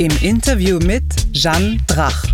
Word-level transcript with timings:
Im 0.00 0.12
Interview 0.22 0.78
mit 0.78 1.30
Jeanne 1.34 1.76
Drach. 1.86 2.24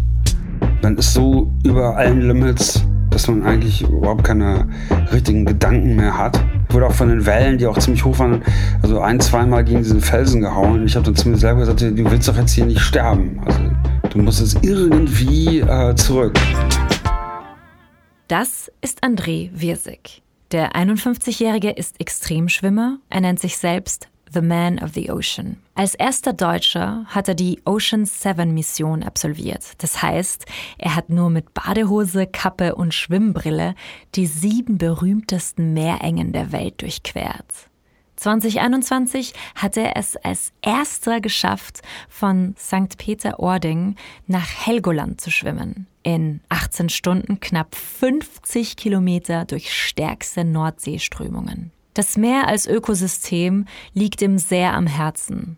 Man 0.82 0.96
ist 0.98 1.14
so 1.14 1.50
über 1.64 1.96
allen 1.96 2.20
Limits, 2.20 2.84
dass 3.10 3.26
man 3.26 3.42
eigentlich 3.42 3.82
überhaupt 3.82 4.22
keine 4.22 4.68
richtigen 5.10 5.44
Gedanken 5.44 5.96
mehr 5.96 6.16
hat. 6.16 6.40
Ich 6.68 6.74
wurde 6.76 6.86
auch 6.86 6.92
von 6.92 7.08
den 7.08 7.26
Wellen, 7.26 7.58
die 7.58 7.66
auch 7.66 7.76
ziemlich 7.76 8.04
hoch 8.04 8.20
waren, 8.20 8.40
also 8.82 9.00
ein, 9.00 9.18
zweimal 9.18 9.64
gegen 9.64 9.78
diesen 9.78 10.00
Felsen 10.00 10.42
gehauen. 10.42 10.86
Ich 10.86 10.94
habe 10.94 11.06
dann 11.06 11.16
zu 11.16 11.28
mir 11.28 11.38
selber 11.38 11.58
gesagt, 11.58 11.80
du 11.80 12.08
willst 12.08 12.28
doch 12.28 12.36
jetzt 12.36 12.52
hier 12.52 12.66
nicht 12.66 12.78
sterben. 12.78 13.40
Also 13.44 13.58
du 14.10 14.18
musst 14.18 14.40
es 14.40 14.54
irgendwie 14.62 15.58
äh, 15.58 15.92
zurück. 15.96 16.38
Das 18.28 18.70
ist 18.80 19.02
André 19.02 19.50
Wirsig. 19.52 20.22
Der 20.52 20.76
51-Jährige 20.76 21.70
ist 21.70 22.00
Extremschwimmer. 22.00 22.98
Er 23.10 23.22
nennt 23.22 23.40
sich 23.40 23.58
selbst 23.58 24.06
The 24.32 24.40
Man 24.40 24.78
of 24.82 24.92
the 24.94 25.10
Ocean. 25.10 25.56
Als 25.74 25.94
erster 25.94 26.32
Deutscher 26.32 27.04
hat 27.06 27.28
er 27.28 27.34
die 27.34 27.60
Ocean 27.64 28.04
7 28.04 28.52
Mission 28.52 29.02
absolviert. 29.02 29.64
Das 29.78 30.02
heißt, 30.02 30.46
er 30.78 30.96
hat 30.96 31.10
nur 31.10 31.30
mit 31.30 31.54
Badehose, 31.54 32.26
Kappe 32.26 32.74
und 32.74 32.94
Schwimmbrille 32.94 33.74
die 34.14 34.26
sieben 34.26 34.78
berühmtesten 34.78 35.72
Meerengen 35.72 36.32
der 36.32 36.52
Welt 36.52 36.82
durchquert. 36.82 37.68
2021 38.16 39.34
hat 39.54 39.76
er 39.76 39.96
es 39.96 40.16
als 40.16 40.52
erster 40.62 41.20
geschafft, 41.20 41.82
von 42.08 42.54
St. 42.58 42.96
Peter-Ording 42.96 43.96
nach 44.26 44.66
Helgoland 44.66 45.20
zu 45.20 45.30
schwimmen. 45.30 45.86
In 46.02 46.40
18 46.48 46.88
Stunden 46.88 47.40
knapp 47.40 47.74
50 47.74 48.76
Kilometer 48.76 49.44
durch 49.44 49.72
stärkste 49.72 50.44
Nordseeströmungen. 50.44 51.72
Das 51.96 52.18
Meer 52.18 52.46
als 52.46 52.66
Ökosystem 52.66 53.64
liegt 53.94 54.20
ihm 54.20 54.36
sehr 54.36 54.74
am 54.74 54.86
Herzen. 54.86 55.56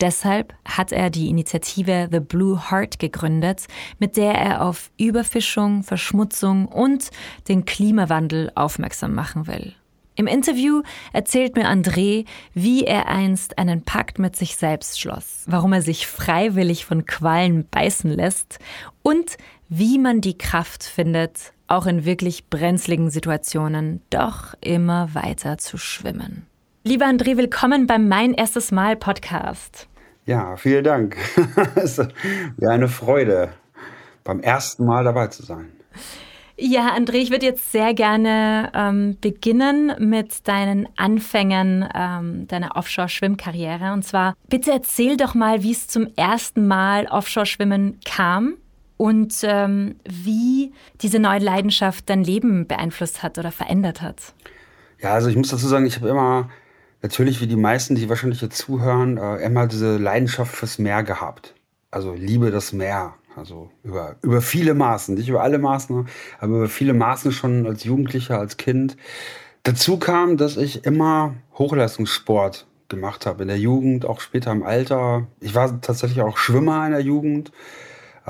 Deshalb 0.00 0.54
hat 0.64 0.92
er 0.92 1.10
die 1.10 1.28
Initiative 1.28 2.08
The 2.12 2.20
Blue 2.20 2.70
Heart 2.70 3.00
gegründet, 3.00 3.66
mit 3.98 4.16
der 4.16 4.34
er 4.34 4.62
auf 4.62 4.92
Überfischung, 4.98 5.82
Verschmutzung 5.82 6.66
und 6.66 7.10
den 7.48 7.64
Klimawandel 7.64 8.52
aufmerksam 8.54 9.16
machen 9.16 9.48
will. 9.48 9.74
Im 10.14 10.28
Interview 10.28 10.82
erzählt 11.12 11.56
mir 11.56 11.68
André, 11.68 12.24
wie 12.54 12.84
er 12.84 13.08
einst 13.08 13.58
einen 13.58 13.82
Pakt 13.82 14.20
mit 14.20 14.36
sich 14.36 14.54
selbst 14.54 15.00
schloss, 15.00 15.42
warum 15.46 15.72
er 15.72 15.82
sich 15.82 16.06
freiwillig 16.06 16.84
von 16.84 17.04
Quallen 17.04 17.66
beißen 17.68 18.12
lässt 18.12 18.60
und 19.02 19.38
wie 19.68 19.98
man 19.98 20.20
die 20.20 20.38
Kraft 20.38 20.84
findet, 20.84 21.52
auch 21.70 21.86
in 21.86 22.04
wirklich 22.04 22.48
brenzligen 22.50 23.10
Situationen 23.10 24.02
doch 24.10 24.54
immer 24.60 25.14
weiter 25.14 25.56
zu 25.56 25.78
schwimmen. 25.78 26.46
Lieber 26.82 27.06
André, 27.06 27.36
willkommen 27.36 27.86
beim 27.86 28.08
Mein 28.08 28.34
erstes 28.34 28.72
Mal 28.72 28.96
Podcast. 28.96 29.86
Ja, 30.26 30.56
vielen 30.56 30.84
Dank. 30.84 31.16
es 31.76 31.98
ist 31.98 32.12
eine 32.60 32.88
Freude, 32.88 33.50
beim 34.24 34.40
ersten 34.40 34.84
Mal 34.84 35.04
dabei 35.04 35.28
zu 35.28 35.44
sein. 35.44 35.70
Ja, 36.56 36.94
André, 36.94 37.14
ich 37.14 37.30
würde 37.30 37.46
jetzt 37.46 37.72
sehr 37.72 37.94
gerne 37.94 38.70
ähm, 38.74 39.16
beginnen 39.20 39.94
mit 39.98 40.46
deinen 40.46 40.88
Anfängen 40.96 41.88
ähm, 41.94 42.46
deiner 42.48 42.76
Offshore-Schwimmkarriere. 42.76 43.92
Und 43.92 44.04
zwar, 44.04 44.34
bitte 44.48 44.72
erzähl 44.72 45.16
doch 45.16 45.34
mal, 45.34 45.62
wie 45.62 45.72
es 45.72 45.86
zum 45.86 46.08
ersten 46.16 46.66
Mal 46.66 47.06
Offshore-Schwimmen 47.06 48.00
kam 48.04 48.56
und 49.00 49.34
ähm, 49.44 49.94
wie 50.04 50.74
diese 51.00 51.20
neue 51.20 51.38
Leidenschaft 51.38 52.10
dein 52.10 52.22
Leben 52.22 52.66
beeinflusst 52.66 53.22
hat 53.22 53.38
oder 53.38 53.50
verändert 53.50 54.02
hat. 54.02 54.34
Ja, 55.00 55.14
also 55.14 55.30
ich 55.30 55.36
muss 55.36 55.48
dazu 55.48 55.66
sagen, 55.68 55.86
ich 55.86 55.96
habe 55.96 56.10
immer, 56.10 56.50
natürlich 57.00 57.40
wie 57.40 57.46
die 57.46 57.56
meisten, 57.56 57.94
die 57.94 58.10
wahrscheinlich 58.10 58.42
jetzt 58.42 58.58
zuhören, 58.58 59.16
äh, 59.16 59.36
immer 59.36 59.66
diese 59.66 59.96
Leidenschaft 59.96 60.54
fürs 60.54 60.78
Meer 60.78 61.02
gehabt. 61.02 61.54
Also 61.90 62.12
liebe 62.12 62.50
das 62.50 62.74
Meer. 62.74 63.14
Also 63.36 63.70
über, 63.84 64.16
über 64.20 64.42
viele 64.42 64.74
Maßen, 64.74 65.14
nicht 65.14 65.30
über 65.30 65.42
alle 65.42 65.58
Maßen, 65.58 66.06
aber 66.38 66.56
über 66.56 66.68
viele 66.68 66.92
Maßen 66.92 67.32
schon 67.32 67.66
als 67.66 67.84
Jugendlicher, 67.84 68.38
als 68.38 68.58
Kind. 68.58 68.98
Dazu 69.62 69.96
kam, 69.96 70.36
dass 70.36 70.58
ich 70.58 70.84
immer 70.84 71.36
Hochleistungssport 71.56 72.66
gemacht 72.90 73.24
habe 73.24 73.44
in 73.44 73.48
der 73.48 73.58
Jugend, 73.58 74.04
auch 74.04 74.20
später 74.20 74.52
im 74.52 74.62
Alter. 74.62 75.26
Ich 75.40 75.54
war 75.54 75.80
tatsächlich 75.80 76.20
auch 76.20 76.36
Schwimmer 76.36 76.84
in 76.84 76.92
der 76.92 77.00
Jugend 77.00 77.50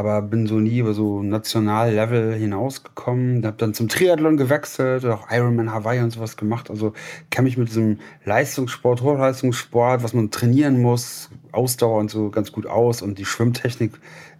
aber 0.00 0.22
bin 0.22 0.46
so 0.46 0.54
nie 0.54 0.78
über 0.78 0.94
so 0.94 1.22
Nationallevel 1.22 2.34
hinausgekommen. 2.34 3.44
Habe 3.44 3.58
dann 3.58 3.74
zum 3.74 3.88
Triathlon 3.88 4.38
gewechselt, 4.38 5.04
auch 5.04 5.30
Ironman 5.30 5.72
Hawaii 5.72 6.00
und 6.00 6.10
sowas 6.10 6.38
gemacht. 6.38 6.70
Also 6.70 6.94
kenne 7.30 7.44
mich 7.44 7.58
mit 7.58 7.68
diesem 7.68 7.98
Leistungssport, 8.24 9.02
Hochleistungssport, 9.02 10.02
was 10.02 10.14
man 10.14 10.30
trainieren 10.30 10.80
muss, 10.80 11.28
Ausdauer 11.52 11.98
und 11.98 12.10
so 12.10 12.30
ganz 12.30 12.50
gut 12.50 12.66
aus. 12.66 13.02
Und 13.02 13.18
die 13.18 13.26
Schwimmtechnik 13.26 13.92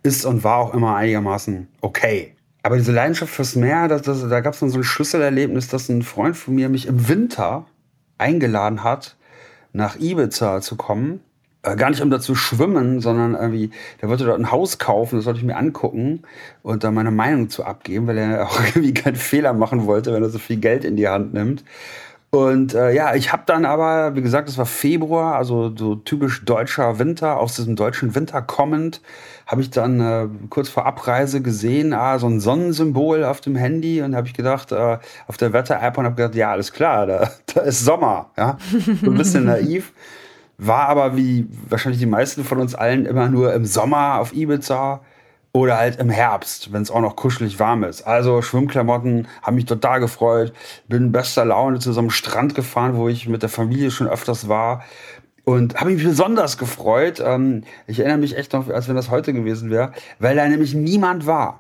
ist 0.03 0.25
und 0.25 0.45
war 0.45 0.57
auch 0.57 0.73
immer 0.73 0.97
einigermaßen 0.97 1.69
okay. 1.83 2.35
Aber 2.63 2.79
diese 2.79 2.93
Leidenschaft 2.93 3.33
fürs 3.33 3.55
Meer, 3.55 3.87
das, 3.87 4.01
das, 4.03 4.27
da 4.27 4.41
gab 4.41 4.55
es 4.55 4.61
dann 4.61 4.71
so 4.71 4.79
ein 4.79 4.85
Schlüsselerlebnis, 4.85 5.69
dass 5.69 5.91
ein 5.91 6.03
Freund 6.03 6.39
von 6.39 6.55
mir 6.55 6.71
mich 6.71 6.87
im 6.87 7.09
Winter 7.09 7.67
eingeladen 8.17 8.83
hat, 8.83 9.17
nach 9.73 10.01
Ibiza 10.01 10.63
zu 10.63 10.77
kommen 10.77 11.21
gar 11.63 11.91
nicht 11.91 12.01
um 12.01 12.11
da 12.11 12.21
zu 12.21 12.35
schwimmen, 12.35 13.01
sondern 13.01 13.35
irgendwie, 13.35 13.71
der 14.01 14.09
wollte 14.09 14.25
dort 14.25 14.39
ein 14.39 14.51
Haus 14.51 14.79
kaufen, 14.79 15.17
das 15.17 15.25
sollte 15.25 15.41
ich 15.41 15.45
mir 15.45 15.57
angucken 15.57 16.23
und 16.63 16.85
da 16.85 16.91
meine 16.91 17.11
Meinung 17.11 17.51
zu 17.51 17.65
abgeben, 17.65 18.07
weil 18.07 18.19
er 18.19 18.47
auch 18.49 18.61
irgendwie 18.61 18.95
keinen 18.95 19.17
Fehler 19.17 19.53
machen 19.53 19.87
wollte, 19.87 20.13
wenn 20.13 20.23
er 20.23 20.31
so 20.31 20.39
viel 20.39 20.57
Geld 20.57 20.85
in 20.85 20.97
die 20.97 21.09
Hand 21.09 21.35
nimmt. 21.35 21.65
Und 22.33 22.75
äh, 22.75 22.93
ja, 22.93 23.17
ich 23.17 23.33
habe 23.33 23.43
dann 23.45 23.65
aber, 23.65 24.15
wie 24.15 24.23
gesagt, 24.23 24.49
es 24.49 24.57
war 24.57 24.67
Februar, 24.67 25.35
also 25.35 25.75
so 25.77 25.97
typisch 25.97 26.45
deutscher 26.45 27.01
Winter, 27.01 27.39
aus 27.39 27.57
diesem 27.57 27.75
deutschen 27.75 28.15
Winter 28.15 28.41
kommend, 28.41 29.01
habe 29.49 29.63
ich 29.63 29.71
dann 29.71 30.01
äh, 30.01 30.29
kurz 30.49 30.69
vor 30.69 30.87
Abreise 30.87 31.43
gesehen, 31.43 31.93
ah, 31.93 32.21
so 32.21 32.29
ein 32.29 32.39
Sonnensymbol 32.39 33.25
auf 33.25 33.41
dem 33.41 33.57
Handy 33.57 34.01
und 34.01 34.15
habe 34.15 34.29
ich 34.29 34.35
gedacht, 34.35 34.71
äh, 34.71 34.99
auf 35.27 35.39
der 35.39 35.53
Wetter-App 35.53 35.99
und 35.99 36.05
habe 36.05 36.15
gedacht, 36.15 36.37
ja, 36.37 36.53
alles 36.53 36.73
klar, 36.73 37.09
da, 37.09 37.31
da 37.53 37.63
ist 37.63 37.85
Sommer, 37.85 38.31
ja, 38.39 38.59
so 39.03 39.11
ein 39.11 39.19
bisschen 39.19 39.45
naiv. 39.47 39.93
War 40.63 40.91
aber 40.91 41.17
wie 41.17 41.47
wahrscheinlich 41.71 42.01
die 42.01 42.07
meisten 42.07 42.45
von 42.45 42.59
uns 42.59 42.75
allen 42.75 43.07
immer 43.07 43.31
nur 43.31 43.55
im 43.55 43.65
Sommer 43.65 44.19
auf 44.19 44.35
Ibiza 44.35 45.01
oder 45.53 45.79
halt 45.79 45.99
im 45.99 46.11
Herbst, 46.11 46.71
wenn 46.71 46.83
es 46.83 46.91
auch 46.91 47.01
noch 47.01 47.17
kuschelig 47.17 47.59
warm 47.59 47.83
ist. 47.83 48.03
Also 48.03 48.43
Schwimmklamotten 48.43 49.27
haben 49.41 49.55
mich 49.55 49.65
total 49.65 50.01
gefreut. 50.01 50.53
Bin 50.87 51.13
bester 51.13 51.47
Laune 51.47 51.79
zu 51.79 51.95
so 51.95 52.01
einem 52.01 52.11
Strand 52.11 52.55
gefahren, 52.55 52.95
wo 52.97 53.09
ich 53.09 53.27
mit 53.27 53.41
der 53.41 53.49
Familie 53.49 53.91
schon 53.91 54.07
öfters 54.07 54.49
war. 54.49 54.85
Und 55.45 55.77
habe 55.81 55.93
mich 55.93 56.05
besonders 56.05 56.59
gefreut. 56.59 57.23
Ähm, 57.25 57.65
ich 57.87 57.99
erinnere 57.99 58.19
mich 58.19 58.37
echt 58.37 58.53
noch, 58.53 58.69
als 58.69 58.87
wenn 58.87 58.97
das 58.97 59.11
heute 59.11 59.33
gewesen 59.33 59.71
wäre, 59.71 59.93
weil 60.19 60.37
da 60.37 60.47
nämlich 60.47 60.75
niemand 60.75 61.27
war. 61.27 61.60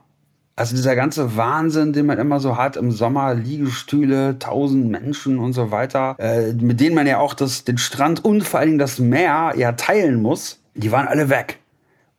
Also 0.60 0.76
dieser 0.76 0.94
ganze 0.94 1.38
Wahnsinn, 1.38 1.94
den 1.94 2.04
man 2.04 2.18
immer 2.18 2.38
so 2.38 2.58
hat 2.58 2.76
im 2.76 2.92
Sommer, 2.92 3.32
Liegestühle, 3.32 4.38
tausend 4.38 4.90
Menschen 4.90 5.38
und 5.38 5.54
so 5.54 5.70
weiter, 5.70 6.16
äh, 6.18 6.52
mit 6.52 6.80
denen 6.80 6.94
man 6.94 7.06
ja 7.06 7.16
auch 7.16 7.32
das, 7.32 7.64
den 7.64 7.78
Strand 7.78 8.22
und 8.26 8.42
vor 8.42 8.60
allen 8.60 8.68
Dingen 8.68 8.78
das 8.78 8.98
Meer 8.98 9.54
ja 9.56 9.72
teilen 9.72 10.20
muss, 10.20 10.60
die 10.74 10.92
waren 10.92 11.08
alle 11.08 11.30
weg. 11.30 11.60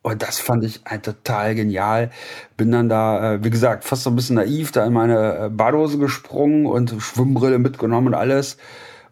Und 0.02 0.24
das 0.24 0.40
fand 0.40 0.64
ich 0.64 0.82
halt 0.88 1.04
total 1.04 1.54
genial. 1.54 2.10
Bin 2.58 2.72
dann 2.72 2.90
da, 2.90 3.34
äh, 3.34 3.44
wie 3.44 3.52
gesagt, 3.52 3.84
fast 3.84 4.02
so 4.02 4.10
ein 4.10 4.16
bisschen 4.16 4.38
naiv, 4.38 4.72
da 4.72 4.88
in 4.88 4.94
meine 4.94 5.38
äh, 5.38 5.50
Badhose 5.50 6.00
gesprungen 6.00 6.66
und 6.66 6.96
Schwimmbrille 6.98 7.60
mitgenommen 7.60 8.08
und 8.08 8.16
alles. 8.16 8.58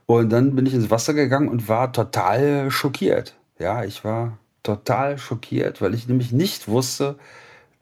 Und 0.08 0.32
dann 0.32 0.56
bin 0.56 0.66
ich 0.66 0.74
ins 0.74 0.90
Wasser 0.90 1.14
gegangen 1.14 1.50
und 1.50 1.70
war 1.70 1.94
total 1.94 2.72
schockiert. 2.72 3.36
Ja, 3.60 3.84
ich 3.84 4.04
war 4.04 4.40
total 4.64 5.20
schockiert, 5.20 5.84
weil 5.84 5.94
ich 5.94 6.08
nämlich 6.08 6.32
nicht 6.32 6.68
wusste, 6.68 7.18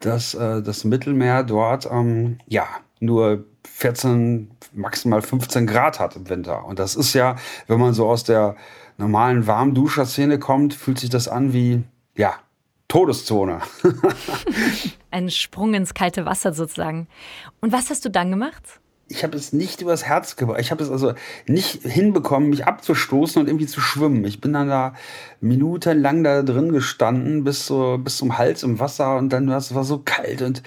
dass 0.00 0.34
äh, 0.34 0.62
das 0.62 0.84
Mittelmeer 0.84 1.42
dort 1.42 1.88
ähm, 1.90 2.38
ja 2.46 2.66
nur 3.00 3.44
14, 3.66 4.50
maximal 4.72 5.22
15 5.22 5.66
Grad 5.66 6.00
hat 6.00 6.16
im 6.16 6.28
Winter. 6.28 6.64
Und 6.64 6.78
das 6.78 6.96
ist 6.96 7.14
ja, 7.14 7.36
wenn 7.66 7.78
man 7.78 7.94
so 7.94 8.08
aus 8.08 8.24
der 8.24 8.56
normalen 8.96 9.46
Warmduscher-Szene 9.46 10.38
kommt, 10.38 10.74
fühlt 10.74 10.98
sich 10.98 11.10
das 11.10 11.28
an 11.28 11.52
wie, 11.52 11.84
ja, 12.16 12.34
Todeszone. 12.88 13.60
Ein 15.10 15.30
Sprung 15.30 15.74
ins 15.74 15.94
kalte 15.94 16.24
Wasser 16.24 16.52
sozusagen. 16.52 17.06
Und 17.60 17.70
was 17.70 17.90
hast 17.90 18.04
du 18.04 18.10
dann 18.10 18.30
gemacht? 18.30 18.80
Ich 19.08 19.24
habe 19.24 19.36
es 19.36 19.52
nicht 19.52 19.80
übers 19.80 20.04
Herz 20.04 20.36
gebracht. 20.36 20.60
Ich 20.60 20.70
habe 20.70 20.82
es 20.82 20.90
also 20.90 21.14
nicht 21.46 21.82
hinbekommen, 21.82 22.50
mich 22.50 22.66
abzustoßen 22.66 23.40
und 23.40 23.48
irgendwie 23.48 23.66
zu 23.66 23.80
schwimmen. 23.80 24.24
Ich 24.24 24.40
bin 24.40 24.52
dann 24.52 24.68
da 24.68 24.94
minutenlang 25.40 26.22
da 26.24 26.42
drin 26.42 26.72
gestanden, 26.72 27.44
bis, 27.44 27.66
so, 27.66 27.98
bis 27.98 28.18
zum 28.18 28.36
Hals 28.36 28.62
im 28.62 28.80
Wasser 28.80 29.16
und 29.16 29.30
dann 29.30 29.48
war 29.48 29.56
es 29.56 29.74
war 29.74 29.84
so 29.84 30.02
kalt 30.04 30.42
und 30.42 30.62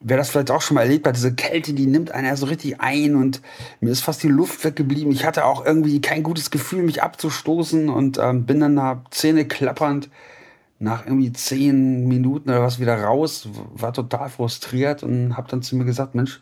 wer 0.00 0.16
das 0.18 0.30
vielleicht 0.30 0.50
auch 0.50 0.60
schon 0.60 0.74
mal 0.74 0.82
erlebt 0.82 1.06
hat, 1.06 1.16
diese 1.16 1.34
Kälte, 1.34 1.72
die 1.72 1.86
nimmt 1.86 2.10
einen 2.10 2.26
ja 2.26 2.36
so 2.36 2.46
richtig 2.46 2.80
ein 2.80 3.16
und 3.16 3.40
mir 3.80 3.90
ist 3.90 4.02
fast 4.02 4.22
die 4.22 4.28
Luft 4.28 4.62
weggeblieben. 4.64 5.10
Ich 5.12 5.24
hatte 5.24 5.46
auch 5.46 5.64
irgendwie 5.64 6.00
kein 6.00 6.22
gutes 6.22 6.50
Gefühl, 6.50 6.82
mich 6.82 7.02
abzustoßen 7.02 7.88
und 7.88 8.18
ähm, 8.18 8.44
bin 8.44 8.60
dann 8.60 8.76
da 8.76 9.02
Zähne 9.10 9.46
klappernd 9.46 10.10
nach 10.78 11.06
irgendwie 11.06 11.32
zehn 11.32 12.06
Minuten 12.06 12.50
oder 12.50 12.62
was 12.62 12.80
wieder 12.80 13.02
raus, 13.02 13.48
war 13.74 13.94
total 13.94 14.28
frustriert 14.28 15.02
und 15.02 15.36
habe 15.36 15.48
dann 15.48 15.62
zu 15.62 15.76
mir 15.76 15.84
gesagt, 15.84 16.14
Mensch, 16.14 16.40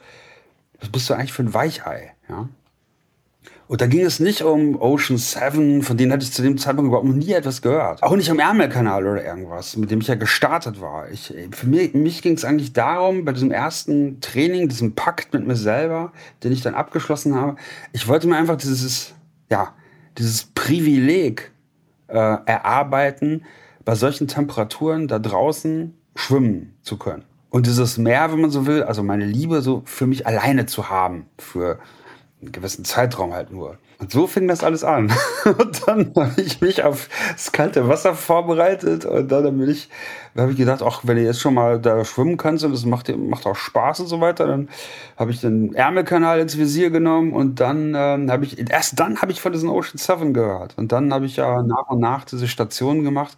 was 0.82 0.90
bist 0.90 1.08
du 1.08 1.14
eigentlich 1.14 1.32
für 1.32 1.44
ein 1.44 1.55
Weichei? 1.55 2.12
Ja? 2.29 2.49
Und 3.69 3.81
da 3.81 3.87
ging 3.87 4.05
es 4.05 4.20
nicht 4.20 4.43
um 4.43 4.79
Ocean 4.79 5.17
Seven, 5.17 5.82
von 5.82 5.96
denen 5.96 6.12
hatte 6.12 6.25
ich 6.25 6.32
zu 6.32 6.43
dem 6.43 6.58
Zeitpunkt 6.58 6.88
überhaupt 6.88 7.06
noch 7.06 7.14
nie 7.14 7.32
etwas 7.32 7.62
gehört. 7.62 8.02
Auch 8.02 8.14
nicht 8.14 8.31
um 8.31 8.38
Ärmelkanal 8.38 9.06
oder 9.06 9.25
irgendwas, 9.25 9.76
mit 9.76 9.90
dem 9.90 10.00
ich 10.00 10.08
ja 10.08 10.14
gestartet 10.17 10.81
war. 10.81 11.11
Ich, 11.11 11.32
für 11.52 11.67
mich, 11.67 11.94
mich 11.94 12.20
ging 12.20 12.34
es 12.34 12.44
eigentlich 12.44 12.75
darum, 12.75 13.25
bei 13.25 13.32
diesem 13.32 13.50
ersten 13.50 14.20
Training, 14.20 14.69
diesem 14.69 14.94
Pakt 14.94 15.32
mit 15.32 15.46
mir 15.46 15.56
selber, 15.56 16.12
den 16.43 16.52
ich 16.52 16.61
dann 16.61 16.75
abgeschlossen 16.75 17.35
habe, 17.35 17.56
ich 17.93 18.08
wollte 18.08 18.26
mir 18.28 18.37
einfach 18.37 18.56
dieses, 18.56 19.14
ja, 19.49 19.73
dieses 20.19 20.44
Privileg 20.44 21.52
äh, 22.08 22.14
erarbeiten, 22.14 23.44
bei 23.85 23.94
solchen 23.94 24.28
Temperaturen 24.28 25.08
da 25.08 25.19
draußen 25.19 25.94
schwimmen 26.14 26.75
zu 26.82 26.99
können. 26.99 27.25
Und 27.52 27.66
dieses 27.66 27.99
Meer, 27.99 28.32
wenn 28.32 28.40
man 28.40 28.50
so 28.50 28.66
will, 28.66 28.82
also 28.82 29.02
meine 29.02 29.26
Liebe 29.26 29.60
so 29.60 29.82
für 29.84 30.06
mich 30.06 30.26
alleine 30.26 30.64
zu 30.64 30.88
haben, 30.88 31.26
für 31.38 31.78
einen 32.40 32.50
gewissen 32.50 32.87
Zeitraum 32.87 33.34
halt 33.34 33.52
nur. 33.52 33.76
Und 33.99 34.10
so 34.10 34.26
fing 34.26 34.49
das 34.49 34.64
alles 34.64 34.84
an. 34.84 35.12
Und 35.44 35.87
dann 35.87 36.12
habe 36.16 36.40
ich 36.40 36.62
mich 36.62 36.82
auf 36.82 37.10
das 37.31 37.52
kalte 37.52 37.87
Wasser 37.88 38.14
vorbereitet 38.14 39.04
und 39.04 39.31
dann 39.31 39.58
bin 39.58 39.69
ich, 39.69 39.90
habe 40.34 40.50
ich 40.52 40.56
gedacht, 40.56 40.82
ach, 40.82 41.02
wenn 41.04 41.16
du 41.16 41.22
jetzt 41.22 41.40
schon 41.40 41.54
mal 41.54 41.78
da 41.78 42.04
schwimmen 42.04 42.37
kannst 42.38 42.64
und 42.64 42.72
das 42.72 42.84
macht, 42.87 43.14
macht 43.16 43.46
auch 43.46 43.54
Spaß 43.54 44.00
und 44.00 44.06
so 44.06 44.20
weiter, 44.20 44.46
dann 44.46 44.69
habe 45.16 45.31
ich 45.31 45.40
den 45.40 45.75
Ärmelkanal 45.75 46.40
ins 46.40 46.56
Visier 46.56 46.90
genommen 46.90 47.32
und 47.32 47.60
dann 47.60 47.94
ähm, 47.94 48.31
habe 48.31 48.44
ich, 48.44 48.58
erst 48.70 48.99
dann 48.99 49.20
habe 49.20 49.31
ich 49.31 49.40
von 49.40 49.52
diesen 49.52 49.69
Ocean 49.69 49.99
Seven 49.99 50.32
gehört. 50.32 50.76
Und 50.78 50.90
dann 50.90 51.12
habe 51.12 51.26
ich 51.26 51.37
ja 51.37 51.62
nach 51.62 51.90
und 51.90 52.00
nach 52.00 52.25
diese 52.25 52.49
Stationen 52.49 53.04
gemacht 53.04 53.37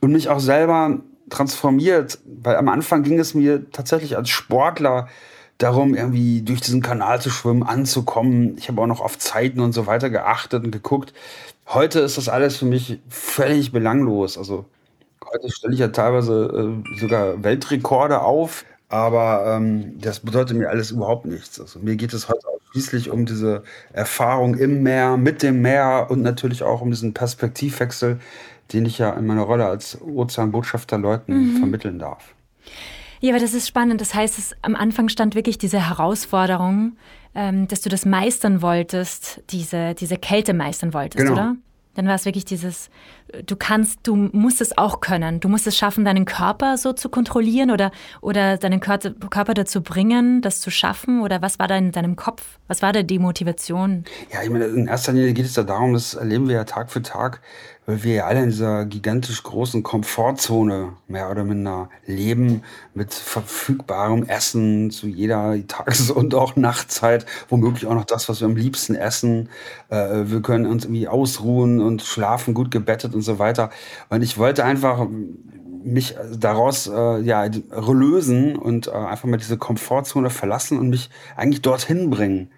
und 0.00 0.12
mich 0.12 0.28
auch 0.28 0.40
selber 0.40 0.98
transformiert, 1.32 2.18
weil 2.24 2.56
am 2.56 2.68
Anfang 2.68 3.02
ging 3.02 3.18
es 3.18 3.34
mir 3.34 3.70
tatsächlich 3.70 4.16
als 4.16 4.30
Sportler 4.30 5.08
darum, 5.58 5.94
irgendwie 5.94 6.42
durch 6.42 6.60
diesen 6.60 6.82
Kanal 6.82 7.20
zu 7.20 7.30
schwimmen, 7.30 7.62
anzukommen. 7.62 8.56
Ich 8.58 8.68
habe 8.68 8.80
auch 8.80 8.86
noch 8.86 9.00
auf 9.00 9.18
Zeiten 9.18 9.60
und 9.60 9.72
so 9.72 9.86
weiter 9.86 10.10
geachtet 10.10 10.64
und 10.64 10.70
geguckt. 10.70 11.12
Heute 11.66 12.00
ist 12.00 12.18
das 12.18 12.28
alles 12.28 12.56
für 12.56 12.64
mich 12.64 12.98
völlig 13.08 13.72
belanglos. 13.72 14.36
Also 14.36 14.66
heute 15.24 15.50
stelle 15.50 15.74
ich 15.74 15.80
ja 15.80 15.88
teilweise 15.88 16.82
äh, 16.94 16.98
sogar 16.98 17.42
Weltrekorde 17.42 18.20
auf, 18.20 18.64
aber 18.92 19.56
ähm, 19.56 19.98
das 19.98 20.20
bedeutet 20.20 20.54
mir 20.58 20.68
alles 20.68 20.90
überhaupt 20.90 21.24
nichts. 21.24 21.58
Also 21.58 21.78
mir 21.78 21.96
geht 21.96 22.12
es 22.12 22.28
heute 22.28 22.46
ausschließlich 22.46 23.10
um 23.10 23.24
diese 23.24 23.62
Erfahrung 23.94 24.54
im 24.54 24.82
Meer, 24.82 25.16
mit 25.16 25.42
dem 25.42 25.62
Meer 25.62 26.08
und 26.10 26.20
natürlich 26.20 26.62
auch 26.62 26.82
um 26.82 26.90
diesen 26.90 27.14
Perspektivwechsel, 27.14 28.20
den 28.74 28.84
ich 28.84 28.98
ja 28.98 29.10
in 29.14 29.26
meiner 29.26 29.44
Rolle 29.44 29.64
als 29.64 29.98
Ozeanbotschafter 30.02 30.98
Leuten 30.98 31.54
mhm. 31.54 31.56
vermitteln 31.56 31.98
darf. 31.98 32.34
Ja, 33.20 33.30
aber 33.30 33.40
das 33.40 33.54
ist 33.54 33.66
spannend. 33.66 34.02
Das 34.02 34.14
heißt, 34.14 34.38
es, 34.38 34.54
am 34.60 34.76
Anfang 34.76 35.08
stand 35.08 35.34
wirklich 35.34 35.56
diese 35.56 35.88
Herausforderung, 35.88 36.98
ähm, 37.34 37.68
dass 37.68 37.80
du 37.80 37.88
das 37.88 38.04
meistern 38.04 38.60
wolltest, 38.60 39.40
diese, 39.48 39.94
diese 39.94 40.18
Kälte 40.18 40.52
meistern 40.52 40.92
wolltest, 40.92 41.24
genau. 41.24 41.32
oder? 41.32 41.56
Dann 41.94 42.06
war 42.06 42.16
es 42.16 42.26
wirklich 42.26 42.44
dieses, 42.44 42.90
du 43.46 43.56
kannst, 43.56 44.00
du 44.02 44.16
musst 44.16 44.60
es 44.60 44.76
auch 44.76 45.00
können. 45.00 45.40
Du 45.40 45.48
musst 45.48 45.66
es 45.66 45.76
schaffen, 45.76 46.04
deinen 46.04 46.24
Körper 46.24 46.76
so 46.76 46.92
zu 46.92 47.08
kontrollieren 47.08 47.70
oder, 47.70 47.90
oder 48.20 48.56
deinen 48.58 48.80
Körper 48.80 49.54
dazu 49.54 49.82
bringen, 49.82 50.42
das 50.42 50.60
zu 50.60 50.70
schaffen? 50.70 51.20
Oder 51.22 51.42
was 51.42 51.58
war 51.58 51.68
da 51.68 51.76
in 51.76 51.92
deinem 51.92 52.16
Kopf? 52.16 52.42
Was 52.68 52.82
war 52.82 52.92
da 52.92 53.02
die 53.02 53.18
Motivation? 53.18 54.04
Ja, 54.32 54.42
ich 54.42 54.50
meine, 54.50 54.64
in 54.66 54.86
erster 54.86 55.12
Linie 55.12 55.32
geht 55.32 55.46
es 55.46 55.54
da 55.54 55.62
darum, 55.62 55.92
das 55.92 56.14
erleben 56.14 56.48
wir 56.48 56.56
ja 56.56 56.64
Tag 56.64 56.90
für 56.90 57.02
Tag, 57.02 57.40
weil 57.86 58.04
wir 58.04 58.14
ja 58.14 58.26
alle 58.26 58.42
in 58.42 58.50
dieser 58.50 58.84
gigantisch 58.84 59.42
großen 59.42 59.82
Komfortzone 59.82 60.92
mehr 61.08 61.30
oder 61.30 61.44
minder 61.44 61.90
leben, 62.06 62.62
mit 62.94 63.12
verfügbarem 63.12 64.24
Essen 64.24 64.90
zu 64.90 65.08
jeder 65.08 65.56
Tages- 65.66 66.10
und 66.12 66.34
auch 66.34 66.56
Nachtzeit, 66.56 67.26
womöglich 67.48 67.86
auch 67.86 67.94
noch 67.94 68.04
das, 68.04 68.28
was 68.28 68.40
wir 68.40 68.46
am 68.46 68.56
liebsten 68.56 68.94
essen. 68.94 69.48
Äh, 69.88 70.24
wir 70.26 70.42
können 70.42 70.66
uns 70.66 70.84
irgendwie 70.84 71.08
ausruhen 71.08 71.80
und 71.80 72.02
schlafen, 72.02 72.54
gut 72.54 72.70
gebettet 72.70 73.14
und 73.14 73.21
so 73.22 73.38
weiter. 73.38 73.70
Und 74.08 74.22
ich 74.22 74.38
wollte 74.38 74.64
einfach 74.64 75.06
mich 75.84 76.16
daraus 76.36 76.86
äh, 76.86 77.20
ja 77.20 77.44
lösen 77.44 78.56
und 78.56 78.88
äh, 78.88 78.92
einfach 78.92 79.28
mal 79.28 79.36
diese 79.36 79.58
Komfortzone 79.58 80.30
verlassen 80.30 80.78
und 80.78 80.90
mich 80.90 81.10
eigentlich 81.36 81.62
dorthin 81.62 82.10
bringen. 82.10 82.50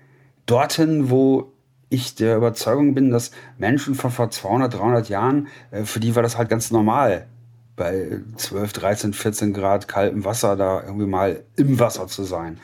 Dorthin, 0.47 1.11
wo 1.11 1.53
ich 1.89 2.15
der 2.15 2.37
Überzeugung 2.37 2.95
bin, 2.95 3.11
dass 3.11 3.31
Menschen 3.59 3.95
von 3.95 4.11
vor 4.11 4.31
200, 4.31 4.75
300 4.75 5.09
Jahren, 5.09 5.49
äh, 5.71 5.85
für 5.85 6.01
die 6.01 6.15
war 6.17 6.23
das 6.23 6.37
halt 6.37 6.49
ganz 6.49 6.71
normal, 6.71 7.27
bei 7.77 8.21
12, 8.37 8.73
13, 8.73 9.13
14 9.13 9.53
Grad 9.53 9.89
kaltem 9.89 10.25
Wasser 10.25 10.57
da 10.57 10.83
irgendwie 10.83 11.07
mal 11.07 11.43
im 11.57 11.79
Wasser 11.81 12.07
zu 12.07 12.25
sein. 12.25 12.59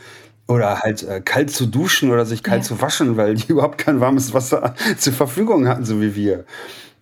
Oder 0.47 0.81
halt 0.81 1.02
äh, 1.02 1.20
kalt 1.20 1.50
zu 1.50 1.67
duschen 1.67 2.11
oder 2.11 2.26
sich 2.26 2.43
kalt 2.43 2.62
ja. 2.62 2.69
zu 2.69 2.81
waschen, 2.81 3.17
weil 3.17 3.35
die 3.35 3.47
überhaupt 3.49 3.79
kein 3.79 4.00
warmes 4.00 4.35
Wasser 4.35 4.75
zur 4.99 5.12
Verfügung 5.12 5.69
hatten, 5.69 5.85
so 5.85 6.00
wie 6.00 6.14
wir. 6.14 6.44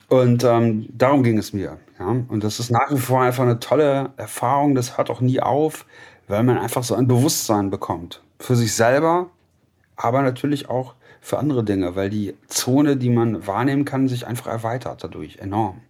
Und 0.09 0.43
ähm, 0.43 0.89
darum 0.91 1.23
ging 1.23 1.39
es 1.39 1.53
mir. 1.53 1.79
Ja? 1.99 2.17
Und 2.29 2.43
das 2.43 2.61
ist 2.61 2.71
nach 2.71 2.91
wie 2.91 2.99
vor 2.99 3.23
einfach 3.23 3.45
eine 3.45 3.61
tolle 3.61 4.11
Erfahrung. 4.17 4.75
Das 4.75 4.97
hört 4.97 5.11
auch 5.11 5.21
nie 5.21 5.41
auf, 5.41 5.87
weil 6.29 6.43
man 6.43 6.59
einfach 6.59 6.83
so 6.83 6.95
ein 6.95 7.07
Bewusstsein 7.07 7.71
bekommt. 7.71 8.23
Für 8.39 8.57
sich 8.57 8.75
selber, 8.75 9.29
aber 9.97 10.23
natürlich 10.23 10.71
auch 10.71 10.95
für 11.21 11.39
andere 11.39 11.65
Dinge, 11.65 11.97
weil 11.97 12.09
die 12.11 12.35
Zone, 12.47 12.97
die 12.97 13.11
man 13.11 13.47
wahrnehmen 13.47 13.85
kann, 13.85 14.09
sich 14.09 14.27
einfach 14.27 14.47
erweitert 14.47 15.05
dadurch 15.05 15.39
enorm. 15.39 15.81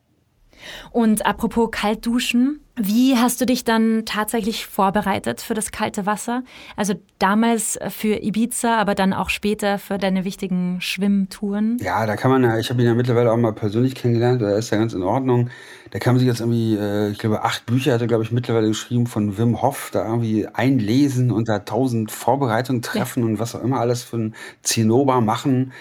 Und 0.90 1.26
apropos 1.26 1.70
Kaltduschen, 1.70 2.60
wie 2.81 3.16
hast 3.16 3.40
du 3.40 3.46
dich 3.46 3.64
dann 3.64 4.05
tatsächlich 4.05 4.66
vorbereitet 4.66 5.40
für 5.40 5.55
das 5.55 5.72
kalte 5.72 6.06
Wasser? 6.06 6.44
Also 6.76 6.94
damals 7.19 7.78
für 7.88 8.22
Ibiza, 8.22 8.76
aber 8.76 8.94
dann 8.94 9.12
auch 9.12 9.31
später 9.31 9.78
für 9.78 9.99
deine 9.99 10.25
wichtigen 10.25 10.81
Schwimmtouren? 10.81 11.78
Ja, 11.81 12.06
da 12.06 12.14
kann 12.14 12.31
man 12.31 12.44
ja, 12.44 12.56
ich 12.58 12.70
habe 12.70 12.81
ihn 12.81 12.87
ja 12.87 12.94
mittlerweile 12.94 13.32
auch 13.32 13.37
mal 13.37 13.52
persönlich 13.52 13.96
kennengelernt, 13.96 14.40
da 14.40 14.56
ist 14.56 14.70
ja 14.70 14.78
ganz 14.78 14.93
in 14.93 15.02
Ordnung. 15.02 15.50
Da 15.90 15.99
kann 15.99 16.15
man 16.15 16.20
sich 16.20 16.29
jetzt 16.29 16.41
irgendwie, 16.41 16.77
äh, 16.77 17.10
ich 17.10 17.19
glaube, 17.19 17.43
acht 17.43 17.67
Bücher 17.67 17.94
hat 17.94 18.00
er, 18.00 18.06
glaube 18.06 18.22
ich, 18.22 18.31
mittlerweile 18.31 18.69
geschrieben 18.69 19.06
von 19.06 19.38
Wim 19.38 19.62
Hof, 19.62 19.91
da 19.93 20.06
irgendwie 20.06 20.46
einlesen 20.46 21.31
und 21.31 21.48
da 21.48 21.60
tausend 21.60 22.12
Vorbereitungen 22.12 22.82
treffen 22.82 23.22
ja. 23.22 23.27
und 23.27 23.38
was 23.38 23.55
auch 23.55 23.62
immer 23.62 23.81
alles 23.81 24.03
für 24.03 24.19
ein 24.19 24.34
Zinnober 24.62 25.20
machen. 25.20 25.72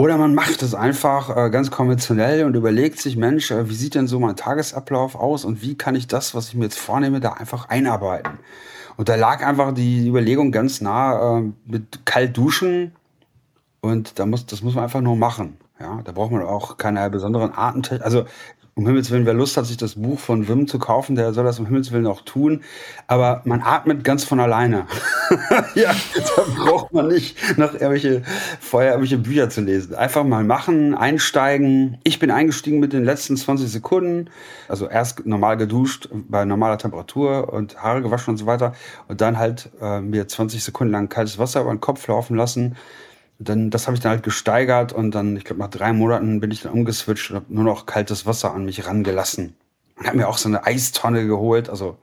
Oder 0.00 0.16
man 0.16 0.32
macht 0.32 0.62
es 0.62 0.76
einfach 0.76 1.36
äh, 1.36 1.50
ganz 1.50 1.72
konventionell 1.72 2.44
und 2.44 2.54
überlegt 2.54 3.00
sich, 3.00 3.16
Mensch, 3.16 3.50
äh, 3.50 3.68
wie 3.68 3.74
sieht 3.74 3.96
denn 3.96 4.06
so 4.06 4.20
mein 4.20 4.36
Tagesablauf 4.36 5.16
aus 5.16 5.44
und 5.44 5.60
wie 5.60 5.76
kann 5.76 5.96
ich 5.96 6.06
das, 6.06 6.36
was 6.36 6.48
ich 6.48 6.54
mir 6.54 6.66
jetzt 6.66 6.78
vornehme, 6.78 7.18
da 7.18 7.32
einfach 7.32 7.68
einarbeiten? 7.68 8.38
Und 8.96 9.08
da 9.08 9.16
lag 9.16 9.44
einfach 9.44 9.74
die 9.74 10.06
Überlegung 10.06 10.52
ganz 10.52 10.80
nah 10.80 11.38
äh, 11.38 11.50
mit 11.66 12.06
kalt 12.06 12.36
duschen 12.36 12.92
und 13.80 14.18
da 14.18 14.26
muss, 14.26 14.46
das 14.46 14.62
muss 14.62 14.74
man 14.74 14.84
einfach 14.84 15.00
nur 15.00 15.16
machen. 15.16 15.58
Ja, 15.80 16.00
da 16.02 16.10
braucht 16.12 16.32
man 16.32 16.42
auch 16.42 16.76
keine 16.76 17.08
besonderen 17.08 17.52
Arten. 17.52 18.02
Also 18.02 18.24
um 18.78 18.86
Himmels 18.86 19.10
Willen, 19.10 19.26
wer 19.26 19.34
Lust 19.34 19.56
hat, 19.56 19.66
sich 19.66 19.76
das 19.76 19.96
Buch 19.96 20.20
von 20.20 20.46
Wim 20.46 20.68
zu 20.68 20.78
kaufen, 20.78 21.16
der 21.16 21.32
soll 21.32 21.44
das 21.44 21.58
um 21.58 21.66
Himmels 21.66 21.90
Willen 21.90 22.06
auch 22.06 22.20
tun. 22.20 22.62
Aber 23.08 23.42
man 23.44 23.60
atmet 23.60 24.04
ganz 24.04 24.22
von 24.22 24.38
alleine. 24.38 24.86
ja, 25.74 25.92
da 26.36 26.42
braucht 26.56 26.92
man 26.92 27.08
nicht 27.08 27.58
noch 27.58 27.72
irgendwelche, 27.72 28.22
vorher 28.60 28.92
irgendwelche 28.92 29.18
Bücher 29.18 29.50
zu 29.50 29.62
lesen. 29.62 29.96
Einfach 29.96 30.22
mal 30.22 30.44
machen, 30.44 30.94
einsteigen. 30.94 31.98
Ich 32.04 32.20
bin 32.20 32.30
eingestiegen 32.30 32.78
mit 32.78 32.92
den 32.92 33.04
letzten 33.04 33.36
20 33.36 33.68
Sekunden. 33.68 34.30
Also 34.68 34.88
erst 34.88 35.26
normal 35.26 35.56
geduscht 35.56 36.08
bei 36.12 36.44
normaler 36.44 36.78
Temperatur 36.78 37.52
und 37.52 37.82
Haare 37.82 38.00
gewaschen 38.00 38.30
und 38.32 38.38
so 38.38 38.46
weiter. 38.46 38.74
Und 39.08 39.20
dann 39.20 39.38
halt 39.38 39.70
äh, 39.80 40.00
mir 40.00 40.28
20 40.28 40.62
Sekunden 40.62 40.92
lang 40.92 41.08
kaltes 41.08 41.36
Wasser 41.36 41.62
über 41.62 41.70
den 41.70 41.80
Kopf 41.80 42.06
laufen 42.06 42.36
lassen 42.36 42.76
dann, 43.38 43.70
das 43.70 43.86
habe 43.86 43.96
ich 43.96 44.02
dann 44.02 44.10
halt 44.10 44.22
gesteigert 44.22 44.92
und 44.92 45.14
dann, 45.14 45.36
ich 45.36 45.44
glaube, 45.44 45.60
nach 45.60 45.70
drei 45.70 45.92
Monaten 45.92 46.40
bin 46.40 46.50
ich 46.50 46.62
dann 46.62 46.72
umgeswitcht 46.72 47.30
und 47.30 47.36
habe 47.36 47.54
nur 47.54 47.64
noch 47.64 47.86
kaltes 47.86 48.26
Wasser 48.26 48.52
an 48.52 48.64
mich 48.64 48.86
rangelassen. 48.86 49.54
Und 49.96 50.06
habe 50.06 50.16
mir 50.16 50.28
auch 50.28 50.38
so 50.38 50.48
eine 50.48 50.66
Eistonne 50.66 51.26
geholt, 51.26 51.70
also 51.70 51.98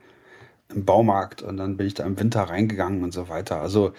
im 0.74 0.84
Baumarkt. 0.84 1.42
Und 1.42 1.58
dann 1.58 1.76
bin 1.76 1.86
ich 1.86 1.94
da 1.94 2.04
im 2.04 2.18
Winter 2.18 2.42
reingegangen 2.42 3.02
und 3.02 3.12
so 3.12 3.28
weiter. 3.28 3.60
Also 3.60 3.92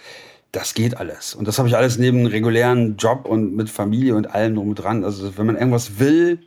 das 0.52 0.74
geht 0.74 0.96
alles. 0.96 1.34
Und 1.34 1.46
das 1.46 1.58
habe 1.58 1.68
ich 1.68 1.76
alles 1.76 1.98
neben 1.98 2.26
regulären 2.26 2.96
Job 2.96 3.24
und 3.26 3.54
mit 3.54 3.70
Familie 3.70 4.16
und 4.16 4.34
allem 4.34 4.56
drum 4.56 4.70
und 4.70 4.74
dran. 4.74 5.04
Also 5.04 5.36
wenn 5.38 5.46
man 5.46 5.56
irgendwas 5.56 5.98
will, 5.98 6.40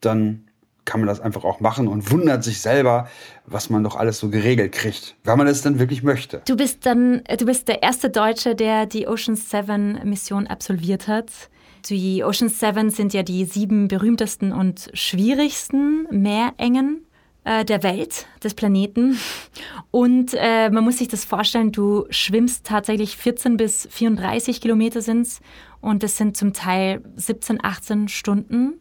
dann 0.00 0.49
kann 0.84 1.00
man 1.00 1.08
das 1.08 1.20
einfach 1.20 1.44
auch 1.44 1.60
machen 1.60 1.88
und 1.88 2.10
wundert 2.10 2.42
sich 2.44 2.60
selber, 2.60 3.08
was 3.46 3.70
man 3.70 3.84
doch 3.84 3.96
alles 3.96 4.18
so 4.18 4.28
geregelt 4.28 4.72
kriegt, 4.72 5.16
wenn 5.24 5.38
man 5.38 5.46
es 5.46 5.62
dann 5.62 5.78
wirklich 5.78 6.02
möchte. 6.02 6.42
Du 6.46 6.56
bist 6.56 6.86
dann, 6.86 7.22
äh, 7.26 7.36
du 7.36 7.46
bist 7.46 7.68
der 7.68 7.82
erste 7.82 8.10
Deutsche, 8.10 8.54
der 8.54 8.86
die 8.86 9.06
Ocean 9.06 9.36
7 9.36 10.00
Mission 10.04 10.46
absolviert 10.46 11.08
hat. 11.08 11.30
Die 11.88 12.24
Ocean 12.24 12.48
7 12.48 12.90
sind 12.90 13.14
ja 13.14 13.22
die 13.22 13.44
sieben 13.44 13.88
berühmtesten 13.88 14.52
und 14.52 14.90
schwierigsten 14.92 16.06
Meerengen 16.10 17.06
äh, 17.44 17.64
der 17.64 17.82
Welt, 17.82 18.26
des 18.44 18.54
Planeten. 18.54 19.18
Und 19.90 20.34
äh, 20.34 20.70
man 20.70 20.84
muss 20.84 20.98
sich 20.98 21.08
das 21.08 21.24
vorstellen, 21.24 21.72
du 21.72 22.06
schwimmst 22.10 22.66
tatsächlich 22.66 23.16
14 23.16 23.56
bis 23.56 23.88
34 23.90 24.60
Kilometer 24.60 25.00
sind's 25.00 25.40
und 25.80 26.02
das 26.02 26.16
sind 26.16 26.36
zum 26.36 26.52
Teil 26.52 27.02
17, 27.16 27.58
18 27.62 28.08
Stunden. 28.08 28.74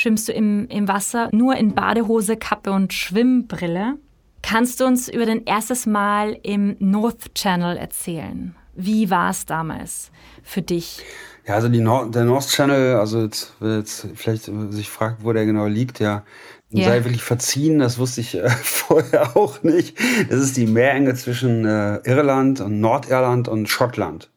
Schwimmst 0.00 0.28
du 0.28 0.32
im, 0.32 0.66
im 0.68 0.88
Wasser 0.88 1.28
nur 1.30 1.56
in 1.56 1.74
Badehose, 1.74 2.38
Kappe 2.38 2.72
und 2.72 2.94
Schwimmbrille. 2.94 3.96
Kannst 4.40 4.80
du 4.80 4.86
uns 4.86 5.10
über 5.10 5.26
dein 5.26 5.44
erstes 5.44 5.84
Mal 5.84 6.38
im 6.42 6.74
North 6.78 7.34
Channel 7.34 7.76
erzählen? 7.76 8.54
Wie 8.74 9.10
war 9.10 9.28
es 9.28 9.44
damals 9.44 10.10
für 10.42 10.62
dich? 10.62 11.02
Ja, 11.46 11.56
also 11.56 11.68
Nord 11.68 12.14
der 12.14 12.24
North 12.24 12.48
Channel, 12.48 12.94
also 12.94 13.24
jetzt, 13.24 13.52
jetzt 13.60 14.08
vielleicht 14.14 14.50
sich 14.70 14.88
fragt, 14.88 15.22
wo 15.22 15.34
der 15.34 15.44
genau 15.44 15.66
liegt, 15.66 16.00
ja, 16.00 16.24
yeah. 16.72 16.88
sei 16.88 17.04
wirklich 17.04 17.22
verziehen, 17.22 17.78
das 17.78 17.98
wusste 17.98 18.22
ich 18.22 18.36
äh, 18.36 18.48
vorher 18.62 19.36
auch 19.36 19.62
nicht. 19.62 19.98
Das 20.30 20.40
ist 20.40 20.56
die 20.56 20.66
Meerenge 20.66 21.14
zwischen 21.14 21.66
äh, 21.66 21.96
Irland 22.04 22.62
und 22.62 22.80
Nordirland 22.80 23.48
und 23.48 23.68
Schottland. 23.68 24.30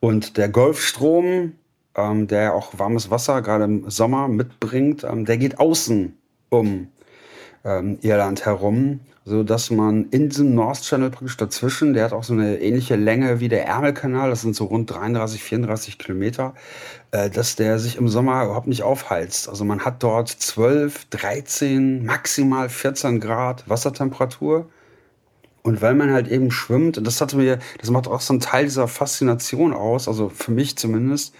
Und 0.00 0.36
der 0.36 0.48
Golfstrom, 0.48 1.52
ähm, 1.94 2.26
der 2.26 2.54
auch 2.54 2.78
warmes 2.78 3.10
Wasser 3.10 3.42
gerade 3.42 3.64
im 3.64 3.90
Sommer 3.90 4.28
mitbringt, 4.28 5.04
ähm, 5.04 5.24
der 5.24 5.38
geht 5.38 5.58
außen 5.58 6.16
um 6.50 6.88
ähm, 7.64 7.98
Irland 8.02 8.44
herum 8.46 9.00
so 9.24 9.42
dass 9.42 9.70
man 9.70 10.06
in 10.10 10.28
diesem 10.28 10.54
North 10.54 10.82
Channel 10.82 11.10
praktisch 11.10 11.36
dazwischen, 11.36 11.92
der 11.92 12.04
hat 12.04 12.12
auch 12.12 12.24
so 12.24 12.32
eine 12.32 12.60
ähnliche 12.60 12.96
Länge 12.96 13.40
wie 13.40 13.48
der 13.48 13.66
Ärmelkanal, 13.66 14.30
das 14.30 14.42
sind 14.42 14.56
so 14.56 14.64
rund 14.64 14.90
33, 14.90 15.42
34 15.42 15.98
Kilometer, 15.98 16.54
äh, 17.10 17.28
dass 17.28 17.54
der 17.54 17.78
sich 17.78 17.96
im 17.96 18.08
Sommer 18.08 18.44
überhaupt 18.44 18.66
nicht 18.66 18.82
aufheizt. 18.82 19.48
Also 19.48 19.64
man 19.64 19.84
hat 19.84 20.02
dort 20.02 20.28
12, 20.28 21.06
13, 21.10 22.04
maximal 22.04 22.68
14 22.68 23.20
Grad 23.20 23.68
Wassertemperatur. 23.68 24.68
Und 25.62 25.82
weil 25.82 25.94
man 25.94 26.10
halt 26.10 26.26
eben 26.28 26.50
schwimmt, 26.50 26.96
und 26.96 27.06
das 27.06 27.20
hatte 27.20 27.36
mir, 27.36 27.58
das 27.78 27.90
macht 27.90 28.08
auch 28.08 28.22
so 28.22 28.32
einen 28.32 28.40
Teil 28.40 28.64
dieser 28.64 28.88
Faszination 28.88 29.74
aus, 29.74 30.08
also 30.08 30.30
für 30.30 30.52
mich 30.52 30.78
zumindest, 30.78 31.34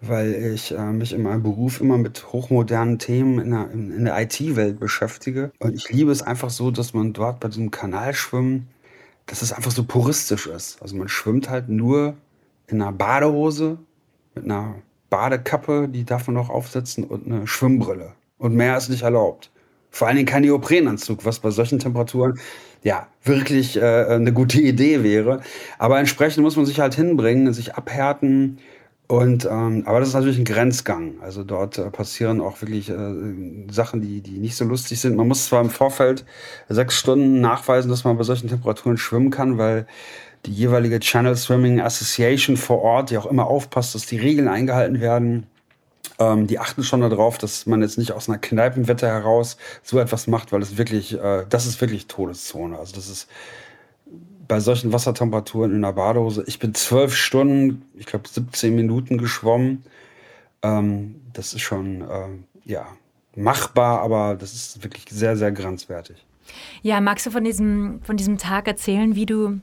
weil 0.00 0.34
ich 0.54 0.72
äh, 0.72 0.92
mich 0.92 1.12
in 1.12 1.22
meinem 1.22 1.42
Beruf 1.42 1.80
immer 1.80 1.98
mit 1.98 2.32
hochmodernen 2.32 2.98
Themen 2.98 3.38
in 3.38 3.50
der, 3.50 3.70
in, 3.70 4.04
der 4.04 4.20
IT-Welt 4.20 4.78
beschäftige. 4.78 5.52
Und 5.58 5.74
ich 5.74 5.90
liebe 5.90 6.12
es 6.12 6.22
einfach 6.22 6.50
so, 6.50 6.70
dass 6.70 6.94
man 6.94 7.12
dort 7.12 7.40
bei 7.40 7.48
diesem 7.48 7.70
Kanalschwimmen, 7.70 8.68
dass 9.26 9.42
es 9.42 9.52
einfach 9.52 9.70
so 9.70 9.84
puristisch 9.84 10.46
ist. 10.46 10.80
Also 10.82 10.96
man 10.96 11.08
schwimmt 11.08 11.48
halt 11.48 11.68
nur 11.68 12.14
in 12.66 12.82
einer 12.82 12.92
Badehose 12.92 13.78
mit 14.34 14.44
einer 14.44 14.74
Badekappe, 15.10 15.88
die 15.88 16.04
darf 16.04 16.26
man 16.26 16.34
noch 16.34 16.50
aufsetzen 16.50 17.04
und 17.04 17.26
eine 17.26 17.46
Schwimmbrille. 17.46 18.12
Und 18.38 18.54
mehr 18.54 18.76
ist 18.76 18.88
nicht 18.88 19.02
erlaubt. 19.02 19.50
Vor 19.90 20.08
allen 20.08 20.16
Dingen 20.16 20.26
kein 20.26 20.42
Neoprenanzug, 20.42 21.24
was 21.24 21.38
bei 21.38 21.50
solchen 21.50 21.78
Temperaturen 21.78 22.40
ja 22.82 23.06
wirklich 23.22 23.76
äh, 23.76 24.06
eine 24.06 24.32
gute 24.32 24.60
Idee 24.60 25.04
wäre. 25.04 25.40
Aber 25.78 26.00
entsprechend 26.00 26.42
muss 26.42 26.56
man 26.56 26.66
sich 26.66 26.80
halt 26.80 26.94
hinbringen, 26.94 27.52
sich 27.52 27.76
abhärten, 27.76 28.58
und, 29.06 29.44
ähm, 29.44 29.82
aber 29.86 30.00
das 30.00 30.08
ist 30.08 30.14
natürlich 30.14 30.38
ein 30.38 30.44
Grenzgang. 30.44 31.20
Also 31.20 31.44
dort 31.44 31.76
äh, 31.76 31.90
passieren 31.90 32.40
auch 32.40 32.62
wirklich 32.62 32.88
äh, 32.88 33.66
Sachen, 33.70 34.00
die, 34.00 34.22
die 34.22 34.38
nicht 34.38 34.56
so 34.56 34.64
lustig 34.64 34.98
sind. 34.98 35.16
Man 35.16 35.28
muss 35.28 35.46
zwar 35.46 35.60
im 35.60 35.68
Vorfeld 35.68 36.24
sechs 36.68 36.98
Stunden 36.98 37.40
nachweisen, 37.40 37.90
dass 37.90 38.04
man 38.04 38.16
bei 38.16 38.24
solchen 38.24 38.48
Temperaturen 38.48 38.96
schwimmen 38.96 39.30
kann, 39.30 39.58
weil 39.58 39.86
die 40.46 40.52
jeweilige 40.52 41.00
Channel 41.00 41.36
Swimming 41.36 41.80
Association 41.80 42.56
vor 42.56 42.82
Ort, 42.82 43.10
die 43.10 43.18
auch 43.18 43.26
immer 43.26 43.46
aufpasst, 43.46 43.94
dass 43.94 44.06
die 44.06 44.18
Regeln 44.18 44.48
eingehalten 44.48 45.00
werden, 45.00 45.46
ähm, 46.18 46.46
die 46.46 46.58
achten 46.58 46.82
schon 46.82 47.00
darauf, 47.00 47.36
dass 47.36 47.66
man 47.66 47.82
jetzt 47.82 47.98
nicht 47.98 48.12
aus 48.12 48.28
einer 48.28 48.38
Kneipenwette 48.38 49.06
heraus 49.06 49.58
so 49.82 49.98
etwas 49.98 50.26
macht, 50.28 50.52
weil 50.52 50.62
es 50.62 50.78
wirklich, 50.78 51.18
äh, 51.18 51.44
das 51.48 51.66
ist 51.66 51.80
wirklich 51.80 52.06
Todeszone. 52.06 52.78
Also 52.78 52.94
das 52.94 53.08
ist 53.10 53.28
bei 54.46 54.60
solchen 54.60 54.92
Wassertemperaturen 54.92 55.74
in 55.74 55.82
der 55.82 55.92
Badehose. 55.92 56.44
Ich 56.46 56.58
bin 56.58 56.74
zwölf 56.74 57.14
Stunden, 57.14 57.82
ich 57.94 58.06
glaube 58.06 58.28
17 58.28 58.74
Minuten 58.74 59.18
geschwommen. 59.18 59.84
Ähm, 60.62 61.20
das 61.32 61.54
ist 61.54 61.62
schon, 61.62 62.02
äh, 62.02 62.28
ja, 62.64 62.86
machbar, 63.36 64.00
aber 64.00 64.36
das 64.36 64.54
ist 64.54 64.82
wirklich 64.82 65.04
sehr, 65.10 65.36
sehr 65.36 65.52
grenzwertig. 65.52 66.24
Ja, 66.82 67.00
magst 67.00 67.26
du 67.26 67.30
von 67.30 67.44
diesem, 67.44 68.00
von 68.02 68.16
diesem 68.16 68.38
Tag 68.38 68.68
erzählen, 68.68 69.14
wie 69.16 69.26
du, 69.26 69.60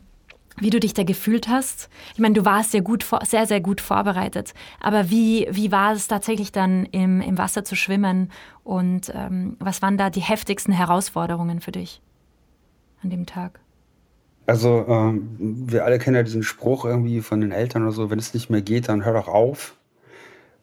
wie 0.57 0.69
du 0.69 0.79
dich 0.79 0.93
da 0.93 1.03
gefühlt 1.03 1.47
hast? 1.47 1.89
Ich 2.13 2.19
meine, 2.19 2.33
du 2.33 2.43
warst 2.43 2.71
sehr, 2.71 2.81
gut, 2.81 3.05
sehr, 3.23 3.45
sehr 3.45 3.61
gut 3.61 3.81
vorbereitet. 3.81 4.53
Aber 4.79 5.09
wie, 5.09 5.47
wie 5.51 5.71
war 5.71 5.93
es 5.93 6.07
tatsächlich 6.07 6.51
dann 6.51 6.85
im, 6.87 7.21
im 7.21 7.37
Wasser 7.37 7.63
zu 7.63 7.75
schwimmen? 7.75 8.31
Und 8.63 9.11
ähm, 9.15 9.57
was 9.59 9.81
waren 9.81 9.97
da 9.97 10.09
die 10.09 10.21
heftigsten 10.21 10.73
Herausforderungen 10.73 11.61
für 11.61 11.71
dich 11.71 12.01
an 13.03 13.09
dem 13.09 13.25
Tag? 13.25 13.59
Also, 14.47 14.85
ähm, 14.87 15.65
wir 15.67 15.85
alle 15.85 15.99
kennen 15.99 16.15
ja 16.15 16.23
diesen 16.23 16.43
Spruch 16.43 16.85
irgendwie 16.85 17.21
von 17.21 17.41
den 17.41 17.51
Eltern 17.51 17.83
oder 17.83 17.91
so, 17.91 18.09
wenn 18.09 18.19
es 18.19 18.33
nicht 18.33 18.49
mehr 18.49 18.61
geht, 18.61 18.89
dann 18.89 19.05
hör 19.05 19.13
doch 19.13 19.27
auf. 19.27 19.75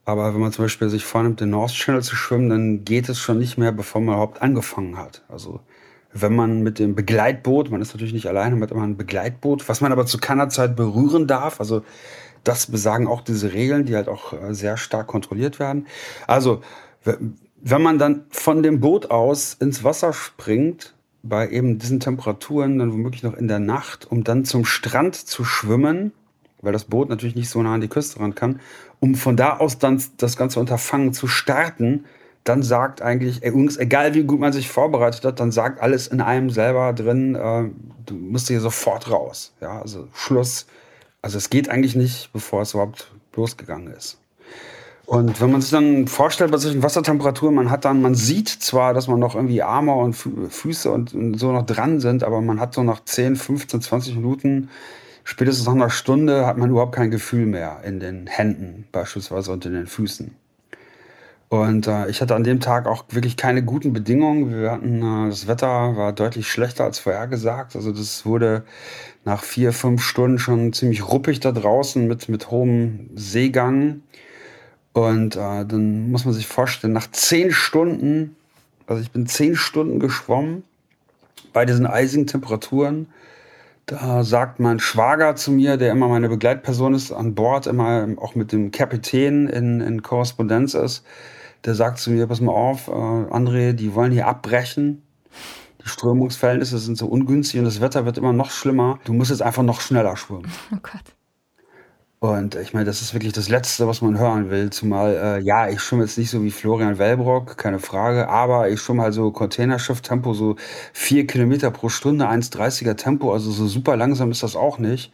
Aber 0.05 0.33
wenn 0.35 0.41
man 0.41 0.53
zum 0.53 0.65
Beispiel 0.65 0.89
sich 0.89 1.05
vornimmt, 1.05 1.41
den 1.41 1.51
North 1.51 1.73
Channel 1.73 2.03
zu 2.03 2.17
schwimmen, 2.17 2.49
dann 2.49 2.85
geht 2.85 3.09
es 3.09 3.19
schon 3.19 3.39
nicht 3.39 3.59
mehr, 3.59 3.73
bevor 3.73 4.01
man 4.01 4.15
überhaupt 4.15 4.43
angefangen 4.43 4.97
hat. 4.97 5.23
Also, 5.29 5.61
wenn 6.13 6.35
man 6.35 6.63
mit 6.63 6.79
dem 6.79 6.95
Begleitboot, 6.95 7.71
man 7.71 7.83
ist 7.83 7.93
natürlich 7.93 8.15
nicht 8.15 8.27
alleine, 8.27 8.57
man 8.57 8.63
hat 8.63 8.71
immer 8.73 8.83
ein 8.83 8.97
Begleitboot, 8.97 9.69
was 9.69 9.81
man 9.81 9.93
aber 9.93 10.07
zu 10.07 10.19
keiner 10.19 10.49
Zeit 10.49 10.77
berühren 10.77 11.27
darf. 11.27 11.61
Also, 11.61 11.83
das 12.45 12.67
besagen 12.71 13.07
auch 13.07 13.21
diese 13.21 13.53
Regeln, 13.53 13.85
die 13.85 13.95
halt 13.95 14.09
auch 14.09 14.33
äh, 14.33 14.55
sehr 14.55 14.77
stark 14.77 15.07
kontrolliert 15.07 15.59
werden. 15.59 15.87
Also, 16.27 16.63
wenn 17.05 17.83
man 17.83 17.99
dann 17.99 18.25
von 18.31 18.63
dem 18.63 18.81
Boot 18.81 19.11
aus 19.11 19.55
ins 19.55 19.85
Wasser 19.85 20.13
springt, 20.13 20.95
bei 21.23 21.49
eben 21.51 21.79
diesen 21.79 22.01
Temperaturen 22.01 22.79
dann 22.79 22.93
womöglich 22.93 23.23
noch 23.23 23.35
in 23.35 23.49
der 23.49 23.59
Nacht, 23.59 24.11
um 24.11 24.25
dann 24.25 24.45
zum 24.45 24.65
Strand 24.65 25.17
zu 25.17 25.45
schwimmen, 25.45 26.13
weil 26.61 26.73
das 26.73 26.85
Boot 26.85 27.09
natürlich 27.09 27.37
nicht 27.37 27.51
so 27.51 27.63
nah 27.63 27.75
an 27.75 27.81
die 27.81 27.89
Küste 27.89 28.21
ran 28.21 28.35
kann, 28.35 28.61
um 29.01 29.15
von 29.15 29.37
da 29.37 29.57
aus 29.59 29.79
dann 29.79 30.03
das 30.17 30.37
ganze 30.37 30.61
Unterfangen 30.61 31.13
zu 31.13 31.27
starten, 31.27 32.05
dann 32.45 32.63
sagt 32.63 33.03
eigentlich, 33.03 33.45
übrigens, 33.45 33.77
egal 33.77 34.15
wie 34.15 34.25
gut 34.25 34.41
man 34.41 34.53
sich 34.53 34.69
vorbereitet 34.69 35.25
hat, 35.25 35.41
dann 35.41 35.53
sagt 35.53 35.81
alles 35.81 36.07
in 36.07 36.21
einem 36.21 36.51
selber 36.51 36.93
drin, 36.93 37.35
äh, 37.35 37.65
du 38.07 38.15
musst 38.15 38.49
hier 38.49 38.61
sofort 38.61 39.11
raus. 39.11 39.53
Ja, 39.61 39.81
also 39.81 40.09
Schluss. 40.15 40.67
Also 41.21 41.37
es 41.37 41.51
geht 41.51 41.69
eigentlich 41.69 41.95
nicht, 41.95 42.33
bevor 42.33 42.63
es 42.63 42.73
überhaupt 42.73 43.13
losgegangen 43.35 43.93
ist. 43.93 44.19
Und 45.09 45.41
wenn 45.41 45.51
man 45.51 45.63
sich 45.63 45.71
dann 45.71 46.07
vorstellt, 46.07 46.51
bei 46.51 46.59
solchen 46.59 46.83
Wassertemperaturen, 46.83 47.55
man 47.55 47.71
hat 47.71 47.87
dann, 47.87 48.03
man 48.03 48.15
sieht 48.15 48.51
zwar, 48.51 48.93
dass 48.93 49.09
man 49.09 49.19
noch 49.19 49.35
irgendwie 49.35 49.63
Arme 49.63 49.95
und 49.95 50.13
Füße 50.13 50.91
und, 50.91 51.15
und 51.15 51.39
so 51.39 51.51
noch 51.51 51.65
dran 51.65 51.99
sind, 51.99 52.23
aber 52.23 52.43
man 52.43 52.61
hat 52.61 52.75
so 52.75 52.83
nach 52.83 53.03
10, 53.03 53.37
15, 53.37 53.81
20 53.81 54.17
Minuten, 54.17 54.69
spätestens 55.25 55.65
nach 55.65 55.73
einer 55.73 55.89
Stunde, 55.89 56.45
hat 56.45 56.59
man 56.59 56.69
überhaupt 56.69 56.95
kein 56.95 57.11
Gefühl 57.11 57.47
mehr 57.47 57.81
in 57.87 58.01
den 58.01 58.27
Händen 58.27 58.85
beispielsweise 58.93 59.51
und 59.51 59.65
in 59.65 59.73
den 59.73 59.87
Füßen. 59.87 60.35
Und 61.49 61.87
äh, 61.87 62.11
ich 62.11 62.21
hatte 62.21 62.35
an 62.35 62.45
dem 62.45 62.61
Tag 62.61 62.87
auch 62.87 63.07
wirklich 63.09 63.39
keine 63.39 63.65
guten 63.65 63.95
Bedingungen. 63.95 64.53
Wir 64.53 64.73
hatten, 64.73 65.01
äh, 65.01 65.31
das 65.31 65.47
Wetter 65.47 65.97
war 65.97 66.13
deutlich 66.13 66.53
schlechter 66.53 66.85
als 66.85 66.99
vorhergesagt. 66.99 67.77
Also 67.77 67.93
das 67.93 68.27
wurde 68.27 68.63
nach 69.25 69.43
vier, 69.43 69.73
fünf 69.73 70.03
Stunden 70.03 70.39
schon 70.39 70.75
ziemlich 70.75 71.09
ruppig 71.09 71.41
da 71.41 71.51
draußen 71.51 72.07
mit, 72.07 72.29
mit 72.29 72.51
hohem 72.51 73.09
Seegang. 73.15 74.03
Und 74.99 75.37
äh, 75.37 75.65
dann 75.65 76.11
muss 76.11 76.25
man 76.25 76.35
sich 76.35 76.49
vorstellen, 76.49 76.93
nach 76.93 77.09
zehn 77.13 77.53
Stunden, 77.53 78.35
also 78.89 79.01
ich 79.01 79.13
bin 79.13 79.29
zehn 79.29 79.55
Stunden 79.55 80.01
geschwommen 80.01 80.65
bei 81.53 81.65
diesen 81.65 81.87
eisigen 81.87 82.27
Temperaturen. 82.27 83.07
Da 83.87 84.25
sagt 84.25 84.59
mein 84.59 84.81
Schwager 84.81 85.37
zu 85.37 85.53
mir, 85.53 85.77
der 85.77 85.93
immer 85.93 86.09
meine 86.09 86.29
Begleitperson 86.29 86.95
ist 86.95 87.13
an 87.13 87.37
Bord, 87.37 87.69
immer 87.69 88.09
auch 88.17 88.35
mit 88.35 88.51
dem 88.51 88.73
Kapitän 88.73 89.47
in, 89.47 89.81
in 89.81 90.03
Korrespondenz 90.03 90.75
ist, 90.75 91.05
der 91.65 91.77
sagt 91.77 91.99
zu 91.99 92.11
mir, 92.11 92.27
pass 92.27 92.41
mal 92.41 92.53
auf, 92.53 92.89
äh, 92.89 92.91
André, 92.91 93.75
die 93.75 93.95
wollen 93.95 94.11
hier 94.11 94.27
abbrechen. 94.27 95.03
Die 95.85 95.89
Strömungsverhältnisse 95.89 96.77
sind 96.79 96.99
so 96.99 97.07
ungünstig 97.07 97.61
und 97.61 97.67
das 97.67 97.81
Wetter 97.81 98.05
wird 98.05 98.19
immer 98.19 98.33
noch 98.33 98.51
schlimmer. 98.51 98.99
Du 99.05 99.13
musst 99.13 99.31
jetzt 99.31 99.43
einfach 99.43 99.63
noch 99.63 99.81
schneller 99.81 100.17
schwimmen. 100.17 100.51
Oh 100.73 100.79
Gott. 100.83 101.15
Und 102.21 102.57
ich 102.57 102.75
meine, 102.75 102.85
das 102.85 103.01
ist 103.01 103.15
wirklich 103.15 103.33
das 103.33 103.49
Letzte, 103.49 103.87
was 103.87 104.03
man 104.03 104.19
hören 104.19 104.51
will. 104.51 104.71
Zumal, 104.71 105.15
äh, 105.15 105.41
ja, 105.41 105.69
ich 105.69 105.81
schwimme 105.81 106.03
jetzt 106.03 106.19
nicht 106.19 106.31
so 106.31 106.43
wie 106.43 106.51
Florian 106.51 106.99
Wellbrock, 106.99 107.57
keine 107.57 107.79
Frage, 107.79 108.29
aber 108.29 108.69
ich 108.71 108.81
schwimme 108.81 109.03
halt 109.03 109.15
so 109.15 109.31
Containerschiff-Tempo, 109.31 110.35
so 110.35 110.57
vier 110.93 111.29
Kilometer 111.29 111.71
pro 111.71 111.89
Stunde, 111.89 112.29
1,30er 112.29 112.97
Tempo, 112.97 113.33
also 113.33 113.53
so 113.53 113.69
super 113.69 113.97
langsam 113.97 114.33
ist 114.33 114.43
das 114.43 114.57
auch 114.57 114.79
nicht. 114.79 115.13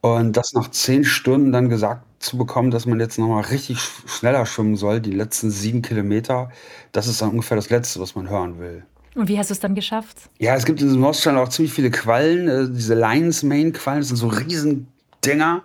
Und 0.00 0.34
das 0.38 0.54
nach 0.54 0.70
zehn 0.70 1.04
Stunden 1.04 1.52
dann 1.52 1.68
gesagt 1.68 2.04
zu 2.20 2.38
bekommen, 2.38 2.70
dass 2.70 2.86
man 2.86 2.98
jetzt 3.00 3.18
nochmal 3.18 3.42
richtig 3.44 3.78
schneller 4.06 4.46
schwimmen 4.46 4.76
soll, 4.76 5.00
die 5.00 5.12
letzten 5.12 5.50
sieben 5.50 5.82
Kilometer. 5.82 6.50
Das 6.92 7.06
ist 7.06 7.20
dann 7.20 7.30
ungefähr 7.30 7.56
das 7.56 7.68
Letzte, 7.68 8.00
was 8.00 8.14
man 8.14 8.30
hören 8.30 8.58
will. 8.58 8.82
Und 9.14 9.28
wie 9.28 9.38
hast 9.38 9.50
du 9.50 9.52
es 9.52 9.60
dann 9.60 9.74
geschafft? 9.74 10.16
Ja, 10.38 10.54
es 10.54 10.64
gibt 10.64 10.80
in 10.80 10.86
diesem 10.86 11.02
Mossstand 11.02 11.36
auch 11.36 11.48
ziemlich 11.50 11.74
viele 11.74 11.90
Quallen. 11.90 12.48
Äh, 12.48 12.68
diese 12.70 12.94
Lions 12.94 13.42
Mane 13.42 13.72
Quallen, 13.72 14.00
das 14.00 14.08
sind 14.08 14.16
so 14.16 14.28
riesen 14.28 14.88
Dinger. 15.24 15.62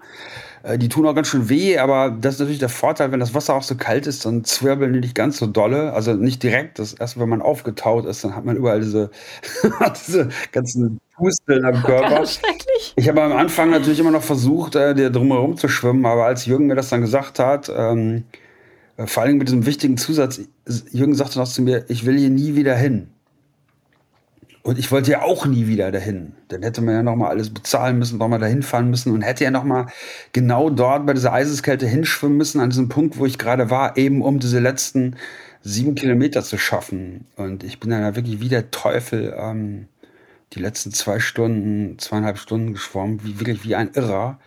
Äh, 0.65 0.77
die 0.79 0.89
tun 0.89 1.05
auch 1.05 1.13
ganz 1.13 1.27
schön 1.27 1.47
weh, 1.47 1.77
aber 1.77 2.09
das 2.09 2.35
ist 2.35 2.39
natürlich 2.39 2.59
der 2.59 2.69
Vorteil, 2.69 3.11
wenn 3.11 3.19
das 3.19 3.33
Wasser 3.33 3.53
auch 3.53 3.61
so 3.63 3.75
kalt 3.75 4.07
ist, 4.07 4.25
dann 4.25 4.43
zwirbeln 4.43 4.93
die 4.93 4.99
nicht 4.99 5.15
ganz 5.15 5.37
so 5.37 5.45
dolle. 5.45 5.93
Also 5.93 6.13
nicht 6.13 6.41
direkt. 6.41 6.79
Das 6.79 6.93
erst, 6.93 7.19
wenn 7.19 7.29
man 7.29 7.41
aufgetaut 7.41 8.05
ist, 8.05 8.23
dann 8.23 8.35
hat 8.35 8.45
man 8.45 8.57
überall 8.57 8.79
diese, 8.79 9.11
diese 10.07 10.29
ganzen 10.51 10.99
Pusteln 11.15 11.65
am 11.65 11.75
Körper. 11.83 12.23
Ich 12.95 13.07
habe 13.07 13.21
am 13.21 13.33
Anfang 13.33 13.69
natürlich 13.69 13.99
immer 13.99 14.11
noch 14.11 14.23
versucht, 14.23 14.75
äh, 14.75 14.95
dir 14.95 15.11
drumherum 15.11 15.57
zu 15.57 15.67
schwimmen, 15.67 16.05
aber 16.05 16.25
als 16.25 16.45
Jürgen 16.45 16.67
mir 16.67 16.75
das 16.75 16.89
dann 16.89 17.01
gesagt 17.01 17.39
hat, 17.39 17.71
ähm, 17.75 18.23
äh, 18.97 19.05
vor 19.05 19.23
allem 19.23 19.37
mit 19.37 19.47
diesem 19.47 19.65
wichtigen 19.65 19.97
Zusatz, 19.97 20.41
Jürgen 20.91 21.13
sagte 21.13 21.37
noch 21.37 21.47
zu 21.47 21.61
mir, 21.61 21.85
ich 21.89 22.05
will 22.05 22.17
hier 22.17 22.29
nie 22.31 22.55
wieder 22.55 22.75
hin. 22.75 23.09
Und 24.65 24.79
ich 24.79 24.91
wollte 24.91 25.11
ja 25.11 25.21
auch 25.21 25.45
nie 25.45 25.67
wieder 25.67 25.91
dahin. 25.91 26.33
Dann 26.47 26.63
hätte 26.63 26.81
man 26.81 26.95
ja 26.95 27.03
nochmal 27.03 27.29
alles 27.29 27.51
bezahlen 27.51 27.99
müssen, 27.99 28.17
nochmal 28.17 28.39
dahin 28.39 28.63
fahren 28.63 28.89
müssen 28.89 29.13
und 29.13 29.21
hätte 29.21 29.43
ja 29.43 29.51
nochmal 29.51 29.85
genau 30.33 30.71
dort 30.71 31.05
bei 31.05 31.13
dieser 31.13 31.33
Eiseskälte 31.33 31.85
hinschwimmen 31.85 32.35
müssen, 32.35 32.59
an 32.59 32.71
diesem 32.71 32.89
Punkt, 32.89 33.19
wo 33.19 33.27
ich 33.27 33.37
gerade 33.37 33.69
war, 33.69 33.95
eben 33.95 34.23
um 34.23 34.39
diese 34.39 34.57
letzten 34.57 35.17
sieben 35.61 35.93
Kilometer 35.93 36.41
zu 36.41 36.57
schaffen. 36.57 37.27
Und 37.35 37.63
ich 37.63 37.79
bin 37.79 37.91
dann 37.91 38.01
ja 38.01 38.15
wirklich 38.15 38.39
wie 38.39 38.49
der 38.49 38.71
Teufel 38.71 39.35
ähm, 39.37 39.87
die 40.53 40.61
letzten 40.61 40.91
zwei 40.91 41.19
Stunden, 41.19 41.99
zweieinhalb 41.99 42.39
Stunden 42.39 42.73
geschwommen, 42.73 43.23
wie, 43.23 43.39
wirklich 43.39 43.63
wie 43.65 43.75
ein 43.75 43.91
Irrer. 43.93 44.39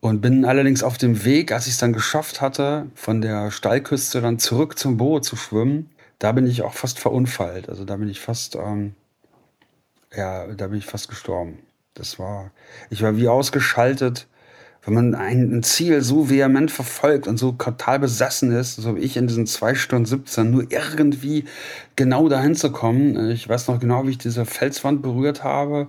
Und 0.00 0.20
bin 0.20 0.44
allerdings 0.44 0.82
auf 0.82 0.98
dem 0.98 1.24
Weg, 1.24 1.52
als 1.52 1.66
ich 1.66 1.72
es 1.72 1.78
dann 1.78 1.94
geschafft 1.94 2.42
hatte, 2.42 2.88
von 2.94 3.22
der 3.22 3.50
Steilküste 3.50 4.20
dann 4.20 4.38
zurück 4.38 4.78
zum 4.78 4.98
Boot 4.98 5.24
zu 5.24 5.36
schwimmen, 5.36 5.88
da 6.18 6.32
bin 6.32 6.46
ich 6.46 6.60
auch 6.60 6.74
fast 6.74 6.98
verunfallt. 6.98 7.70
Also 7.70 7.86
da 7.86 7.96
bin 7.96 8.10
ich 8.10 8.20
fast... 8.20 8.54
Ähm, 8.54 8.92
ja, 10.14 10.46
da 10.46 10.68
bin 10.68 10.78
ich 10.78 10.86
fast 10.86 11.08
gestorben. 11.08 11.58
Das 11.94 12.18
war, 12.18 12.52
ich 12.90 13.02
war 13.02 13.16
wie 13.16 13.28
ausgeschaltet, 13.28 14.28
wenn 14.82 14.94
man 14.94 15.14
ein, 15.14 15.62
Ziel 15.62 16.00
so 16.02 16.30
vehement 16.30 16.70
verfolgt 16.70 17.26
und 17.26 17.36
so 17.36 17.52
total 17.52 17.98
besessen 17.98 18.52
ist, 18.52 18.76
so 18.76 18.96
wie 18.96 19.00
ich 19.00 19.16
in 19.16 19.26
diesen 19.26 19.46
zwei 19.46 19.74
Stunden 19.74 20.06
17, 20.06 20.50
nur 20.50 20.70
irgendwie 20.70 21.44
genau 21.96 22.28
dahin 22.28 22.54
zu 22.54 22.70
kommen. 22.72 23.30
Ich 23.30 23.48
weiß 23.48 23.68
noch 23.68 23.80
genau, 23.80 24.06
wie 24.06 24.12
ich 24.12 24.18
diese 24.18 24.46
Felswand 24.46 25.02
berührt 25.02 25.44
habe. 25.44 25.88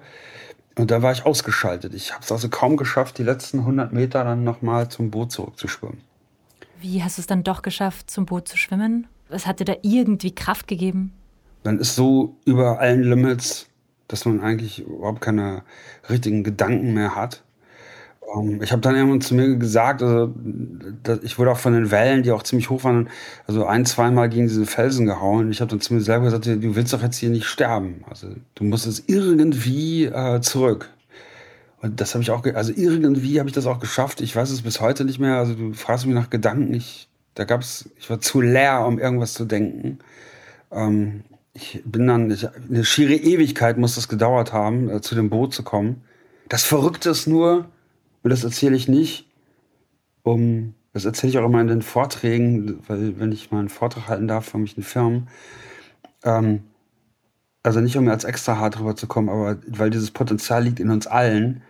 Und 0.75 0.91
da 0.91 1.01
war 1.01 1.11
ich 1.11 1.25
ausgeschaltet. 1.25 1.93
Ich 1.93 2.13
habe 2.13 2.23
es 2.23 2.31
also 2.31 2.49
kaum 2.49 2.77
geschafft, 2.77 3.17
die 3.17 3.23
letzten 3.23 3.59
100 3.59 3.93
Meter 3.93 4.23
dann 4.23 4.43
nochmal 4.43 4.89
zum 4.89 5.11
Boot 5.11 5.31
zurückzuschwimmen. 5.31 6.01
Wie 6.81 7.03
hast 7.03 7.17
du 7.17 7.21
es 7.21 7.27
dann 7.27 7.43
doch 7.43 7.61
geschafft, 7.61 8.09
zum 8.09 8.25
Boot 8.25 8.47
zu 8.47 8.57
schwimmen? 8.57 9.07
Was 9.29 9.45
hat 9.45 9.59
dir 9.59 9.65
da 9.65 9.75
irgendwie 9.81 10.33
Kraft 10.33 10.67
gegeben? 10.67 11.13
Man 11.63 11.79
ist 11.79 11.95
so 11.95 12.35
über 12.45 12.79
allen 12.79 13.03
Limits 13.03 13.68
dass 14.09 14.25
man 14.25 14.41
eigentlich 14.41 14.85
überhaupt 14.85 15.21
keine 15.21 15.61
richtigen 16.09 16.43
Gedanken 16.43 16.93
mehr 16.93 17.15
hat. 17.15 17.43
Ähm, 18.35 18.61
ich 18.61 18.71
habe 18.71 18.81
dann 18.81 18.95
irgendwann 18.95 19.21
zu 19.21 19.35
mir 19.35 19.55
gesagt, 19.55 20.03
also, 20.03 20.33
ich 21.21 21.39
wurde 21.39 21.51
auch 21.51 21.57
von 21.57 21.73
den 21.73 21.91
Wellen, 21.91 22.23
die 22.23 22.31
auch 22.31 22.43
ziemlich 22.43 22.69
hoch 22.69 22.83
waren, 22.83 23.09
also 23.47 23.65
ein, 23.65 23.85
zweimal 23.85 24.27
gegen 24.27 24.47
diese 24.47 24.65
Felsen 24.65 25.05
gehauen. 25.05 25.51
Ich 25.51 25.61
habe 25.61 25.69
dann 25.69 25.79
zu 25.79 25.93
mir 25.93 26.01
selber 26.01 26.25
gesagt, 26.25 26.45
du 26.47 26.75
willst 26.75 26.91
doch 26.91 27.01
jetzt 27.01 27.17
hier 27.17 27.29
nicht 27.29 27.45
sterben. 27.45 28.03
Also 28.09 28.27
du 28.55 28.63
musst 28.63 28.85
jetzt 28.85 29.03
irgendwie 29.07 30.05
äh, 30.05 30.41
zurück. 30.41 30.89
Und 31.81 32.01
das 32.01 32.13
habe 32.13 32.23
ich 32.23 32.31
auch, 32.31 32.43
also 32.45 32.73
irgendwie 32.75 33.39
habe 33.39 33.47
ich 33.47 33.55
das 33.55 33.65
auch 33.65 33.79
geschafft. 33.79 34.19
Ich 34.21 34.35
weiß 34.35 34.49
es 34.49 34.63
bis 34.63 34.81
heute 34.81 35.05
nicht 35.05 35.19
mehr. 35.19 35.35
Also 35.35 35.53
du 35.53 35.73
fragst 35.73 36.05
mich 36.05 36.15
nach 36.15 36.29
Gedanken. 36.29 36.73
Ich, 36.73 37.07
da 37.35 37.45
gab's, 37.45 37.89
ich 37.97 38.09
war 38.09 38.19
zu 38.19 38.41
leer, 38.41 38.85
um 38.85 38.99
irgendwas 38.99 39.33
zu 39.33 39.45
denken. 39.45 39.99
Ähm, 40.71 41.23
ich 41.59 41.81
bin 41.85 42.07
dann, 42.07 42.35
eine 42.69 42.85
schiere 42.85 43.13
Ewigkeit 43.13 43.77
muss 43.77 43.95
das 43.95 44.07
gedauert 44.07 44.53
haben, 44.53 44.89
äh, 44.89 45.01
zu 45.01 45.15
dem 45.15 45.29
Boot 45.29 45.53
zu 45.53 45.63
kommen. 45.63 46.01
Das 46.47 46.63
Verrückte 46.63 47.09
ist 47.09 47.27
nur, 47.27 47.69
und 48.23 48.29
das 48.29 48.43
erzähle 48.43 48.75
ich 48.75 48.87
nicht, 48.87 49.27
um, 50.23 50.73
das 50.93 51.05
erzähle 51.05 51.31
ich 51.31 51.37
auch 51.37 51.45
immer 51.45 51.61
in 51.61 51.67
den 51.67 51.81
Vorträgen, 51.81 52.79
weil 52.87 53.19
wenn 53.19 53.31
ich 53.31 53.51
mal 53.51 53.59
einen 53.59 53.69
Vortrag 53.69 54.07
halten 54.07 54.27
darf 54.27 54.45
von 54.45 54.61
mich 54.61 54.77
in 54.77 54.83
Firmen, 54.83 55.27
ähm, 56.23 56.63
also 57.61 57.81
nicht 57.81 57.97
um 57.97 58.07
als 58.07 58.23
extra 58.23 58.57
hart 58.57 58.79
drüber 58.79 58.95
zu 58.95 59.07
kommen, 59.07 59.29
aber 59.29 59.57
weil 59.67 59.89
dieses 59.89 60.11
Potenzial 60.11 60.63
liegt 60.63 60.79
in 60.79 60.89
uns 60.89 61.07
allen. 61.07 61.61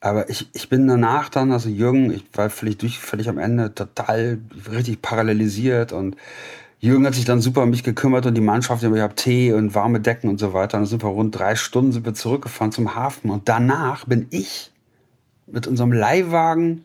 Aber 0.00 0.28
ich, 0.30 0.48
ich 0.52 0.68
bin 0.68 0.86
danach 0.86 1.28
dann, 1.28 1.52
also 1.52 1.68
Jürgen, 1.68 2.12
ich 2.12 2.24
war 2.32 2.50
völlig 2.50 2.78
durch, 2.78 2.98
völlig 2.98 3.28
am 3.28 3.38
Ende, 3.38 3.74
total 3.74 4.38
richtig 4.70 5.02
parallelisiert 5.02 5.92
und 5.92 6.16
Jürgen 6.80 7.06
hat 7.06 7.14
sich 7.14 7.24
dann 7.24 7.40
super 7.40 7.64
um 7.64 7.70
mich 7.70 7.82
gekümmert 7.82 8.26
und 8.26 8.34
die 8.34 8.40
Mannschaft, 8.40 8.82
ich 8.82 9.00
habe 9.00 9.14
Tee 9.14 9.52
und 9.52 9.74
warme 9.74 10.00
Decken 10.00 10.30
und 10.30 10.38
so 10.38 10.52
weiter. 10.52 10.78
Und 10.78 10.84
dann 10.84 10.86
sind 10.86 11.02
wir 11.02 11.08
rund 11.08 11.36
drei 11.36 11.56
Stunden 11.56 11.92
sind 11.92 12.06
wir 12.06 12.14
zurückgefahren 12.14 12.70
zum 12.70 12.94
Hafen. 12.94 13.30
Und 13.30 13.48
danach 13.48 14.04
bin 14.06 14.26
ich 14.30 14.70
mit 15.46 15.66
unserem 15.66 15.92
Leihwagen 15.92 16.84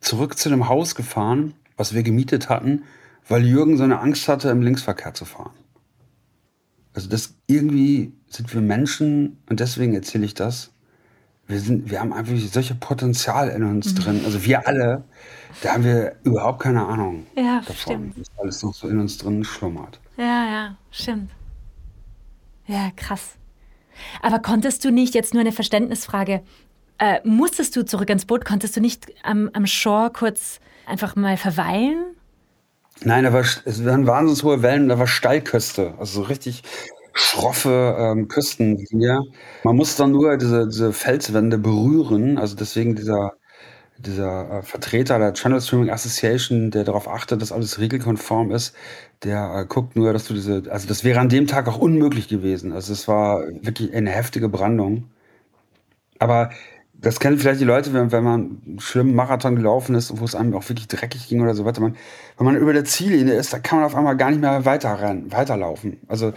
zurück 0.00 0.36
zu 0.38 0.50
dem 0.50 0.68
Haus 0.68 0.94
gefahren, 0.94 1.54
was 1.76 1.94
wir 1.94 2.02
gemietet 2.02 2.48
hatten, 2.48 2.82
weil 3.28 3.44
Jürgen 3.44 3.76
so 3.78 3.84
eine 3.84 4.00
Angst 4.00 4.28
hatte, 4.28 4.50
im 4.50 4.60
Linksverkehr 4.60 5.14
zu 5.14 5.24
fahren. 5.24 5.52
Also 6.92 7.08
das 7.08 7.34
irgendwie 7.46 8.12
sind 8.28 8.52
wir 8.52 8.60
Menschen 8.60 9.38
und 9.48 9.60
deswegen 9.60 9.94
erzähle 9.94 10.24
ich 10.24 10.34
das. 10.34 10.72
Wir 11.46 11.60
sind, 11.60 11.90
wir 11.90 12.00
haben 12.00 12.12
einfach 12.12 12.36
solche 12.36 12.74
Potenzial 12.74 13.48
in 13.48 13.64
uns 13.64 13.92
mhm. 13.92 13.98
drin. 13.98 14.20
Also 14.24 14.44
wir 14.44 14.66
alle, 14.66 15.04
da 15.62 15.74
haben 15.74 15.84
wir 15.84 16.16
überhaupt 16.24 16.60
keine 16.62 16.86
Ahnung 16.86 17.26
ja, 17.36 17.60
davon, 17.60 17.74
stimmt. 17.74 18.18
dass 18.18 18.38
alles 18.38 18.62
noch 18.62 18.74
so 18.74 18.88
in 18.88 18.98
uns 18.98 19.18
drin 19.18 19.44
schlummert. 19.44 20.00
Ja, 20.16 20.46
ja, 20.46 20.76
stimmt. 20.90 21.30
Ja, 22.66 22.90
krass. 22.96 23.36
Aber 24.22 24.38
konntest 24.38 24.84
du 24.84 24.90
nicht, 24.90 25.14
jetzt 25.14 25.34
nur 25.34 25.40
eine 25.40 25.52
Verständnisfrage, 25.52 26.42
äh, 26.98 27.20
musstest 27.24 27.76
du 27.76 27.84
zurück 27.84 28.10
ins 28.10 28.26
Boot, 28.26 28.44
konntest 28.44 28.76
du 28.76 28.80
nicht 28.80 29.12
am, 29.22 29.50
am 29.52 29.66
Shore 29.66 30.10
kurz 30.12 30.60
einfach 30.86 31.16
mal 31.16 31.36
verweilen? 31.36 32.14
Nein, 33.02 33.24
da 33.24 33.32
war, 33.32 33.40
es 33.40 33.84
waren 33.84 34.06
wahnsinnig 34.06 34.42
hohe 34.42 34.62
Wellen, 34.62 34.88
da 34.88 34.98
war 34.98 35.06
Steilküste, 35.06 35.94
also 35.98 36.22
so 36.22 36.26
richtig 36.26 36.62
schroffe 37.14 37.96
ähm, 37.98 38.28
Küstenlinie. 38.28 39.20
Man 39.64 39.76
muss 39.76 39.96
dann 39.96 40.12
nur 40.12 40.36
diese, 40.36 40.68
diese 40.68 40.92
Felswände 40.92 41.58
berühren, 41.58 42.38
also 42.38 42.56
deswegen 42.56 42.94
dieser 42.94 43.32
dieser 44.06 44.58
äh, 44.58 44.62
Vertreter 44.62 45.18
der 45.18 45.34
Channel 45.34 45.60
Streaming 45.60 45.90
Association, 45.90 46.70
der 46.70 46.84
darauf 46.84 47.08
achtet, 47.08 47.42
dass 47.42 47.52
alles 47.52 47.78
regelkonform 47.78 48.50
ist, 48.50 48.74
der 49.22 49.54
äh, 49.54 49.66
guckt 49.66 49.96
nur, 49.96 50.12
dass 50.12 50.24
du 50.26 50.34
diese, 50.34 50.62
also 50.70 50.88
das 50.88 51.04
wäre 51.04 51.20
an 51.20 51.28
dem 51.28 51.46
Tag 51.46 51.68
auch 51.68 51.78
unmöglich 51.78 52.28
gewesen. 52.28 52.72
Also 52.72 52.92
es 52.92 53.08
war 53.08 53.42
wirklich 53.62 53.94
eine 53.94 54.10
heftige 54.10 54.48
Brandung. 54.48 55.04
Aber 56.18 56.50
das 56.94 57.18
kennen 57.18 57.38
vielleicht 57.38 57.60
die 57.60 57.64
Leute, 57.64 57.92
wenn, 57.94 58.12
wenn 58.12 58.24
man 58.24 58.60
einen 58.66 58.80
schlimmen 58.80 59.14
Marathon 59.14 59.56
gelaufen 59.56 59.94
ist, 59.94 60.20
wo 60.20 60.24
es 60.24 60.34
einem 60.34 60.54
auch 60.54 60.68
wirklich 60.68 60.88
dreckig 60.88 61.28
ging 61.28 61.40
oder 61.40 61.54
so 61.54 61.64
weiter. 61.64 61.80
Man, 61.80 61.96
wenn 62.36 62.44
man 62.44 62.56
über 62.56 62.72
der 62.72 62.84
Ziellinie 62.84 63.34
ist, 63.34 63.52
da 63.52 63.58
kann 63.58 63.78
man 63.78 63.86
auf 63.86 63.94
einmal 63.94 64.16
gar 64.16 64.30
nicht 64.30 64.40
mehr 64.40 64.64
weiterrennen, 64.64 65.32
weiterlaufen. 65.32 65.98
Also 66.08 66.32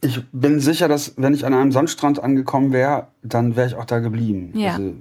ich 0.00 0.22
bin 0.32 0.60
sicher, 0.60 0.86
dass 0.86 1.14
wenn 1.16 1.34
ich 1.34 1.46
an 1.46 1.54
einem 1.54 1.72
Sandstrand 1.72 2.22
angekommen 2.22 2.72
wäre, 2.72 3.08
dann 3.22 3.56
wäre 3.56 3.66
ich 3.66 3.74
auch 3.74 3.86
da 3.86 3.98
geblieben. 4.00 4.52
Ja. 4.54 4.74
Also, 4.74 4.94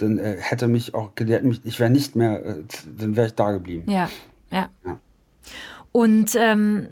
dann 0.00 0.18
äh, 0.18 0.36
hätte 0.38 0.68
mich 0.68 0.94
auch 0.94 1.12
mich, 1.42 1.60
ich 1.64 1.80
wäre 1.80 1.90
nicht 1.90 2.16
mehr, 2.16 2.44
äh, 2.44 2.62
dann 2.98 3.16
wäre 3.16 3.28
ich 3.28 3.34
da 3.34 3.52
geblieben. 3.52 3.90
Ja, 3.90 4.08
ja. 4.50 4.68
ja. 4.84 4.98
Und 5.92 6.34
ähm, 6.36 6.88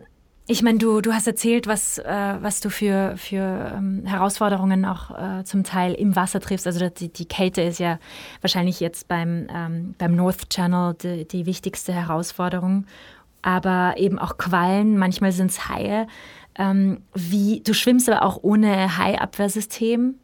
ich 0.51 0.62
meine, 0.62 0.79
du, 0.79 1.03
du 1.03 1.12
hast 1.12 1.27
erzählt, 1.27 1.66
was, 1.66 1.99
äh, 1.99 2.37
was 2.40 2.61
du 2.61 2.71
für, 2.71 3.14
für 3.18 3.73
ähm, 3.77 4.05
Herausforderungen 4.07 4.87
auch 4.87 5.11
äh, 5.11 5.44
zum 5.44 5.62
Teil 5.62 5.92
im 5.92 6.16
Wasser 6.16 6.40
triffst. 6.40 6.66
Also 6.66 6.88
die, 6.88 7.12
die 7.12 7.27
Kälte 7.27 7.61
ist 7.61 7.79
ja 7.79 7.99
wahrscheinlich 8.40 8.81
jetzt 8.81 9.09
beim, 9.09 9.47
ähm, 9.55 9.94
beim 9.99 10.16
North 10.16 10.49
Channel 10.49 10.94
die, 10.94 11.29
die 11.29 11.44
wichtigste 11.44 11.92
Herausforderung. 11.92 12.87
Aber 13.42 13.94
eben 13.99 14.18
auch 14.18 14.38
Quallen, 14.38 14.97
manchmal 14.97 15.33
sind 15.33 15.51
es 15.51 15.68
Haie. 15.68 16.07
Ähm, 16.59 17.03
wie, 17.14 17.61
du 17.61 17.75
schwimmst 17.75 18.09
aber 18.09 18.23
auch 18.25 18.38
ohne 18.42 18.97
Haiabwehrsystem. 18.97 20.14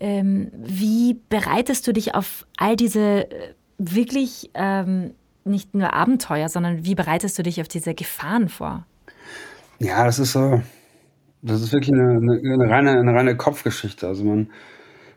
Ähm, 0.00 0.50
wie 0.54 1.20
bereitest 1.28 1.86
du 1.86 1.92
dich 1.92 2.14
auf 2.14 2.46
all 2.56 2.76
diese 2.76 3.30
äh, 3.30 3.54
wirklich 3.78 4.50
ähm, 4.54 5.14
nicht 5.44 5.74
nur 5.74 5.92
Abenteuer, 5.92 6.48
sondern 6.48 6.84
wie 6.84 6.94
bereitest 6.94 7.38
du 7.38 7.42
dich 7.42 7.60
auf 7.60 7.68
diese 7.68 7.94
Gefahren 7.94 8.48
vor? 8.48 8.86
Ja, 9.80 10.04
das 10.04 10.18
ist 10.18 10.32
so, 10.32 10.62
das 11.42 11.62
ist 11.62 11.72
wirklich 11.72 11.92
eine, 11.92 12.18
eine, 12.18 12.40
eine, 12.54 12.70
reine, 12.70 12.90
eine 12.98 13.12
reine 13.12 13.36
Kopfgeschichte. 13.36 14.06
Also 14.06 14.24
man 14.24 14.50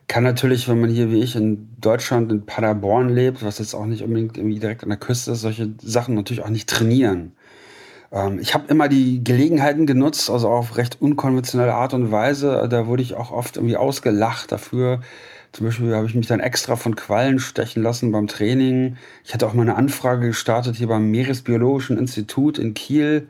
kann 0.07 0.23
natürlich, 0.23 0.67
wenn 0.67 0.79
man 0.79 0.89
hier 0.89 1.11
wie 1.11 1.21
ich 1.21 1.35
in 1.35 1.69
Deutschland, 1.79 2.31
in 2.31 2.45
Paderborn 2.45 3.09
lebt, 3.09 3.43
was 3.43 3.59
jetzt 3.59 3.73
auch 3.73 3.85
nicht 3.85 4.03
unbedingt 4.03 4.37
irgendwie 4.37 4.59
direkt 4.59 4.83
an 4.83 4.89
der 4.89 4.97
Küste 4.97 5.31
ist, 5.31 5.41
solche 5.41 5.73
Sachen 5.81 6.15
natürlich 6.15 6.43
auch 6.43 6.49
nicht 6.49 6.69
trainieren. 6.69 7.33
Ähm, 8.11 8.39
ich 8.39 8.53
habe 8.53 8.67
immer 8.67 8.89
die 8.89 9.23
Gelegenheiten 9.23 9.85
genutzt, 9.85 10.29
also 10.29 10.49
auf 10.49 10.77
recht 10.77 11.01
unkonventionelle 11.01 11.73
Art 11.73 11.93
und 11.93 12.11
Weise. 12.11 12.67
Da 12.69 12.87
wurde 12.87 13.03
ich 13.03 13.15
auch 13.15 13.31
oft 13.31 13.57
irgendwie 13.57 13.77
ausgelacht 13.77 14.51
dafür, 14.51 15.01
Zum 15.53 15.65
Beispiel 15.67 15.95
habe 15.95 16.07
ich 16.07 16.15
mich 16.15 16.27
dann 16.27 16.39
extra 16.39 16.75
von 16.77 16.95
Quallen 16.95 17.39
stechen 17.39 17.83
lassen 17.83 18.11
beim 18.11 18.27
Training. 18.27 18.97
Ich 19.25 19.33
hatte 19.33 19.47
auch 19.47 19.53
mal 19.53 19.63
eine 19.63 19.75
Anfrage 19.75 20.27
gestartet 20.27 20.77
hier 20.77 20.87
beim 20.87 21.11
Meeresbiologischen 21.11 21.97
Institut 21.97 22.57
in 22.57 22.73
Kiel 22.73 23.27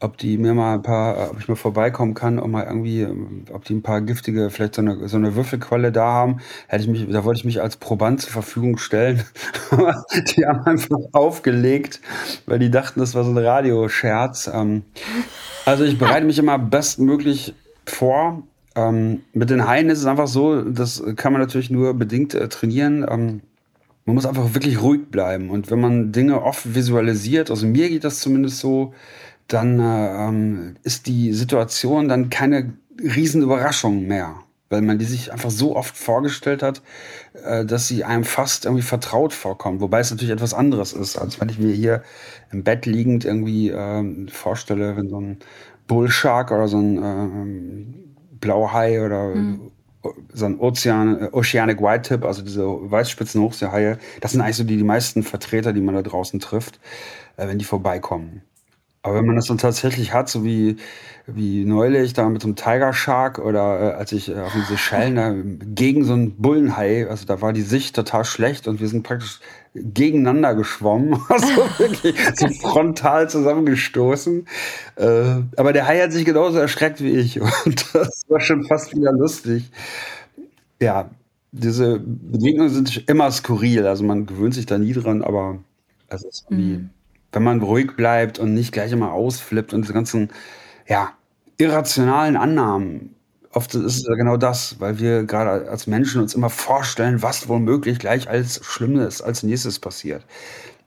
ob 0.00 0.16
die 0.16 0.38
mir 0.38 0.54
mal 0.54 0.74
ein 0.74 0.82
paar, 0.82 1.30
ob 1.30 1.40
ich 1.40 1.48
mal 1.48 1.56
vorbeikommen 1.56 2.14
kann, 2.14 2.38
um 2.38 2.52
mal 2.52 2.64
irgendwie, 2.64 3.06
ob 3.52 3.64
die 3.64 3.74
ein 3.74 3.82
paar 3.82 4.00
giftige, 4.00 4.48
vielleicht 4.50 4.76
so 4.76 4.82
eine, 4.82 5.08
so 5.08 5.16
eine 5.16 5.34
Würfelqualle 5.34 5.90
da 5.90 6.06
haben, 6.06 6.38
hätte 6.68 6.84
ich 6.84 6.88
mich, 6.88 7.08
da 7.10 7.24
wollte 7.24 7.38
ich 7.40 7.44
mich 7.44 7.60
als 7.60 7.76
Proband 7.76 8.20
zur 8.20 8.30
Verfügung 8.30 8.78
stellen. 8.78 9.24
die 10.36 10.46
haben 10.46 10.64
einfach 10.66 10.98
aufgelegt, 11.12 12.00
weil 12.46 12.60
die 12.60 12.70
dachten, 12.70 13.00
das 13.00 13.14
war 13.14 13.24
so 13.24 13.30
ein 13.30 13.38
Radioscherz. 13.38 14.48
Ähm, 14.52 14.84
also 15.64 15.84
ich 15.84 15.98
bereite 15.98 16.26
mich 16.26 16.38
immer 16.38 16.58
bestmöglich 16.58 17.54
vor. 17.84 18.44
Ähm, 18.76 19.22
mit 19.32 19.50
den 19.50 19.66
Haien 19.66 19.90
ist 19.90 19.98
es 19.98 20.06
einfach 20.06 20.28
so, 20.28 20.62
das 20.62 21.02
kann 21.16 21.32
man 21.32 21.42
natürlich 21.42 21.70
nur 21.70 21.94
bedingt 21.94 22.34
äh, 22.34 22.48
trainieren. 22.48 23.04
Ähm, 23.08 23.40
man 24.04 24.14
muss 24.14 24.26
einfach 24.26 24.54
wirklich 24.54 24.80
ruhig 24.80 25.10
bleiben. 25.10 25.50
Und 25.50 25.72
wenn 25.72 25.80
man 25.80 26.12
Dinge 26.12 26.40
oft 26.42 26.74
visualisiert, 26.74 27.50
also 27.50 27.66
mir 27.66 27.88
geht 27.88 28.04
das 28.04 28.20
zumindest 28.20 28.58
so, 28.58 28.94
dann 29.48 29.80
äh, 29.80 30.28
ähm, 30.28 30.76
ist 30.82 31.06
die 31.06 31.32
Situation 31.32 32.08
dann 32.08 32.30
keine 32.30 32.74
Riesenüberraschung 33.00 34.06
mehr, 34.06 34.36
weil 34.68 34.82
man 34.82 34.98
die 34.98 35.06
sich 35.06 35.32
einfach 35.32 35.50
so 35.50 35.74
oft 35.74 35.96
vorgestellt 35.96 36.62
hat, 36.62 36.82
äh, 37.44 37.64
dass 37.64 37.88
sie 37.88 38.04
einem 38.04 38.24
fast 38.24 38.66
irgendwie 38.66 38.82
vertraut 38.82 39.32
vorkommt. 39.32 39.80
Wobei 39.80 40.00
es 40.00 40.10
natürlich 40.10 40.32
etwas 40.32 40.54
anderes 40.54 40.92
ist, 40.92 41.16
als 41.16 41.40
wenn 41.40 41.48
ich 41.48 41.58
mir 41.58 41.72
hier 41.72 42.02
im 42.52 42.62
Bett 42.62 42.84
liegend 42.84 43.24
irgendwie 43.24 43.70
äh, 43.70 44.28
vorstelle, 44.30 44.96
wenn 44.96 45.08
so 45.08 45.20
ein 45.20 45.38
Bullshark 45.86 46.52
oder 46.52 46.68
so 46.68 46.78
ein 46.78 46.98
äh, 47.02 48.36
Blauhai 48.40 49.04
oder 49.04 49.34
mhm. 49.34 49.70
so 50.34 50.44
ein 50.44 50.60
Ozean, 50.60 51.22
äh, 51.22 51.28
Oceanic 51.32 51.80
White 51.80 52.02
Tip, 52.02 52.24
also 52.26 52.42
diese 52.42 52.66
Weißspitzen 52.66 53.40
Hochseehaie, 53.40 53.96
das 54.20 54.32
sind 54.32 54.42
eigentlich 54.42 54.56
so 54.56 54.64
die, 54.64 54.76
die 54.76 54.84
meisten 54.84 55.22
Vertreter, 55.22 55.72
die 55.72 55.80
man 55.80 55.94
da 55.94 56.02
draußen 56.02 56.38
trifft, 56.38 56.78
äh, 57.38 57.48
wenn 57.48 57.58
die 57.58 57.64
vorbeikommen. 57.64 58.42
Aber 59.08 59.16
wenn 59.16 59.26
man 59.26 59.36
das 59.36 59.46
dann 59.46 59.56
tatsächlich 59.56 60.12
hat, 60.12 60.28
so 60.28 60.44
wie, 60.44 60.76
wie 61.26 61.64
neulich 61.64 62.12
da 62.12 62.28
mit 62.28 62.42
so 62.42 62.48
einem 62.48 62.56
Tiger 62.56 62.92
Shark 62.92 63.38
oder 63.38 63.94
äh, 63.94 63.94
als 63.94 64.12
ich 64.12 64.28
äh, 64.28 64.38
auf 64.38 64.52
den 64.52 64.64
Seychellen 64.64 65.14
da 65.16 65.34
gegen 65.74 66.04
so 66.04 66.12
einen 66.12 66.36
Bullenhai, 66.36 67.08
also 67.08 67.24
da 67.24 67.40
war 67.40 67.54
die 67.54 67.62
Sicht 67.62 67.96
total 67.96 68.26
schlecht 68.26 68.68
und 68.68 68.80
wir 68.80 68.88
sind 68.88 69.04
praktisch 69.04 69.40
gegeneinander 69.72 70.54
geschwommen, 70.54 71.18
also 71.30 71.46
wirklich 71.78 72.16
so 72.36 72.48
frontal 72.48 73.30
zusammengestoßen. 73.30 74.46
Äh, 74.96 75.24
aber 75.56 75.72
der 75.72 75.86
Hai 75.86 76.00
hat 76.00 76.12
sich 76.12 76.26
genauso 76.26 76.58
erschreckt 76.58 77.02
wie 77.02 77.12
ich 77.12 77.40
und 77.64 77.94
das 77.94 78.24
war 78.28 78.40
schon 78.40 78.66
fast 78.66 78.94
wieder 78.94 79.12
lustig. 79.12 79.70
Ja, 80.82 81.08
diese 81.50 81.98
Begegnungen 81.98 82.70
sind 82.70 83.08
immer 83.08 83.30
skurril, 83.30 83.86
also 83.86 84.04
man 84.04 84.26
gewöhnt 84.26 84.52
sich 84.52 84.66
da 84.66 84.76
nie 84.76 84.92
dran, 84.92 85.22
aber 85.22 85.60
es 86.08 86.24
ist 86.24 86.44
irgendwie. 86.50 86.76
Mm 86.76 86.90
wenn 87.38 87.44
man 87.44 87.62
ruhig 87.62 87.94
bleibt 87.94 88.40
und 88.40 88.52
nicht 88.52 88.72
gleich 88.72 88.90
immer 88.90 89.12
ausflippt 89.12 89.72
und 89.72 89.82
diese 89.82 89.92
ganzen, 89.94 90.30
ja, 90.88 91.12
irrationalen 91.56 92.36
Annahmen. 92.36 93.14
Oft 93.52 93.76
ist 93.76 93.98
es 93.98 94.06
ja 94.08 94.14
genau 94.16 94.36
das, 94.36 94.80
weil 94.80 94.98
wir 94.98 95.22
gerade 95.22 95.70
als 95.70 95.86
Menschen 95.86 96.20
uns 96.20 96.34
immer 96.34 96.50
vorstellen, 96.50 97.22
was 97.22 97.48
womöglich 97.48 98.00
gleich 98.00 98.28
als 98.28 98.60
Schlimmes 98.64 99.22
als 99.22 99.44
nächstes 99.44 99.78
passiert. 99.78 100.26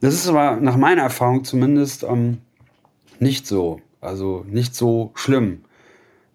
Das 0.00 0.12
ist 0.12 0.28
aber 0.28 0.56
nach 0.56 0.76
meiner 0.76 1.02
Erfahrung 1.02 1.44
zumindest 1.44 2.02
ähm, 2.02 2.38
nicht 3.18 3.46
so. 3.46 3.80
Also 4.02 4.44
nicht 4.46 4.74
so 4.74 5.12
schlimm 5.14 5.64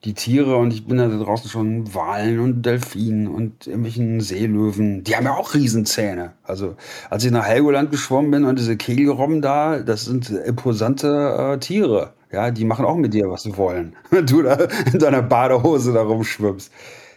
die 0.07 0.13
Tiere 0.13 0.55
und 0.55 0.71
ich 0.71 0.87
bin 0.87 0.99
da 0.99 1.09
draußen 1.09 1.49
schon 1.49 1.93
Walen 1.93 2.39
und 2.39 2.61
Delfinen 2.65 3.27
und 3.27 3.67
irgendwelchen 3.67 4.21
Seelöwen, 4.21 5.03
die 5.03 5.17
haben 5.17 5.25
ja 5.25 5.35
auch 5.35 5.53
Riesenzähne. 5.53 6.31
Also 6.43 6.77
als 7.09 7.25
ich 7.25 7.31
nach 7.31 7.43
Helgoland 7.43 7.91
geschwommen 7.91 8.31
bin 8.31 8.45
und 8.45 8.57
diese 8.57 8.77
Kegelrobben 8.77 9.41
da, 9.41 9.79
das 9.79 10.05
sind 10.05 10.29
imposante 10.29 11.55
äh, 11.55 11.59
Tiere. 11.59 12.13
Ja, 12.31 12.51
die 12.51 12.63
machen 12.63 12.85
auch 12.85 12.95
mit 12.95 13.13
dir, 13.13 13.29
was 13.29 13.43
sie 13.43 13.57
wollen, 13.57 13.97
wenn 14.09 14.25
du 14.25 14.43
da 14.43 14.55
in 14.93 14.97
deiner 14.97 15.21
Badehose 15.21 15.91
da 15.91 16.03
rumschwimmst. 16.03 16.71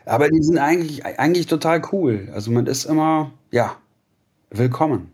Aber 0.05 0.29
die 0.29 0.43
sind 0.43 0.59
eigentlich, 0.59 1.07
eigentlich 1.07 1.47
total 1.47 1.83
cool. 1.93 2.29
Also 2.35 2.51
man 2.51 2.67
ist 2.67 2.87
immer, 2.87 3.31
ja, 3.53 3.77
willkommen. 4.51 5.13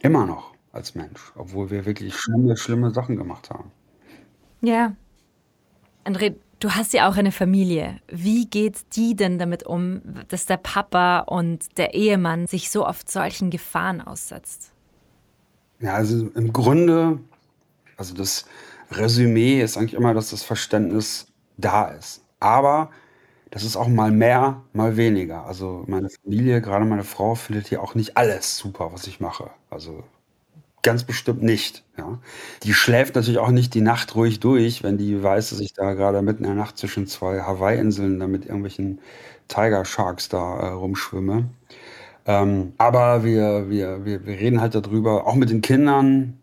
Immer 0.00 0.26
noch 0.26 0.52
als 0.72 0.94
Mensch, 0.94 1.32
obwohl 1.36 1.70
wir 1.70 1.86
wirklich 1.86 2.14
schlimme, 2.14 2.58
schlimme 2.58 2.90
Sachen 2.90 3.16
gemacht 3.16 3.48
haben. 3.48 3.70
Ja, 4.60 4.92
André, 6.10 6.34
du 6.58 6.70
hast 6.72 6.92
ja 6.92 7.08
auch 7.08 7.16
eine 7.16 7.30
Familie. 7.30 8.00
Wie 8.08 8.46
geht 8.46 8.96
die 8.96 9.14
denn 9.14 9.38
damit 9.38 9.62
um, 9.62 10.02
dass 10.26 10.46
der 10.46 10.56
Papa 10.56 11.20
und 11.20 11.78
der 11.78 11.94
Ehemann 11.94 12.48
sich 12.48 12.70
so 12.70 12.84
oft 12.84 13.08
solchen 13.08 13.50
Gefahren 13.50 14.00
aussetzt? 14.00 14.72
Ja, 15.78 15.94
also 15.94 16.28
im 16.34 16.52
Grunde, 16.52 17.20
also 17.96 18.14
das 18.14 18.44
Resümee 18.90 19.62
ist 19.62 19.76
eigentlich 19.76 19.94
immer, 19.94 20.12
dass 20.12 20.30
das 20.30 20.42
Verständnis 20.42 21.28
da 21.56 21.88
ist. 21.88 22.22
Aber 22.40 22.90
das 23.50 23.62
ist 23.62 23.76
auch 23.76 23.88
mal 23.88 24.10
mehr, 24.10 24.62
mal 24.72 24.96
weniger. 24.96 25.44
Also 25.46 25.84
meine 25.86 26.10
Familie, 26.10 26.60
gerade 26.60 26.84
meine 26.84 27.04
Frau, 27.04 27.36
findet 27.36 27.68
hier 27.68 27.82
auch 27.82 27.94
nicht 27.94 28.16
alles 28.16 28.56
super, 28.56 28.90
was 28.92 29.06
ich 29.06 29.20
mache. 29.20 29.50
Also 29.70 30.02
Ganz 30.82 31.04
bestimmt 31.04 31.42
nicht. 31.42 31.84
Ja. 31.98 32.18
Die 32.62 32.72
schläft 32.72 33.14
natürlich 33.14 33.38
auch 33.38 33.50
nicht 33.50 33.74
die 33.74 33.82
Nacht 33.82 34.14
ruhig 34.14 34.40
durch, 34.40 34.82
wenn 34.82 34.96
die 34.96 35.22
weiß, 35.22 35.50
dass 35.50 35.60
ich 35.60 35.74
da 35.74 35.92
gerade 35.92 36.22
mitten 36.22 36.44
in 36.44 36.50
der 36.50 36.56
Nacht 36.56 36.78
zwischen 36.78 37.06
zwei 37.06 37.40
Hawaii-Inseln 37.42 38.18
da 38.18 38.26
mit 38.26 38.46
irgendwelchen 38.46 39.00
Tiger 39.48 39.84
Sharks 39.84 40.30
da 40.30 40.58
äh, 40.58 40.66
rumschwimme. 40.68 41.50
Ähm, 42.26 42.72
aber 42.78 43.24
wir, 43.24 43.68
wir, 43.68 44.04
wir, 44.06 44.24
wir 44.26 44.38
reden 44.38 44.60
halt 44.60 44.74
darüber, 44.74 45.26
auch 45.26 45.34
mit 45.34 45.50
den 45.50 45.60
Kindern. 45.60 46.38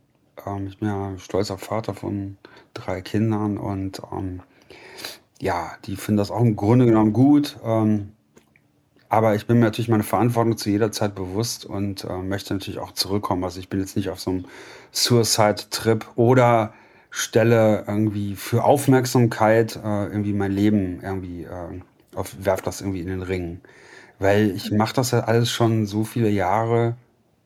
Ähm, 0.46 0.68
ich 0.68 0.78
bin 0.80 0.90
ja 0.90 1.18
stolzer 1.18 1.58
Vater 1.58 1.94
von 1.96 2.38
drei 2.76 3.02
Kindern 3.02 3.58
und 3.58 4.02
ähm, 4.12 4.42
ja, 5.42 5.72
die 5.86 5.96
finden 5.96 6.18
das 6.18 6.32
auch 6.32 6.42
im 6.42 6.56
Grunde 6.56 6.86
genommen 6.86 7.14
gut. 7.14 7.58
Ähm, 7.64 8.14
aber 9.10 9.36
ich 9.36 9.48
bin 9.48 9.60
mir 9.60 9.66
natürlich 9.66 9.90
meine 9.90 10.04
Verantwortung 10.04 10.58
zu 10.58 10.70
jeder 10.70 10.92
Zeit 10.92 11.16
bewusst 11.16 11.66
und 11.66 12.04
äh, 12.04 12.18
möchte 12.18 12.54
natürlich 12.54 12.80
auch 12.80 12.92
zurückkommen. 12.92 13.44
Also 13.44 13.60
ich 13.60 13.70
bin 13.70 13.80
jetzt 13.80 13.96
nicht 13.96 14.10
auf 14.10 14.20
so 14.20 14.32
einem 14.32 14.46
Suicide-Trip 14.92 16.06
oder 16.16 16.74
stelle 17.10 17.86
irgendwie 17.88 18.36
für 18.36 18.64
Aufmerksamkeit 18.64 19.78
äh, 19.78 20.06
irgendwie 20.06 20.34
mein 20.34 20.52
Leben 20.52 21.00
irgendwie 21.02 21.44
äh, 21.44 21.82
auf, 22.16 22.36
werf 22.40 22.62
das 22.62 22.82
irgendwie 22.82 23.02
in 23.02 23.08
den 23.08 23.22
Ring. 23.22 23.62
Weil 24.20 24.52
ich 24.52 24.72
mache 24.72 24.94
das 24.94 25.12
ja 25.12 25.22
alles 25.22 25.50
schon 25.50 25.86
so 25.86 26.04
viele 26.04 26.30
Jahre 26.30 26.96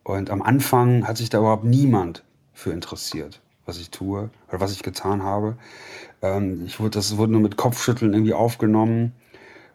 und 0.03 0.29
am 0.29 0.41
Anfang 0.41 1.07
hat 1.07 1.17
sich 1.17 1.29
da 1.29 1.39
überhaupt 1.39 1.63
niemand 1.63 2.23
für 2.53 2.71
interessiert, 2.71 3.41
was 3.65 3.77
ich 3.77 3.91
tue 3.91 4.29
oder 4.49 4.59
was 4.59 4.71
ich 4.71 4.83
getan 4.83 5.23
habe. 5.23 5.57
Ähm, 6.21 6.63
ich 6.65 6.79
wurde, 6.79 6.91
das 6.91 7.17
wurde 7.17 7.33
nur 7.33 7.41
mit 7.41 7.57
Kopfschütteln 7.57 8.13
irgendwie 8.13 8.33
aufgenommen. 8.33 9.13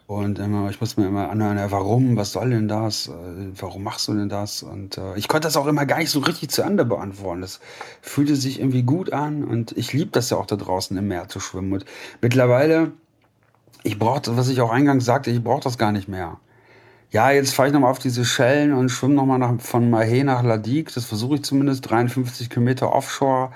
Und 0.06 0.38
immer, 0.38 0.70
ich 0.70 0.80
muss 0.80 0.96
mir 0.96 1.08
immer 1.08 1.30
anhören, 1.30 1.58
ja, 1.58 1.72
warum, 1.72 2.16
was 2.16 2.30
soll 2.30 2.50
denn 2.50 2.68
das? 2.68 3.08
Äh, 3.08 3.12
warum 3.58 3.82
machst 3.82 4.06
du 4.06 4.14
denn 4.14 4.28
das? 4.28 4.62
Und 4.62 4.98
äh, 4.98 5.16
ich 5.16 5.26
konnte 5.26 5.48
das 5.48 5.56
auch 5.56 5.66
immer 5.66 5.84
gar 5.84 5.98
nicht 5.98 6.10
so 6.10 6.20
richtig 6.20 6.50
zu 6.50 6.62
Ende 6.62 6.84
beantworten. 6.84 7.40
Das 7.40 7.58
fühlte 8.02 8.36
sich 8.36 8.60
irgendwie 8.60 8.84
gut 8.84 9.12
an 9.12 9.42
und 9.42 9.76
ich 9.76 9.92
liebe 9.92 10.12
das 10.12 10.30
ja 10.30 10.36
auch 10.36 10.46
da 10.46 10.54
draußen 10.54 10.96
im 10.96 11.08
Meer 11.08 11.28
zu 11.28 11.40
schwimmen. 11.40 11.72
Und 11.72 11.84
mittlerweile, 12.22 12.92
ich 13.82 13.98
brauche, 13.98 14.36
was 14.36 14.48
ich 14.48 14.60
auch 14.60 14.70
eingangs 14.70 15.04
sagte, 15.04 15.32
ich 15.32 15.42
brauche 15.42 15.64
das 15.64 15.76
gar 15.76 15.90
nicht 15.90 16.06
mehr. 16.06 16.38
Ja, 17.10 17.30
jetzt 17.32 17.54
fahre 17.54 17.68
ich 17.68 17.72
nochmal 17.74 17.90
auf 17.90 17.98
diese 17.98 18.24
Schellen 18.24 18.72
und 18.74 18.90
schwimme 18.90 19.14
nochmal 19.14 19.58
von 19.58 19.92
Mahé 19.92 20.22
nach 20.22 20.42
Ladik. 20.42 20.92
Das 20.94 21.04
versuche 21.04 21.36
ich 21.36 21.42
zumindest, 21.42 21.90
53 21.90 22.50
Kilometer 22.50 22.92
offshore. 22.92 23.50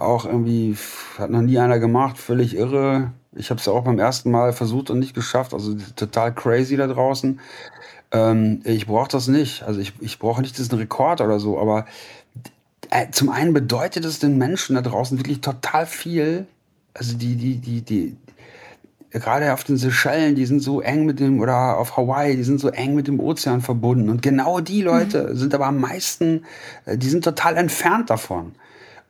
Auch 0.00 0.24
irgendwie, 0.24 0.76
hat 1.18 1.30
noch 1.30 1.42
nie 1.42 1.58
einer 1.58 1.78
gemacht, 1.78 2.18
völlig 2.18 2.56
irre 2.56 3.12
ich 3.32 3.50
habe 3.50 3.60
es 3.60 3.66
ja 3.66 3.72
auch 3.72 3.84
beim 3.84 3.98
ersten 3.98 4.30
Mal 4.30 4.52
versucht 4.52 4.90
und 4.90 4.98
nicht 4.98 5.14
geschafft. 5.14 5.54
Also 5.54 5.76
total 5.94 6.34
crazy 6.34 6.76
da 6.76 6.86
draußen. 6.86 7.40
Ähm, 8.12 8.60
ich 8.64 8.86
brauche 8.86 9.08
das 9.08 9.28
nicht. 9.28 9.62
Also 9.62 9.80
ich, 9.80 9.92
ich 10.00 10.18
brauche 10.18 10.40
nicht 10.40 10.58
diesen 10.58 10.76
Rekord 10.76 11.20
oder 11.20 11.38
so. 11.38 11.58
Aber 11.58 11.86
äh, 12.90 13.10
zum 13.10 13.28
einen 13.28 13.52
bedeutet 13.52 14.04
es 14.04 14.18
den 14.18 14.36
Menschen 14.36 14.74
da 14.74 14.82
draußen 14.82 15.18
wirklich 15.18 15.40
total 15.40 15.86
viel. 15.86 16.46
Also 16.92 17.16
die, 17.16 17.36
die, 17.36 17.58
die, 17.58 17.82
die, 17.82 18.16
gerade 19.10 19.52
auf 19.52 19.62
den 19.62 19.76
Seychellen, 19.76 20.34
die 20.34 20.46
sind 20.46 20.60
so 20.60 20.80
eng 20.80 21.06
mit 21.06 21.20
dem, 21.20 21.40
oder 21.40 21.78
auf 21.78 21.96
Hawaii, 21.96 22.34
die 22.34 22.42
sind 22.42 22.58
so 22.58 22.68
eng 22.68 22.96
mit 22.96 23.06
dem 23.06 23.20
Ozean 23.20 23.60
verbunden. 23.60 24.10
Und 24.10 24.22
genau 24.22 24.58
die 24.58 24.82
Leute 24.82 25.28
mhm. 25.28 25.36
sind 25.36 25.54
aber 25.54 25.66
am 25.66 25.78
meisten, 25.78 26.44
äh, 26.84 26.98
die 26.98 27.08
sind 27.08 27.22
total 27.22 27.56
entfernt 27.56 28.10
davon. 28.10 28.56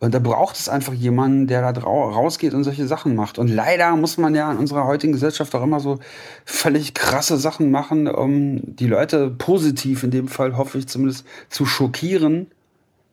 Und 0.01 0.15
da 0.15 0.19
braucht 0.19 0.57
es 0.57 0.67
einfach 0.67 0.93
jemanden, 0.93 1.45
der 1.45 1.71
da 1.71 1.79
rausgeht 1.79 2.55
und 2.55 2.63
solche 2.63 2.87
Sachen 2.87 3.13
macht. 3.15 3.37
Und 3.37 3.49
leider 3.49 3.95
muss 3.95 4.17
man 4.17 4.33
ja 4.33 4.51
in 4.51 4.57
unserer 4.57 4.85
heutigen 4.85 5.13
Gesellschaft 5.13 5.53
auch 5.53 5.61
immer 5.61 5.79
so 5.79 5.99
völlig 6.43 6.95
krasse 6.95 7.37
Sachen 7.37 7.69
machen, 7.69 8.07
um 8.07 8.61
die 8.63 8.87
Leute 8.87 9.29
positiv, 9.29 10.01
in 10.01 10.09
dem 10.09 10.27
Fall 10.27 10.57
hoffe 10.57 10.79
ich 10.79 10.87
zumindest, 10.87 11.23
zu 11.49 11.67
schockieren, 11.67 12.47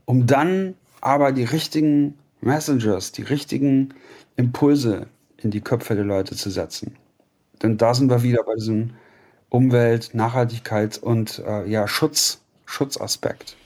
um 0.06 0.26
dann 0.26 0.76
aber 1.02 1.32
die 1.32 1.44
richtigen 1.44 2.14
Messengers, 2.40 3.12
die 3.12 3.22
richtigen 3.22 3.92
Impulse 4.36 5.08
in 5.36 5.50
die 5.50 5.60
Köpfe 5.60 5.94
der 5.94 6.04
Leute 6.04 6.36
zu 6.36 6.48
setzen. 6.48 6.96
Denn 7.62 7.76
da 7.76 7.92
sind 7.92 8.08
wir 8.08 8.22
wieder 8.22 8.44
bei 8.44 8.54
diesem 8.54 8.94
Umwelt, 9.50 10.14
Nachhaltigkeit 10.14 10.96
und 10.96 11.42
äh, 11.46 11.68
ja, 11.68 11.86
Schutz, 11.86 12.40
Schutzaspekt. 12.64 13.56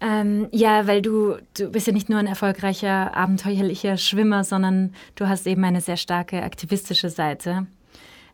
Ähm, 0.00 0.48
ja, 0.50 0.86
weil 0.86 1.02
du, 1.02 1.36
du 1.56 1.70
bist 1.70 1.86
ja 1.86 1.92
nicht 1.92 2.08
nur 2.08 2.18
ein 2.18 2.26
erfolgreicher, 2.26 3.14
abenteuerlicher 3.14 3.98
Schwimmer, 3.98 4.44
sondern 4.44 4.94
du 5.14 5.28
hast 5.28 5.46
eben 5.46 5.62
eine 5.64 5.82
sehr 5.82 5.98
starke 5.98 6.42
aktivistische 6.42 7.10
Seite. 7.10 7.66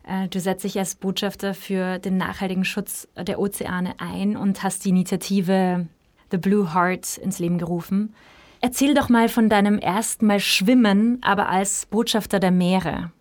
Äh, 0.07 0.29
du 0.29 0.39
setzt 0.39 0.63
dich 0.63 0.79
als 0.79 0.95
Botschafter 0.95 1.53
für 1.53 1.99
den 1.99 2.15
nachhaltigen 2.15 2.63
Schutz 2.63 3.07
der 3.17 3.39
Ozeane 3.39 3.95
ein 3.97 4.37
und 4.37 4.63
hast 4.63 4.85
die 4.85 4.89
Initiative 4.89 5.87
The 6.31 6.37
Blue 6.37 6.73
Heart 6.73 7.17
ins 7.17 7.39
Leben 7.39 7.57
gerufen. 7.57 8.13
Erzähl 8.61 8.93
doch 8.93 9.09
mal 9.09 9.29
von 9.29 9.49
deinem 9.49 9.77
ersten 9.77 10.25
Mal 10.25 10.39
Schwimmen, 10.39 11.19
aber 11.21 11.49
als 11.49 11.85
Botschafter 11.85 12.39
der 12.39 12.51
Meere. 12.51 13.11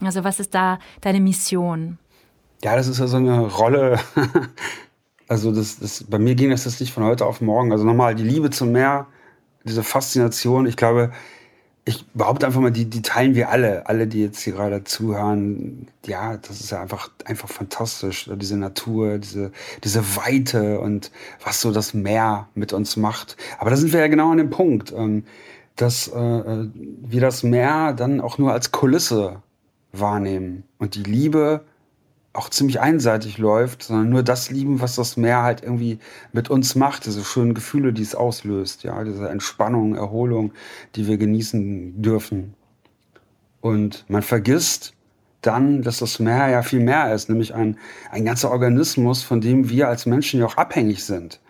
Also 0.00 0.24
was 0.24 0.40
ist 0.40 0.54
da 0.54 0.78
deine 1.00 1.20
Mission? 1.20 1.98
Ja, 2.62 2.76
das 2.76 2.86
ist 2.86 2.98
ja 2.98 3.06
so 3.06 3.16
eine 3.16 3.46
Rolle. 3.46 3.98
also 5.28 5.52
das, 5.52 5.78
das, 5.78 6.04
bei 6.04 6.18
mir 6.18 6.34
ging 6.34 6.50
das 6.50 6.64
jetzt 6.64 6.80
nicht 6.80 6.92
von 6.92 7.04
heute 7.04 7.26
auf 7.26 7.40
morgen. 7.40 7.72
Also 7.72 7.84
nochmal 7.84 8.14
die 8.14 8.24
Liebe 8.24 8.50
zum 8.50 8.72
Meer, 8.72 9.06
diese 9.64 9.82
Faszination. 9.82 10.66
Ich 10.66 10.76
glaube, 10.76 11.12
ich 11.86 12.06
behaupte 12.14 12.46
einfach 12.46 12.60
mal, 12.60 12.70
die, 12.70 12.86
die 12.86 13.02
teilen 13.02 13.34
wir 13.34 13.50
alle, 13.50 13.86
alle, 13.86 14.06
die 14.06 14.22
jetzt 14.22 14.40
hier 14.40 14.54
gerade 14.54 14.84
zuhören. 14.84 15.88
Ja, 16.06 16.36
das 16.38 16.60
ist 16.60 16.70
ja 16.70 16.80
einfach, 16.80 17.10
einfach 17.26 17.48
fantastisch. 17.48 18.30
Diese 18.36 18.56
Natur, 18.56 19.18
diese, 19.18 19.52
diese 19.82 20.16
Weite 20.16 20.80
und 20.80 21.10
was 21.42 21.60
so 21.60 21.72
das 21.72 21.92
Meer 21.92 22.48
mit 22.54 22.72
uns 22.72 22.96
macht. 22.96 23.36
Aber 23.58 23.70
da 23.70 23.76
sind 23.76 23.92
wir 23.92 24.00
ja 24.00 24.08
genau 24.08 24.30
an 24.30 24.38
dem 24.38 24.50
Punkt, 24.50 24.92
ähm, 24.92 25.24
dass 25.76 26.08
äh, 26.08 26.18
äh, 26.18 26.70
wir 26.74 27.20
das 27.20 27.42
Meer 27.42 27.92
dann 27.92 28.20
auch 28.20 28.38
nur 28.38 28.52
als 28.52 28.72
Kulisse 28.72 29.42
wahrnehmen. 29.92 30.64
Und 30.78 30.94
die 30.94 31.02
Liebe 31.02 31.64
auch 32.34 32.50
ziemlich 32.50 32.80
einseitig 32.80 33.38
läuft, 33.38 33.84
sondern 33.84 34.10
nur 34.10 34.22
das 34.22 34.50
lieben, 34.50 34.80
was 34.80 34.96
das 34.96 35.16
Meer 35.16 35.42
halt 35.42 35.62
irgendwie 35.62 36.00
mit 36.32 36.50
uns 36.50 36.74
macht, 36.74 37.06
diese 37.06 37.24
schönen 37.24 37.54
Gefühle, 37.54 37.92
die 37.92 38.02
es 38.02 38.14
auslöst, 38.14 38.82
ja, 38.82 39.02
diese 39.04 39.28
Entspannung, 39.28 39.94
Erholung, 39.94 40.52
die 40.96 41.06
wir 41.06 41.16
genießen 41.16 42.02
dürfen. 42.02 42.54
Und 43.60 44.04
man 44.08 44.22
vergisst 44.22 44.94
dann, 45.42 45.82
dass 45.82 45.98
das 45.98 46.18
Meer 46.18 46.48
ja 46.48 46.62
viel 46.62 46.80
mehr 46.80 47.14
ist, 47.14 47.28
nämlich 47.28 47.54
ein, 47.54 47.78
ein 48.10 48.24
ganzer 48.24 48.50
Organismus, 48.50 49.22
von 49.22 49.40
dem 49.40 49.70
wir 49.70 49.88
als 49.88 50.04
Menschen 50.04 50.40
ja 50.40 50.46
auch 50.46 50.56
abhängig 50.56 51.04
sind. 51.04 51.40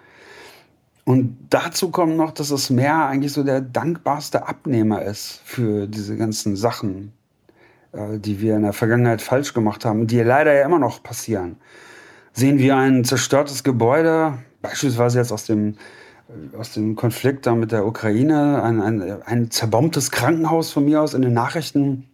Und 1.05 1.37
dazu 1.51 1.91
kommt 1.91 2.17
noch, 2.17 2.33
dass 2.33 2.49
das 2.49 2.71
Meer 2.71 3.07
eigentlich 3.07 3.33
so 3.33 3.43
der 3.43 3.63
dankbarste 3.63 4.49
Abnehmer 4.49 5.03
ist 5.03 5.41
für 5.45 5.87
diese 5.87 6.17
ganzen 6.17 6.57
Sachen, 6.57 7.13
die 8.19 8.41
wir 8.41 8.57
in 8.57 8.63
der 8.63 8.73
Vergangenheit 8.73 9.23
falsch 9.23 9.55
gemacht 9.55 9.85
haben, 9.85 10.07
die 10.07 10.21
leider 10.21 10.53
ja 10.53 10.65
immer 10.65 10.79
noch 10.79 11.03
passieren. 11.03 11.57
Sehen 12.33 12.59
wir 12.59 12.77
ein 12.77 13.05
zerstörtes 13.05 13.63
Gebäude, 13.63 14.39
beispielsweise 14.61 15.19
jetzt 15.19 15.31
aus 15.31 15.45
dem, 15.47 15.77
äh, 16.29 16.57
aus 16.57 16.73
dem 16.73 16.97
Konflikt 16.97 17.47
da 17.47 17.55
mit 17.55 17.71
der 17.71 17.87
Ukraine, 17.87 18.63
ein, 18.63 18.81
ein, 18.81 19.23
ein 19.23 19.51
zerbombtes 19.51 20.11
Krankenhaus 20.11 20.73
von 20.73 20.85
mir 20.85 21.01
aus 21.01 21.15
in 21.15 21.23
den 21.23 21.33
Nachrichten, 21.33 22.09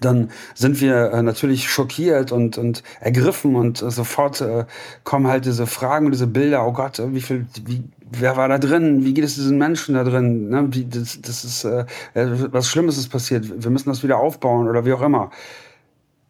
dann 0.00 0.30
sind 0.54 0.80
wir 0.80 1.12
äh, 1.12 1.22
natürlich 1.22 1.68
schockiert 1.70 2.32
und, 2.32 2.58
und 2.58 2.82
ergriffen 3.00 3.56
und 3.56 3.82
äh, 3.82 3.90
sofort 3.90 4.40
äh, 4.40 4.64
kommen 5.04 5.26
halt 5.28 5.44
diese 5.44 5.66
Fragen, 5.66 6.10
diese 6.10 6.26
Bilder, 6.26 6.66
oh 6.66 6.72
Gott, 6.72 7.00
wie 7.04 7.20
viel, 7.20 7.46
wie, 7.64 7.82
wer 8.10 8.36
war 8.36 8.48
da 8.48 8.58
drin? 8.58 9.04
Wie 9.04 9.14
geht 9.14 9.24
es 9.24 9.36
diesen 9.36 9.58
Menschen 9.58 9.94
da 9.94 10.04
drin? 10.04 10.48
Ne? 10.48 10.68
Wie, 10.70 10.84
das, 10.84 11.20
das 11.20 11.44
ist, 11.44 11.64
äh, 11.64 11.84
was 12.14 12.68
Schlimmes 12.68 12.98
ist 12.98 13.08
passiert. 13.08 13.62
Wir 13.62 13.70
müssen 13.70 13.88
das 13.88 14.02
wieder 14.02 14.18
aufbauen 14.18 14.68
oder 14.68 14.84
wie 14.84 14.92
auch 14.92 15.02
immer. 15.02 15.30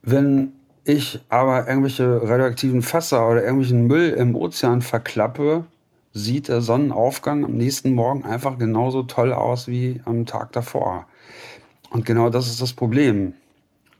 Wenn 0.02 0.52
ich 0.84 1.24
aber 1.30 1.66
irgendwelche 1.66 2.28
radioaktiven 2.28 2.82
Fässer 2.82 3.28
oder 3.28 3.42
irgendwelchen 3.42 3.86
Müll 3.86 4.10
im 4.10 4.36
Ozean 4.36 4.82
verklappe, 4.82 5.64
sieht 6.12 6.48
der 6.48 6.60
Sonnenaufgang 6.60 7.44
am 7.44 7.52
nächsten 7.52 7.92
Morgen 7.94 8.24
einfach 8.24 8.58
genauso 8.58 9.02
toll 9.02 9.32
aus 9.32 9.66
wie 9.66 10.00
am 10.04 10.26
Tag 10.26 10.52
davor. 10.52 11.06
Und 11.90 12.04
genau 12.04 12.28
das 12.28 12.48
ist 12.48 12.60
das 12.60 12.72
Problem, 12.72 13.34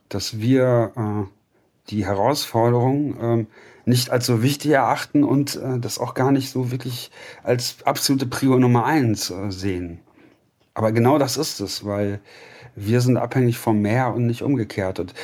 dass 0.09 0.41
wir 0.41 0.93
äh, 0.97 1.91
die 1.91 2.07
Herausforderung 2.07 3.41
äh, 3.41 3.47
nicht 3.85 4.11
als 4.11 4.27
so 4.27 4.43
wichtig 4.43 4.73
erachten 4.73 5.25
und 5.25 5.57
äh, 5.57 5.79
das 5.79 5.99
auch 5.99 6.15
gar 6.15 6.33
nicht 6.33 6.51
so 6.51 6.71
wirklich 6.71 7.11
als 7.43 7.77
absolute 7.85 8.27
Prio 8.27 8.59
Nummer 8.59 8.85
eins 8.85 9.31
äh, 9.31 9.51
sehen. 9.51 10.01
Aber 10.75 10.93
genau 10.93 11.19
das 11.19 11.37
ist 11.37 11.61
es, 11.61 11.85
weil 11.85 12.21
wir 12.75 13.01
sind 13.01 13.17
abhängig 13.17 13.59
vom 13.59 13.81
Meer 13.81 14.15
und 14.15 14.27
nicht 14.27 14.43
umgekehrt. 14.43 14.99
Und 14.99 15.15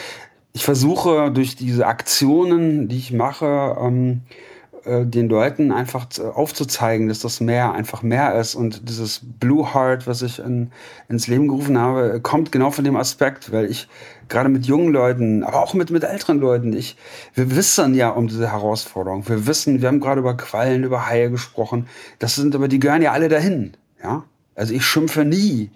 ich 0.52 0.64
versuche 0.64 1.30
durch 1.30 1.56
diese 1.56 1.86
Aktionen, 1.86 2.88
die 2.88 2.98
ich 2.98 3.12
mache, 3.12 3.76
ähm, 3.80 4.22
äh, 4.28 4.49
den 4.84 5.28
Leuten 5.28 5.72
einfach 5.72 6.06
aufzuzeigen, 6.34 7.08
dass 7.08 7.20
das 7.20 7.40
Meer 7.40 7.72
einfach 7.72 8.02
mehr 8.02 8.38
ist. 8.38 8.54
Und 8.54 8.88
dieses 8.88 9.20
Blue 9.22 9.74
Heart, 9.74 10.06
was 10.06 10.22
ich 10.22 10.38
in, 10.38 10.72
ins 11.08 11.26
Leben 11.26 11.48
gerufen 11.48 11.78
habe, 11.78 12.20
kommt 12.20 12.50
genau 12.52 12.70
von 12.70 12.84
dem 12.84 12.96
Aspekt, 12.96 13.52
weil 13.52 13.66
ich 13.66 13.88
gerade 14.28 14.48
mit 14.48 14.64
jungen 14.64 14.92
Leuten, 14.92 15.44
aber 15.44 15.62
auch 15.62 15.74
mit, 15.74 15.90
mit 15.90 16.04
älteren 16.04 16.38
Leuten, 16.38 16.72
ich, 16.72 16.96
wir 17.34 17.54
wissen 17.54 17.94
ja 17.94 18.10
um 18.10 18.28
diese 18.28 18.50
Herausforderung. 18.50 19.28
Wir 19.28 19.46
wissen, 19.46 19.82
wir 19.82 19.88
haben 19.88 20.00
gerade 20.00 20.20
über 20.20 20.36
Quallen, 20.36 20.84
über 20.84 21.06
Haie 21.06 21.30
gesprochen. 21.30 21.86
Das 22.18 22.36
sind 22.36 22.54
aber, 22.54 22.68
die 22.68 22.78
gehören 22.78 23.02
ja 23.02 23.12
alle 23.12 23.28
dahin. 23.28 23.72
Ja? 24.02 24.24
Also 24.54 24.72
ich 24.72 24.84
schimpfe 24.84 25.24
nie 25.24 25.70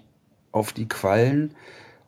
auf 0.53 0.73
die 0.73 0.88
Quallen. 0.88 1.55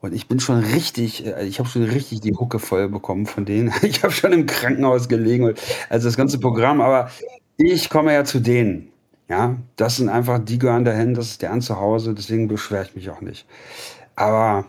Und 0.00 0.14
ich 0.14 0.28
bin 0.28 0.40
schon 0.40 0.60
richtig, 0.60 1.26
äh, 1.26 1.46
ich 1.46 1.58
habe 1.58 1.68
schon 1.68 1.84
richtig 1.84 2.20
die 2.20 2.34
Hucke 2.34 2.58
voll 2.58 2.88
bekommen 2.88 3.26
von 3.26 3.44
denen. 3.44 3.72
Ich 3.82 4.02
habe 4.02 4.12
schon 4.12 4.32
im 4.32 4.46
Krankenhaus 4.46 5.08
gelegen, 5.08 5.54
also 5.88 6.08
das 6.08 6.16
ganze 6.16 6.38
Programm, 6.38 6.80
aber 6.80 7.10
ich 7.56 7.88
komme 7.88 8.12
ja 8.12 8.24
zu 8.24 8.40
denen. 8.40 8.88
Ja, 9.28 9.56
das 9.74 9.96
sind 9.96 10.08
einfach, 10.08 10.38
die 10.38 10.58
gehören 10.58 10.84
dahin, 10.84 11.14
das 11.14 11.30
ist 11.30 11.42
deren 11.42 11.60
Zuhause, 11.60 12.14
deswegen 12.14 12.46
beschwere 12.46 12.84
ich 12.84 12.94
mich 12.94 13.10
auch 13.10 13.20
nicht. 13.20 13.44
Aber 14.14 14.66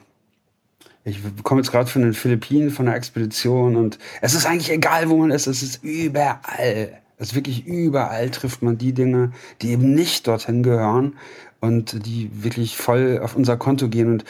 ich 1.04 1.20
komme 1.44 1.62
jetzt 1.62 1.72
gerade 1.72 1.90
von 1.90 2.02
den 2.02 2.14
Philippinen, 2.14 2.72
von 2.72 2.88
der 2.88 2.96
Expedition 2.96 3.76
und 3.76 4.00
es 4.22 4.34
ist 4.34 4.46
eigentlich 4.46 4.72
egal, 4.72 5.10
wo 5.10 5.18
man 5.18 5.32
ist, 5.32 5.48
es 5.48 5.62
ist 5.62 5.84
überall. 5.84 7.02
Es 7.20 7.30
ist 7.30 7.36
wirklich 7.36 7.66
überall 7.66 8.30
trifft 8.30 8.62
man 8.62 8.78
die 8.78 8.94
Dinge, 8.94 9.32
die 9.62 9.72
eben 9.72 9.94
nicht 9.94 10.28
dorthin 10.28 10.64
gehören 10.64 11.18
und 11.62 12.06
die 12.06 12.30
wirklich 12.34 12.78
voll 12.78 13.20
auf 13.24 13.36
unser 13.36 13.58
Konto 13.58 13.88
gehen 13.90 14.12
und 14.12 14.26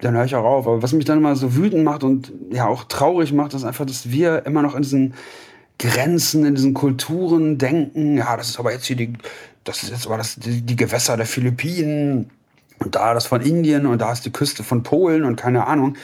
dann 0.00 0.14
höre 0.14 0.24
ich 0.24 0.34
auch 0.34 0.44
auf. 0.44 0.66
Aber 0.66 0.82
was 0.82 0.92
mich 0.92 1.04
dann 1.04 1.18
immer 1.18 1.36
so 1.36 1.54
wütend 1.54 1.84
macht 1.84 2.04
und 2.04 2.32
ja 2.50 2.66
auch 2.66 2.84
traurig 2.84 3.32
macht, 3.32 3.54
ist 3.54 3.64
einfach, 3.64 3.86
dass 3.86 4.10
wir 4.10 4.46
immer 4.46 4.62
noch 4.62 4.74
in 4.74 4.82
diesen 4.82 5.14
Grenzen, 5.78 6.44
in 6.44 6.54
diesen 6.54 6.74
Kulturen 6.74 7.58
denken, 7.58 8.16
ja, 8.16 8.36
das 8.36 8.50
ist 8.50 8.58
aber 8.58 8.72
jetzt 8.72 8.86
hier 8.86 8.96
die, 8.96 9.14
das 9.64 9.82
ist 9.82 9.90
jetzt 9.90 10.06
aber 10.06 10.16
das, 10.16 10.36
die, 10.36 10.62
die 10.62 10.76
Gewässer 10.76 11.16
der 11.16 11.26
Philippinen 11.26 12.30
und 12.78 12.94
da 12.94 13.14
das 13.14 13.26
von 13.26 13.40
Indien 13.40 13.86
und 13.86 14.00
da 14.00 14.12
ist 14.12 14.24
die 14.24 14.32
Küste 14.32 14.62
von 14.62 14.82
Polen 14.82 15.24
und 15.24 15.36
keine 15.36 15.66
Ahnung. 15.66 15.96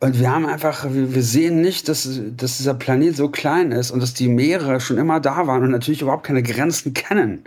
Und 0.00 0.18
wir 0.20 0.30
haben 0.30 0.46
einfach, 0.46 0.86
wir, 0.90 1.22
sehen 1.22 1.62
nicht, 1.62 1.88
dass, 1.88 2.20
dass 2.36 2.58
dieser 2.58 2.74
Planet 2.74 3.16
so 3.16 3.28
klein 3.28 3.72
ist 3.72 3.90
und 3.90 4.00
dass 4.00 4.12
die 4.12 4.28
Meere 4.28 4.80
schon 4.80 4.98
immer 4.98 5.20
da 5.20 5.46
waren 5.46 5.62
und 5.62 5.70
natürlich 5.70 6.02
überhaupt 6.02 6.26
keine 6.26 6.42
Grenzen 6.42 6.92
kennen. 6.92 7.44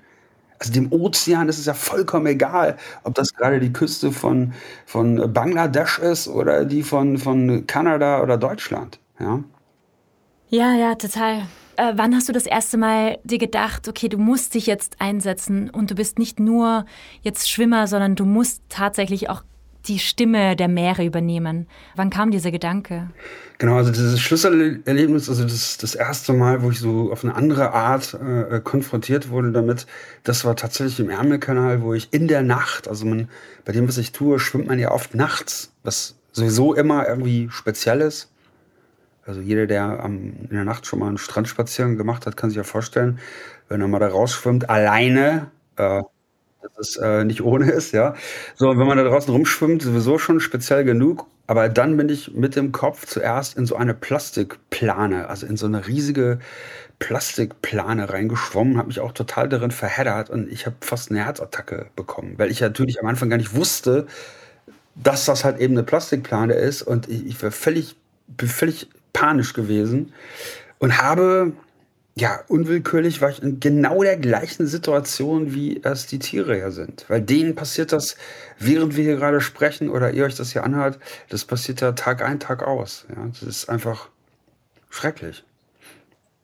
Also 0.60 0.74
dem 0.74 0.92
Ozean 0.92 1.50
ist 1.50 1.60
es 1.60 1.66
ja 1.66 1.74
vollkommen 1.74 2.26
egal, 2.28 2.78
ob 3.04 3.16
das 3.16 3.34
gerade 3.34 3.60
die 3.60 3.72
Küste 3.72 4.12
von, 4.12 4.54
von 4.86 5.32
Bangladesch 5.32 6.00
ist 6.00 6.28
oder 6.28 6.66
die 6.66 6.84
von, 6.84 7.18
von 7.18 7.68
Kanada 7.68 8.22
oder 8.22 8.38
Deutschland. 8.38 9.00
Ja, 9.20 9.44
ja, 10.50 10.74
ja 10.74 10.96
total. 10.96 11.44
Äh, 11.76 11.94
wann 11.96 12.16
hast 12.16 12.28
du 12.28 12.34
das 12.34 12.48
erste 12.48 12.78
Mal 12.78 13.20
dir 13.24 13.38
gedacht, 13.38 13.88
okay, 13.88 14.10
du 14.10 14.18
musst 14.18 14.56
dich 14.56 14.66
jetzt 14.66 15.00
einsetzen 15.00 15.70
und 15.70 15.92
du 15.92 15.96
bist 15.96 16.18
nicht 16.18 16.40
nur 16.40 16.86
jetzt 17.22 17.50
Schwimmer, 17.50 17.86
sondern 17.86 18.16
du 18.16 18.26
musst 18.26 18.64
tatsächlich 18.68 19.30
auch 19.30 19.44
die 19.88 20.00
Stimme 20.00 20.56
der 20.56 20.68
Meere 20.68 21.06
übernehmen. 21.06 21.68
Wann 21.96 22.10
kam 22.10 22.32
dieser 22.32 22.52
Gedanke? 22.52 23.10
Genau, 23.58 23.76
also 23.76 23.92
dieses 23.92 24.20
Schlüsselerlebnis, 24.20 25.30
also 25.30 25.44
das, 25.44 25.78
das 25.78 25.96
erste 25.96 26.34
Mal, 26.34 26.62
wo 26.62 26.70
ich 26.70 26.80
so 26.80 27.12
auf 27.12 27.24
eine 27.24 27.36
andere 27.36 27.74
Art 27.74 28.14
äh, 28.14 28.60
konfrontiert 28.60 29.30
wurde 29.30 29.52
damit, 29.52 29.88
das 30.24 30.46
war 30.46 30.56
tatsächlich 30.56 31.00
im 31.00 31.10
Ärmelkanal, 31.10 31.82
wo 31.82 31.94
ich 31.94 32.14
in 32.14 32.28
der 32.28 32.44
Nacht, 32.44 32.88
also 32.88 33.06
man, 33.06 33.30
bei 33.66 33.72
dem, 33.72 33.88
was 33.88 33.98
ich 33.98 34.12
tue, 34.12 34.40
schwimmt 34.40 34.68
man 34.68 34.78
ja 34.78 34.92
oft 34.92 35.16
nachts, 35.16 35.72
was 35.84 36.16
sowieso 36.32 36.74
immer 36.74 37.08
irgendwie 37.08 37.50
speziell 37.50 38.02
ist. 38.02 38.30
Also 39.26 39.42
jeder, 39.42 39.68
der 39.68 40.04
am, 40.04 40.34
in 40.44 40.50
der 40.52 40.64
Nacht 40.64 40.86
schon 40.86 41.00
mal 41.00 41.08
einen 41.08 41.18
Strandspaziergang 41.18 41.98
gemacht 41.98 42.26
hat, 42.26 42.38
kann 42.38 42.50
sich 42.50 42.58
ja 42.58 42.64
vorstellen, 42.64 43.20
wenn 43.68 43.82
er 43.82 43.88
mal 43.88 44.00
da 44.00 44.08
rausschwimmt, 44.08 44.70
alleine, 44.70 45.52
äh, 45.76 46.02
dass 46.62 46.78
es 46.78 46.96
äh, 46.98 47.24
nicht 47.24 47.42
ohne 47.42 47.72
ist, 47.72 47.94
ja. 47.94 48.16
So, 48.56 48.70
wenn 48.78 48.88
man 48.88 48.98
da 48.98 49.04
draußen 49.04 49.32
rumschwimmt, 49.32 49.82
sowieso 49.82 50.18
schon 50.18 50.40
speziell 50.40 50.84
genug. 50.84 51.28
Aber 51.48 51.70
dann 51.70 51.96
bin 51.96 52.10
ich 52.10 52.34
mit 52.34 52.56
dem 52.58 52.74
Kopf 52.74 53.06
zuerst 53.06 53.58
in 53.58 53.66
so 53.66 53.78
eine 53.78 53.94
Plastikplane, 53.94 55.30
also 55.30 55.46
in 55.46 55.56
so 55.56 55.66
eine 55.66 55.88
riesige 55.88 56.40
Plastikplane 57.00 58.12
reingeschwommen, 58.12 58.78
habe 58.78 58.88
mich 58.88 59.00
auch 59.00 59.12
total 59.12 59.48
darin 59.48 59.72
verheddert 59.72 60.30
und 60.30 60.52
ich 60.52 60.66
habe 60.66 60.76
fast 60.82 61.12
eine 61.12 61.24
Herzattacke 61.24 61.88
bekommen, 61.96 62.34
weil 62.38 62.52
ich 62.52 62.60
natürlich 62.60 63.00
am 63.00 63.08
Anfang 63.08 63.30
gar 63.30 63.38
nicht 63.38 63.56
wusste, 63.56 64.08
dass 64.96 65.26
das 65.26 65.46
halt 65.46 65.60
eben 65.60 65.76
eine 65.76 65.84
Plastikplane 65.84 66.54
ist 66.54 66.82
und 66.82 67.08
ich, 67.08 67.26
ich 67.28 67.44
war 67.44 67.52
völlig, 67.52 67.96
bin 68.28 68.50
völlig 68.50 68.90
panisch 69.14 69.54
gewesen 69.54 70.12
und 70.80 71.02
habe 71.02 71.54
ja, 72.20 72.40
unwillkürlich 72.48 73.22
war 73.22 73.30
ich 73.30 73.44
in 73.44 73.60
genau 73.60 74.02
der 74.02 74.18
gleichen 74.18 74.66
Situation, 74.66 75.54
wie 75.54 75.82
es 75.84 76.08
die 76.08 76.18
Tiere 76.18 76.58
ja 76.58 76.72
sind. 76.72 77.06
Weil 77.10 77.22
denen 77.22 77.54
passiert 77.54 77.92
das, 77.92 78.18
während 78.58 78.96
wir 78.96 79.04
hier 79.04 79.18
gerade 79.18 79.40
sprechen 79.40 79.90
oder 79.90 80.12
ihr 80.12 80.26
euch 80.26 80.36
das 80.36 80.52
hier 80.52 80.64
anhört, 80.64 80.98
das 81.30 81.46
passiert 81.46 81.82
ja 81.82 81.92
Tag 81.92 82.24
ein, 82.24 82.40
Tag 82.40 82.64
aus. 82.64 83.06
Ja, 83.16 83.28
das 83.28 83.44
ist 83.44 83.70
einfach 83.70 84.10
schrecklich. 84.90 85.44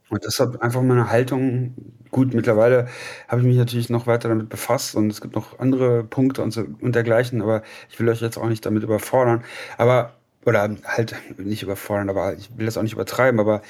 Und 0.09 0.23
deshalb 0.25 0.61
einfach 0.61 0.83
meine 0.83 1.09
Haltung, 1.09 1.73
gut, 2.11 2.35
mittlerweile 2.35 2.87
habe 3.27 3.41
ich 3.41 3.47
mich 3.47 3.57
natürlich 3.57 3.89
noch 3.89 4.05
weiter 4.05 4.29
damit 4.29 4.49
befasst 4.49 4.95
und 4.95 5.09
es 5.09 5.21
gibt 5.21 5.33
noch 5.33 5.57
andere 5.57 6.03
Punkte 6.03 6.43
und, 6.43 6.51
so, 6.51 6.65
und 6.81 6.93
dergleichen, 6.93 7.41
aber 7.41 7.63
ich 7.89 7.99
will 7.99 8.07
euch 8.09 8.21
jetzt 8.21 8.37
auch 8.37 8.47
nicht 8.47 8.63
damit 8.63 8.83
überfordern. 8.83 9.43
Aber, 9.79 10.13
oder 10.45 10.69
halt 10.85 11.15
nicht 11.37 11.63
überfordern, 11.63 12.11
aber 12.11 12.35
ich 12.35 12.55
will 12.55 12.67
das 12.67 12.77
auch 12.77 12.83
nicht 12.83 12.93
übertreiben, 12.93 13.39
aber 13.39 13.63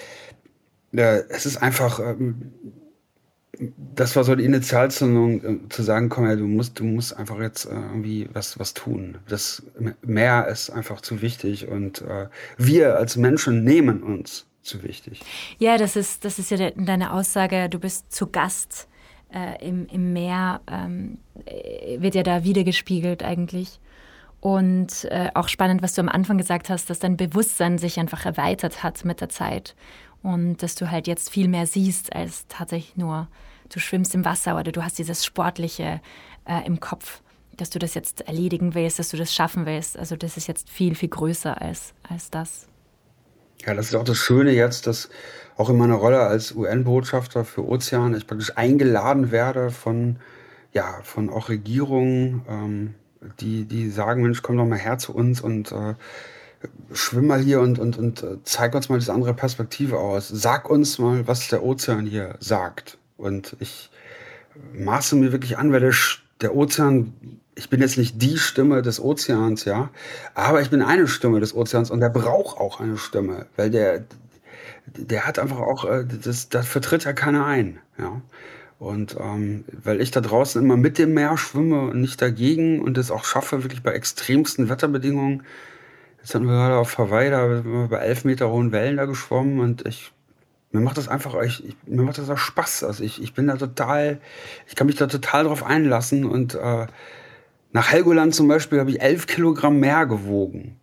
es 1.02 1.46
ist 1.46 1.58
einfach, 1.58 2.00
ähm, 2.00 2.54
das 3.96 4.16
war 4.16 4.24
so 4.24 4.36
die 4.36 4.46
Initialzündung, 4.46 5.44
äh, 5.44 5.70
zu 5.70 5.84
sagen, 5.84 6.10
komm 6.10 6.28
ja, 6.28 6.36
du 6.36 6.48
musst, 6.48 6.80
du 6.80 6.84
musst 6.84 7.16
einfach 7.16 7.40
jetzt 7.40 7.66
äh, 7.66 7.74
irgendwie 7.74 8.30
was, 8.34 8.60
was 8.60 8.74
tun. 8.74 9.18
Das 9.28 9.64
Meer 10.02 10.48
ist 10.48 10.70
einfach 10.70 11.02
zu 11.02 11.22
wichtig 11.22 11.68
und 11.68 12.02
äh, 12.02 12.28
wir 12.58 12.98
als 12.98 13.16
Menschen 13.18 13.64
nehmen 13.64 14.02
uns 14.04 14.46
zu 14.62 14.84
wichtig. 14.84 15.22
Ja, 15.60 15.78
das 15.78 15.96
ist, 15.96 16.26
das 16.26 16.40
ist 16.40 16.52
ja 16.52 16.72
deine 16.72 17.14
Aussage, 17.14 17.70
du 17.70 17.80
bist 17.80 18.12
zu 18.12 18.28
Gast 18.28 18.88
äh, 19.34 19.68
im, 19.68 19.88
im 19.88 20.14
Meer, 20.14 20.62
ähm, 20.68 21.18
äh, 21.46 22.02
wird 22.02 22.16
ja 22.16 22.24
da 22.24 22.44
wiedergespiegelt 22.44 23.24
eigentlich. 23.24 23.80
Und 24.40 25.06
äh, 25.06 25.30
auch 25.36 25.48
spannend, 25.48 25.82
was 25.82 25.94
du 25.94 26.02
am 26.02 26.10
Anfang 26.10 26.38
gesagt 26.38 26.70
hast, 26.70 26.90
dass 26.90 27.00
dein 27.00 27.16
Bewusstsein 27.16 27.78
sich 27.78 28.00
einfach 28.00 28.26
erweitert 28.26 28.84
hat 28.84 29.06
mit 29.06 29.22
der 29.22 29.30
Zeit. 29.30 29.76
Und 30.24 30.64
dass 30.64 30.76
du 30.76 30.90
halt 30.90 31.06
jetzt 31.06 31.30
viel 31.30 31.48
mehr 31.48 31.68
siehst, 31.68 32.16
als 32.16 32.46
tatsächlich 32.48 32.96
nur, 32.96 33.28
du 33.70 33.80
schwimmst 33.80 34.16
im 34.16 34.26
Wasser 34.26 34.58
oder 34.58 34.72
du 34.72 34.84
hast 34.84 34.98
dieses 34.98 35.26
Sportliche 35.26 36.02
äh, 36.46 36.66
im 36.66 36.80
Kopf, 36.80 37.22
dass 37.58 37.70
du 37.70 37.78
das 37.78 37.94
jetzt 37.94 38.22
erledigen 38.22 38.74
willst, 38.74 39.00
dass 39.00 39.10
du 39.10 39.18
das 39.18 39.34
schaffen 39.34 39.66
willst. 39.66 39.98
Also 39.98 40.16
das 40.16 40.38
ist 40.38 40.48
jetzt 40.48 40.70
viel, 40.70 40.96
viel 40.96 41.10
größer 41.10 41.62
als, 41.62 41.94
als 42.08 42.30
das. 42.32 42.68
Ja, 43.66 43.74
das 43.74 43.88
ist 43.88 43.96
auch 43.96 44.04
das 44.04 44.18
Schöne 44.18 44.52
jetzt, 44.52 44.88
dass 44.88 45.10
auch 45.56 45.70
in 45.70 45.78
meiner 45.78 45.96
Rolle 45.96 46.22
als 46.22 46.54
UN-Botschafter 46.54 47.46
für 47.46 47.66
Ozean 47.68 48.16
ich 48.16 48.26
praktisch 48.26 48.58
eingeladen 48.58 49.32
werde 49.32 49.72
von, 49.72 50.18
ja, 50.74 51.00
von 51.04 51.30
auch 51.30 51.50
Regierungen, 51.50 52.42
ähm, 52.50 52.96
die, 53.40 53.66
die 53.66 53.90
sagen, 53.90 54.24
Mensch, 54.24 54.42
komm 54.42 54.58
doch 54.58 54.66
mal 54.66 54.80
her 54.80 54.98
zu 54.98 55.14
uns 55.14 55.40
und 55.40 55.72
äh, 55.72 55.96
schwimm 56.94 57.28
mal 57.28 57.42
hier 57.42 57.62
und, 57.62 57.80
und, 57.80 57.98
und 57.98 58.24
äh, 58.24 58.38
zeig 58.44 58.76
uns 58.76 58.90
mal 58.90 59.00
diese 59.00 59.14
andere 59.14 59.34
Perspektive 59.34 59.98
aus. 60.00 60.30
Sag 60.30 60.70
uns 60.70 61.00
mal, 61.00 61.28
was 61.28 61.48
der 61.48 61.64
Ozean 61.64 62.06
hier 62.06 62.36
sagt. 62.40 62.98
Und 63.18 63.56
ich 63.60 63.90
maße 64.74 65.16
mir 65.16 65.32
wirklich 65.32 65.58
an, 65.58 65.72
weil 65.72 65.80
der, 65.80 65.94
der 66.42 66.56
Ozean 66.56 67.14
ich 67.56 67.70
bin 67.70 67.82
jetzt 67.82 67.98
nicht 67.98 68.22
die 68.22 68.38
Stimme 68.38 68.82
des 68.82 69.00
Ozeans, 69.00 69.66
ja, 69.66 69.90
aber 70.34 70.62
ich 70.62 70.70
bin 70.70 70.82
eine 70.82 71.08
Stimme 71.08 71.40
des 71.40 71.54
Ozeans 71.54 71.92
und 71.92 72.00
der 72.00 72.10
braucht 72.10 72.58
auch 72.58 72.80
eine 72.80 72.98
Stimme, 72.98 73.46
weil 73.56 73.70
der, 73.70 74.04
der 74.88 75.28
hat 75.28 75.40
einfach 75.40 75.60
auch, 75.60 75.86
äh, 75.86 76.06
das, 76.06 76.50
das 76.50 76.68
vertritt 76.68 77.04
ja 77.04 77.14
keiner 77.14 77.46
ein, 77.46 77.80
ja. 77.98 78.22
Und 78.80 79.16
ähm, 79.18 79.64
weil 79.84 80.02
ich 80.02 80.12
da 80.12 80.20
draußen 80.20 80.62
immer 80.62 80.76
mit 80.76 80.98
dem 80.98 81.14
Meer 81.14 81.38
schwimme 81.38 81.82
und 81.92 82.02
nicht 82.02 82.22
dagegen 82.22 82.82
und 82.82 82.98
es 82.98 83.12
auch 83.12 83.24
schaffe, 83.24 83.64
wirklich 83.64 83.82
bei 83.82 83.94
extremsten 83.94 84.68
Wetterbedingungen. 84.68 85.44
Jetzt 86.24 86.36
hatten 86.36 86.46
wir 86.46 86.54
gerade 86.54 86.78
auf 86.78 86.98
Hawaii, 86.98 87.30
da 87.30 87.50
wir 87.50 87.88
bei 87.90 87.98
elf 87.98 88.24
Meter 88.24 88.50
hohen 88.50 88.72
Wellen 88.72 88.96
da 88.96 89.04
geschwommen 89.06 89.60
und 89.60 89.86
ich 89.86 90.14
mir 90.72 90.80
macht 90.80 90.98
das 90.98 91.08
einfach, 91.08 91.40
ich, 91.44 91.76
mir 91.86 92.02
macht 92.02 92.18
das 92.18 92.30
auch 92.30 92.38
Spaß. 92.38 92.86
Also 92.86 93.04
ich, 93.04 93.22
ich 93.22 93.34
bin 93.34 93.46
da 93.48 93.58
total, 93.58 94.20
ich 94.68 94.76
kann 94.76 94.88
mich 94.88 94.96
da 94.96 95.06
total 95.06 95.44
drauf 95.44 95.64
einlassen 95.64 96.26
und 96.26 96.56
äh, 96.56 96.88
nach 97.74 97.92
Helgoland 97.92 98.34
zum 98.34 98.48
Beispiel 98.48 98.80
habe 98.80 98.90
ich 98.90 99.02
elf 99.02 99.28
Kilogramm 99.28 99.80
mehr 99.80 100.06
gewogen, 100.08 100.80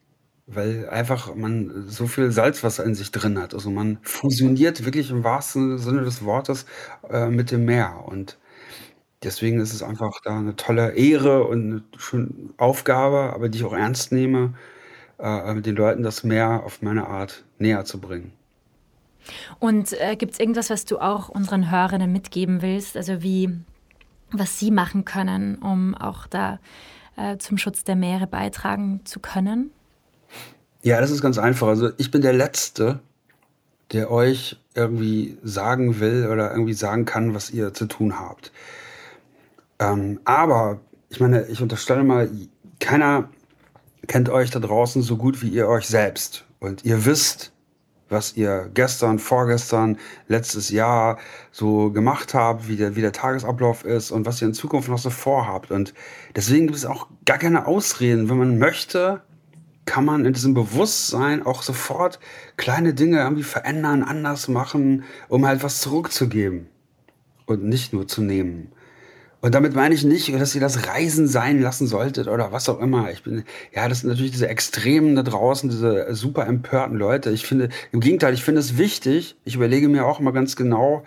weil 0.47 0.89
einfach 0.91 1.35
man 1.35 1.89
so 1.89 2.07
viel 2.07 2.31
Salzwasser 2.31 2.85
in 2.85 2.95
sich 2.95 3.11
drin 3.11 3.39
hat. 3.41 3.55
Also 3.55 3.71
man 3.71 3.99
fusioniert 4.03 4.85
wirklich 4.85 5.11
im 5.11 5.25
wahrsten 5.25 5.79
Sinne 5.79 6.03
des 6.03 6.25
Wortes 6.25 6.67
äh, 7.09 7.29
mit 7.29 7.51
dem 7.51 7.65
Meer. 7.65 8.05
Und 8.07 8.39
deswegen 9.25 9.59
ist 9.61 9.73
es 9.73 9.83
einfach 9.83 10.13
da 10.23 10.39
eine 10.39 10.55
tolle 10.55 10.93
Ehre 10.93 11.45
und 11.45 11.63
eine 11.63 11.83
schöne 11.99 12.29
Aufgabe, 12.59 13.33
aber 13.35 13.49
die 13.49 13.59
ich 13.59 13.65
auch 13.65 13.73
ernst 13.73 14.13
nehme, 14.13 14.55
äh, 15.21 15.61
den 15.61 15.77
Leuten 15.77 16.03
das 16.03 16.25
Meer 16.25 16.63
auf 16.65 16.83
meine 16.83 17.07
Art 17.07 17.45
näher 17.59 17.85
zu 17.85 18.01
bringen. 18.01 18.33
Und 19.59 19.93
äh, 20.01 20.17
gibt 20.17 20.33
es 20.33 20.41
irgendwas, 20.41 20.71
was 20.71 20.85
du 20.85 20.99
auch 20.99 21.29
unseren 21.29 21.71
Hörerinnen 21.71 22.11
mitgeben 22.11 22.63
willst? 22.63 22.97
Also 22.97 23.23
wie 23.23 23.61
was 24.33 24.59
Sie 24.59 24.71
machen 24.71 25.05
können, 25.05 25.57
um 25.57 25.95
auch 25.95 26.27
da 26.27 26.59
äh, 27.17 27.37
zum 27.39 27.59
Schutz 27.59 27.85
der 27.85 27.97
Meere 27.97 28.27
beitragen 28.27 29.01
zu 29.05 29.21
können? 29.21 29.71
Ja, 30.83 31.01
das 31.01 31.11
ist 31.11 31.21
ganz 31.21 31.39
einfach. 31.39 31.69
Also 31.69 31.91
ich 31.99 32.11
bin 32.11 32.23
der 32.23 32.33
Letzte, 32.33 33.01
der 33.93 34.11
euch 34.11 34.57
irgendwie 34.75 35.37
sagen 35.43 36.01
will 36.01 36.29
oder 36.31 36.53
irgendwie 36.53 36.75
sagen 36.75 37.05
kann, 37.05 37.35
was 37.35 37.51
ihr 37.51 37.75
zu 37.75 37.87
tun 37.87 38.19
habt. 38.19 38.53
Ähm, 39.79 40.21
aber 40.25 40.81
ich 41.09 41.21
meine, 41.21 41.47
ich 41.49 41.61
unterstelle 41.61 42.05
mal, 42.05 42.31
keiner 42.79 43.29
kennt 44.07 44.29
euch 44.29 44.51
da 44.51 44.59
draußen 44.59 45.03
so 45.03 45.17
gut 45.17 45.43
wie 45.43 45.49
ihr 45.49 45.69
euch 45.69 45.87
selbst. 45.87 46.45
Und 46.59 46.85
ihr 46.85 47.05
wisst, 47.07 47.53
was 48.09 48.37
ihr 48.37 48.71
gestern, 48.75 49.19
vorgestern, 49.19 49.97
letztes 50.27 50.71
Jahr 50.71 51.19
so 51.53 51.91
gemacht 51.91 52.35
habt, 52.35 52.69
wie 52.69 52.77
der, 52.77 52.97
wie 52.97 53.01
der 53.01 53.13
Tagesablauf 53.13 53.85
ist 53.85 54.11
und 54.11 54.27
was 54.27 54.43
ihr 54.43 54.49
in 54.49 54.55
Zukunft 54.55 54.89
noch 54.89 54.99
so 54.99 55.11
vorhabt. 55.11 55.71
Und 55.71 55.95
deswegen 56.35 56.67
gibt 56.67 56.77
es 56.77 56.85
auch 56.85 57.07
gar 57.25 57.39
keine 57.39 57.67
Ausreden. 57.67 58.29
Wenn 58.29 58.39
man 58.39 58.59
möchte, 58.59 59.23
kann 59.87 60.05
man 60.05 60.25
in 60.25 60.33
diesem 60.33 60.55
Bewusstsein 60.55 61.45
auch 61.45 61.63
sofort 61.63 62.21
kleine 62.57 62.95
Dinge 62.95 63.19
irgendwie 63.19 63.43
verändern, 63.43 64.03
anders 64.03 64.49
machen, 64.49 65.05
um 65.29 65.47
halt 65.47 65.63
was 65.63 65.81
zurückzugeben 65.81 66.69
und 67.47 67.65
nicht 67.65 67.93
nur 67.93 68.07
zu 68.07 68.23
nehmen. 68.23 68.73
Und 69.43 69.55
damit 69.55 69.75
meine 69.75 69.95
ich 69.95 70.05
nicht, 70.05 70.33
dass 70.39 70.55
ihr 70.55 70.61
das 70.61 70.87
Reisen 70.87 71.27
sein 71.27 71.63
lassen 71.63 71.87
solltet 71.87 72.29
oder 72.29 72.53
was 72.53 72.69
auch 72.69 72.79
immer. 72.79 73.11
Ich 73.11 73.23
bin, 73.23 73.45
ja, 73.75 73.89
das 73.89 74.01
sind 74.01 74.11
natürlich 74.11 74.33
diese 74.33 74.49
Extremen 74.49 75.17
da 75.17 75.23
draußen, 75.23 75.71
diese 75.71 76.15
super 76.15 76.47
empörten 76.47 76.99
Leute. 76.99 77.31
Ich 77.31 77.47
finde, 77.47 77.71
im 77.91 78.01
Gegenteil, 78.01 78.35
ich 78.35 78.45
finde 78.45 78.61
es 78.61 78.77
wichtig. 78.77 79.37
Ich 79.45 79.55
überlege 79.55 79.89
mir 79.89 80.05
auch 80.05 80.21
immer 80.21 80.33
ganz 80.33 80.57
genau, 80.57 81.05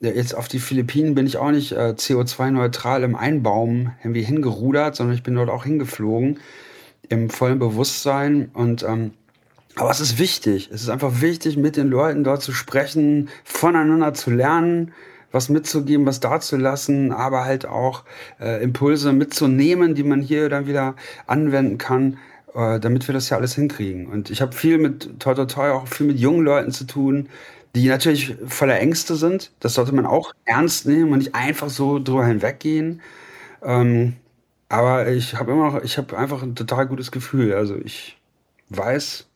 jetzt 0.00 0.34
auf 0.34 0.48
die 0.48 0.58
Philippinen 0.58 1.14
bin 1.14 1.26
ich 1.26 1.36
auch 1.36 1.50
nicht 1.50 1.72
äh, 1.72 1.94
CO2-neutral 1.96 3.04
im 3.04 3.14
Einbaum 3.14 3.92
irgendwie 4.02 4.22
hingerudert, 4.22 4.96
sondern 4.96 5.14
ich 5.14 5.22
bin 5.22 5.34
dort 5.34 5.48
auch 5.48 5.64
hingeflogen 5.64 6.40
im 7.08 7.30
vollen 7.30 7.58
Bewusstsein 7.58 8.50
und, 8.52 8.82
ähm, 8.82 9.12
aber 9.76 9.90
es 9.90 10.00
ist 10.00 10.18
wichtig. 10.18 10.70
Es 10.72 10.82
ist 10.82 10.88
einfach 10.88 11.20
wichtig, 11.20 11.56
mit 11.56 11.76
den 11.76 11.88
Leuten 11.88 12.24
dort 12.24 12.42
zu 12.42 12.52
sprechen, 12.52 13.28
voneinander 13.44 14.14
zu 14.14 14.30
lernen 14.30 14.92
was 15.34 15.48
mitzugeben, 15.48 16.06
was 16.06 16.20
dazulassen, 16.20 17.12
aber 17.12 17.44
halt 17.44 17.66
auch 17.66 18.04
äh, 18.40 18.62
Impulse 18.62 19.12
mitzunehmen, 19.12 19.94
die 19.94 20.04
man 20.04 20.22
hier 20.22 20.48
dann 20.48 20.66
wieder 20.66 20.94
anwenden 21.26 21.76
kann, 21.76 22.18
äh, 22.54 22.78
damit 22.78 23.08
wir 23.08 23.12
das 23.12 23.28
ja 23.30 23.36
alles 23.36 23.54
hinkriegen. 23.54 24.06
Und 24.06 24.30
ich 24.30 24.40
habe 24.40 24.52
viel 24.52 24.78
mit 24.78 25.20
toi 25.20 25.34
toi 25.34 25.46
toi 25.46 25.70
auch 25.72 25.88
viel 25.88 26.06
mit 26.06 26.18
jungen 26.18 26.44
Leuten 26.44 26.70
zu 26.70 26.84
tun, 26.86 27.28
die 27.74 27.88
natürlich 27.88 28.36
voller 28.46 28.78
Ängste 28.78 29.16
sind. 29.16 29.50
Das 29.60 29.74
sollte 29.74 29.94
man 29.94 30.06
auch 30.06 30.32
ernst 30.44 30.86
nehmen 30.86 31.12
und 31.12 31.18
nicht 31.18 31.34
einfach 31.34 31.68
so 31.68 31.98
drüber 31.98 32.26
hinweggehen. 32.26 33.02
Ähm, 33.62 34.14
aber 34.68 35.08
ich 35.08 35.34
habe 35.34 35.52
immer 35.52 35.72
noch, 35.72 35.82
ich 35.82 35.98
habe 35.98 36.16
einfach 36.16 36.42
ein 36.42 36.54
total 36.54 36.86
gutes 36.86 37.10
Gefühl. 37.10 37.54
Also 37.54 37.76
ich 37.76 38.18
weiß, 38.70 39.26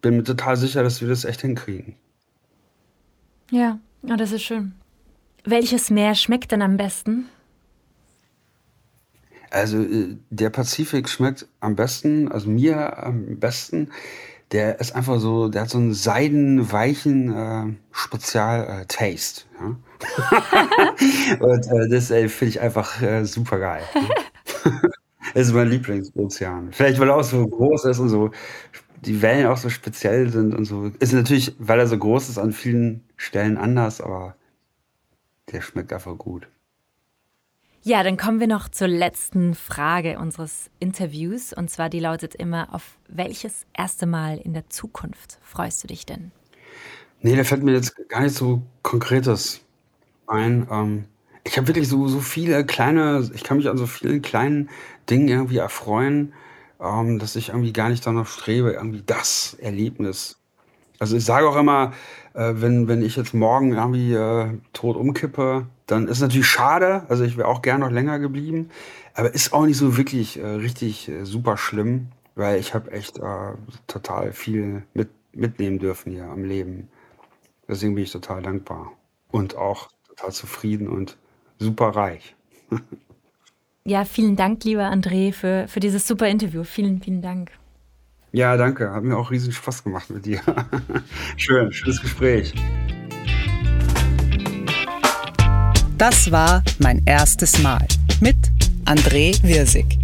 bin 0.00 0.16
mir 0.16 0.24
total 0.24 0.56
sicher, 0.56 0.82
dass 0.82 1.00
wir 1.02 1.08
das 1.08 1.24
echt 1.24 1.42
hinkriegen. 1.42 1.96
Ja, 3.50 3.78
ja, 4.02 4.16
das 4.16 4.32
ist 4.32 4.42
schön. 4.42 4.72
Welches 5.44 5.90
Meer 5.90 6.14
schmeckt 6.14 6.52
denn 6.52 6.62
am 6.62 6.76
besten? 6.76 7.28
Also 9.50 9.82
äh, 9.82 10.16
der 10.30 10.50
Pazifik 10.50 11.08
schmeckt 11.08 11.46
am 11.60 11.76
besten, 11.76 12.30
also 12.30 12.48
mir 12.48 12.98
am 13.04 13.38
besten. 13.38 13.90
Der 14.52 14.80
ist 14.80 14.94
einfach 14.94 15.18
so, 15.18 15.48
der 15.48 15.62
hat 15.62 15.70
so 15.70 15.78
einen 15.78 15.94
seidenweichen 15.94 17.34
äh, 17.34 17.74
Spezial-Taste. 17.90 19.42
Äh, 19.58 19.64
ja? 19.64 19.76
Und 21.40 21.66
äh, 21.66 21.88
das 21.88 22.08
finde 22.08 22.46
ich 22.46 22.60
einfach 22.60 23.00
äh, 23.00 23.24
super 23.24 23.58
geil. 23.58 23.82
das 25.34 25.48
ist 25.48 25.54
mein 25.54 25.68
Lieblingsozean. 25.68 26.68
Vielleicht, 26.72 27.00
weil 27.00 27.08
er 27.08 27.16
auch 27.16 27.24
so 27.24 27.46
groß 27.46 27.86
ist 27.86 27.98
und 27.98 28.10
so 28.10 28.30
die 29.04 29.20
Wellen 29.20 29.46
auch 29.46 29.56
so 29.56 29.68
speziell 29.68 30.28
sind 30.30 30.54
und 30.54 30.64
so. 30.64 30.90
Ist 31.00 31.12
natürlich, 31.12 31.56
weil 31.58 31.80
er 31.80 31.86
so 31.86 31.98
groß 31.98 32.28
ist, 32.28 32.38
an 32.38 32.52
vielen 32.52 33.02
Stellen 33.16 33.56
anders, 33.56 34.00
aber 34.00 34.36
der 35.52 35.60
schmeckt 35.60 35.92
einfach 35.92 36.16
gut. 36.16 36.48
Ja, 37.84 38.04
dann 38.04 38.16
kommen 38.16 38.38
wir 38.38 38.46
noch 38.46 38.68
zur 38.68 38.86
letzten 38.86 39.54
Frage 39.54 40.18
unseres 40.18 40.70
Interviews. 40.78 41.52
Und 41.52 41.68
zwar 41.68 41.88
die 41.88 41.98
lautet 41.98 42.34
immer, 42.34 42.72
auf 42.72 42.96
welches 43.08 43.66
erste 43.72 44.06
Mal 44.06 44.38
in 44.38 44.54
der 44.54 44.70
Zukunft 44.70 45.38
freust 45.42 45.82
du 45.82 45.88
dich 45.88 46.06
denn? 46.06 46.30
Nee, 47.22 47.34
da 47.34 47.42
fällt 47.42 47.64
mir 47.64 47.72
jetzt 47.72 47.96
gar 48.08 48.20
nicht 48.20 48.36
so 48.36 48.62
Konkretes 48.82 49.62
ein. 50.28 50.68
Ähm, 50.70 51.04
ich 51.44 51.56
habe 51.56 51.66
wirklich 51.66 51.88
so, 51.88 52.06
so 52.06 52.20
viele 52.20 52.64
kleine, 52.64 53.28
ich 53.34 53.42
kann 53.42 53.56
mich 53.56 53.68
an 53.68 53.78
so 53.78 53.86
vielen 53.86 54.22
kleinen 54.22 54.70
Dingen 55.10 55.26
irgendwie 55.26 55.58
erfreuen, 55.58 56.34
ähm, 56.80 57.18
dass 57.18 57.34
ich 57.34 57.48
irgendwie 57.48 57.72
gar 57.72 57.88
nicht 57.88 58.06
danach 58.06 58.28
strebe, 58.28 58.72
irgendwie 58.72 59.02
das 59.04 59.54
Erlebnis. 59.54 60.38
Also 61.02 61.16
ich 61.16 61.24
sage 61.24 61.48
auch 61.48 61.56
immer, 61.56 61.94
äh, 62.32 62.52
wenn, 62.54 62.86
wenn 62.86 63.02
ich 63.02 63.16
jetzt 63.16 63.34
morgen 63.34 63.72
irgendwie 63.72 64.14
äh, 64.14 64.56
tot 64.72 64.96
umkippe, 64.96 65.66
dann 65.88 66.06
ist 66.06 66.20
natürlich 66.20 66.46
schade. 66.46 67.02
Also 67.08 67.24
ich 67.24 67.36
wäre 67.36 67.48
auch 67.48 67.60
gern 67.60 67.80
noch 67.80 67.90
länger 67.90 68.20
geblieben. 68.20 68.70
Aber 69.14 69.34
ist 69.34 69.52
auch 69.52 69.66
nicht 69.66 69.78
so 69.78 69.96
wirklich 69.96 70.38
äh, 70.38 70.46
richtig 70.46 71.08
äh, 71.08 71.24
super 71.24 71.56
schlimm, 71.56 72.12
weil 72.36 72.60
ich 72.60 72.72
habe 72.72 72.92
echt 72.92 73.18
äh, 73.18 73.54
total 73.88 74.30
viel 74.32 74.84
mit, 74.94 75.08
mitnehmen 75.32 75.80
dürfen 75.80 76.12
hier 76.12 76.26
am 76.26 76.44
Leben. 76.44 76.88
Deswegen 77.66 77.96
bin 77.96 78.04
ich 78.04 78.12
total 78.12 78.40
dankbar 78.40 78.92
und 79.32 79.56
auch 79.56 79.88
total 80.06 80.30
zufrieden 80.30 80.86
und 80.86 81.16
super 81.58 81.88
reich. 81.88 82.36
ja, 83.84 84.04
vielen 84.04 84.36
Dank, 84.36 84.62
lieber 84.62 84.84
André, 84.84 85.32
für, 85.32 85.66
für 85.66 85.80
dieses 85.80 86.06
super 86.06 86.28
Interview. 86.28 86.62
Vielen, 86.62 87.02
vielen 87.02 87.22
Dank. 87.22 87.50
Ja, 88.32 88.56
danke. 88.56 88.92
Hat 88.92 89.04
mir 89.04 89.16
auch 89.16 89.30
riesen 89.30 89.52
Spaß 89.52 89.84
gemacht 89.84 90.08
mit 90.08 90.24
dir. 90.24 90.40
Schön, 91.36 91.70
schönes 91.70 92.00
Gespräch. 92.00 92.54
Das 95.98 96.32
war 96.32 96.64
mein 96.78 97.02
erstes 97.04 97.58
Mal 97.58 97.86
mit 98.20 98.38
André 98.86 99.38
Wirsig. 99.42 99.98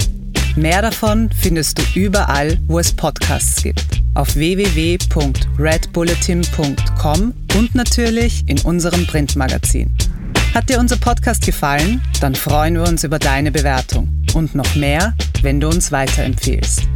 Mehr 0.56 0.82
davon 0.82 1.30
findest 1.40 1.78
du 1.78 1.84
überall, 1.98 2.58
wo 2.66 2.78
es 2.78 2.92
Podcasts 2.92 3.62
gibt. 3.62 4.02
Auf 4.14 4.36
www.redbulletin.com 4.36 7.34
und 7.56 7.74
natürlich 7.74 8.46
in 8.46 8.60
unserem 8.60 9.06
Printmagazin. 9.06 9.96
Hat 10.54 10.68
dir 10.68 10.80
unser 10.80 10.96
Podcast 10.96 11.46
gefallen? 11.46 12.02
Dann 12.20 12.34
freuen 12.34 12.74
wir 12.74 12.82
uns 12.82 13.04
über 13.04 13.18
deine 13.18 13.50
Bewertung. 13.52 14.10
Und 14.34 14.54
noch 14.54 14.74
mehr, 14.74 15.14
wenn 15.42 15.60
du 15.60 15.68
uns 15.68 15.92
weiterempfehlst. 15.92 16.88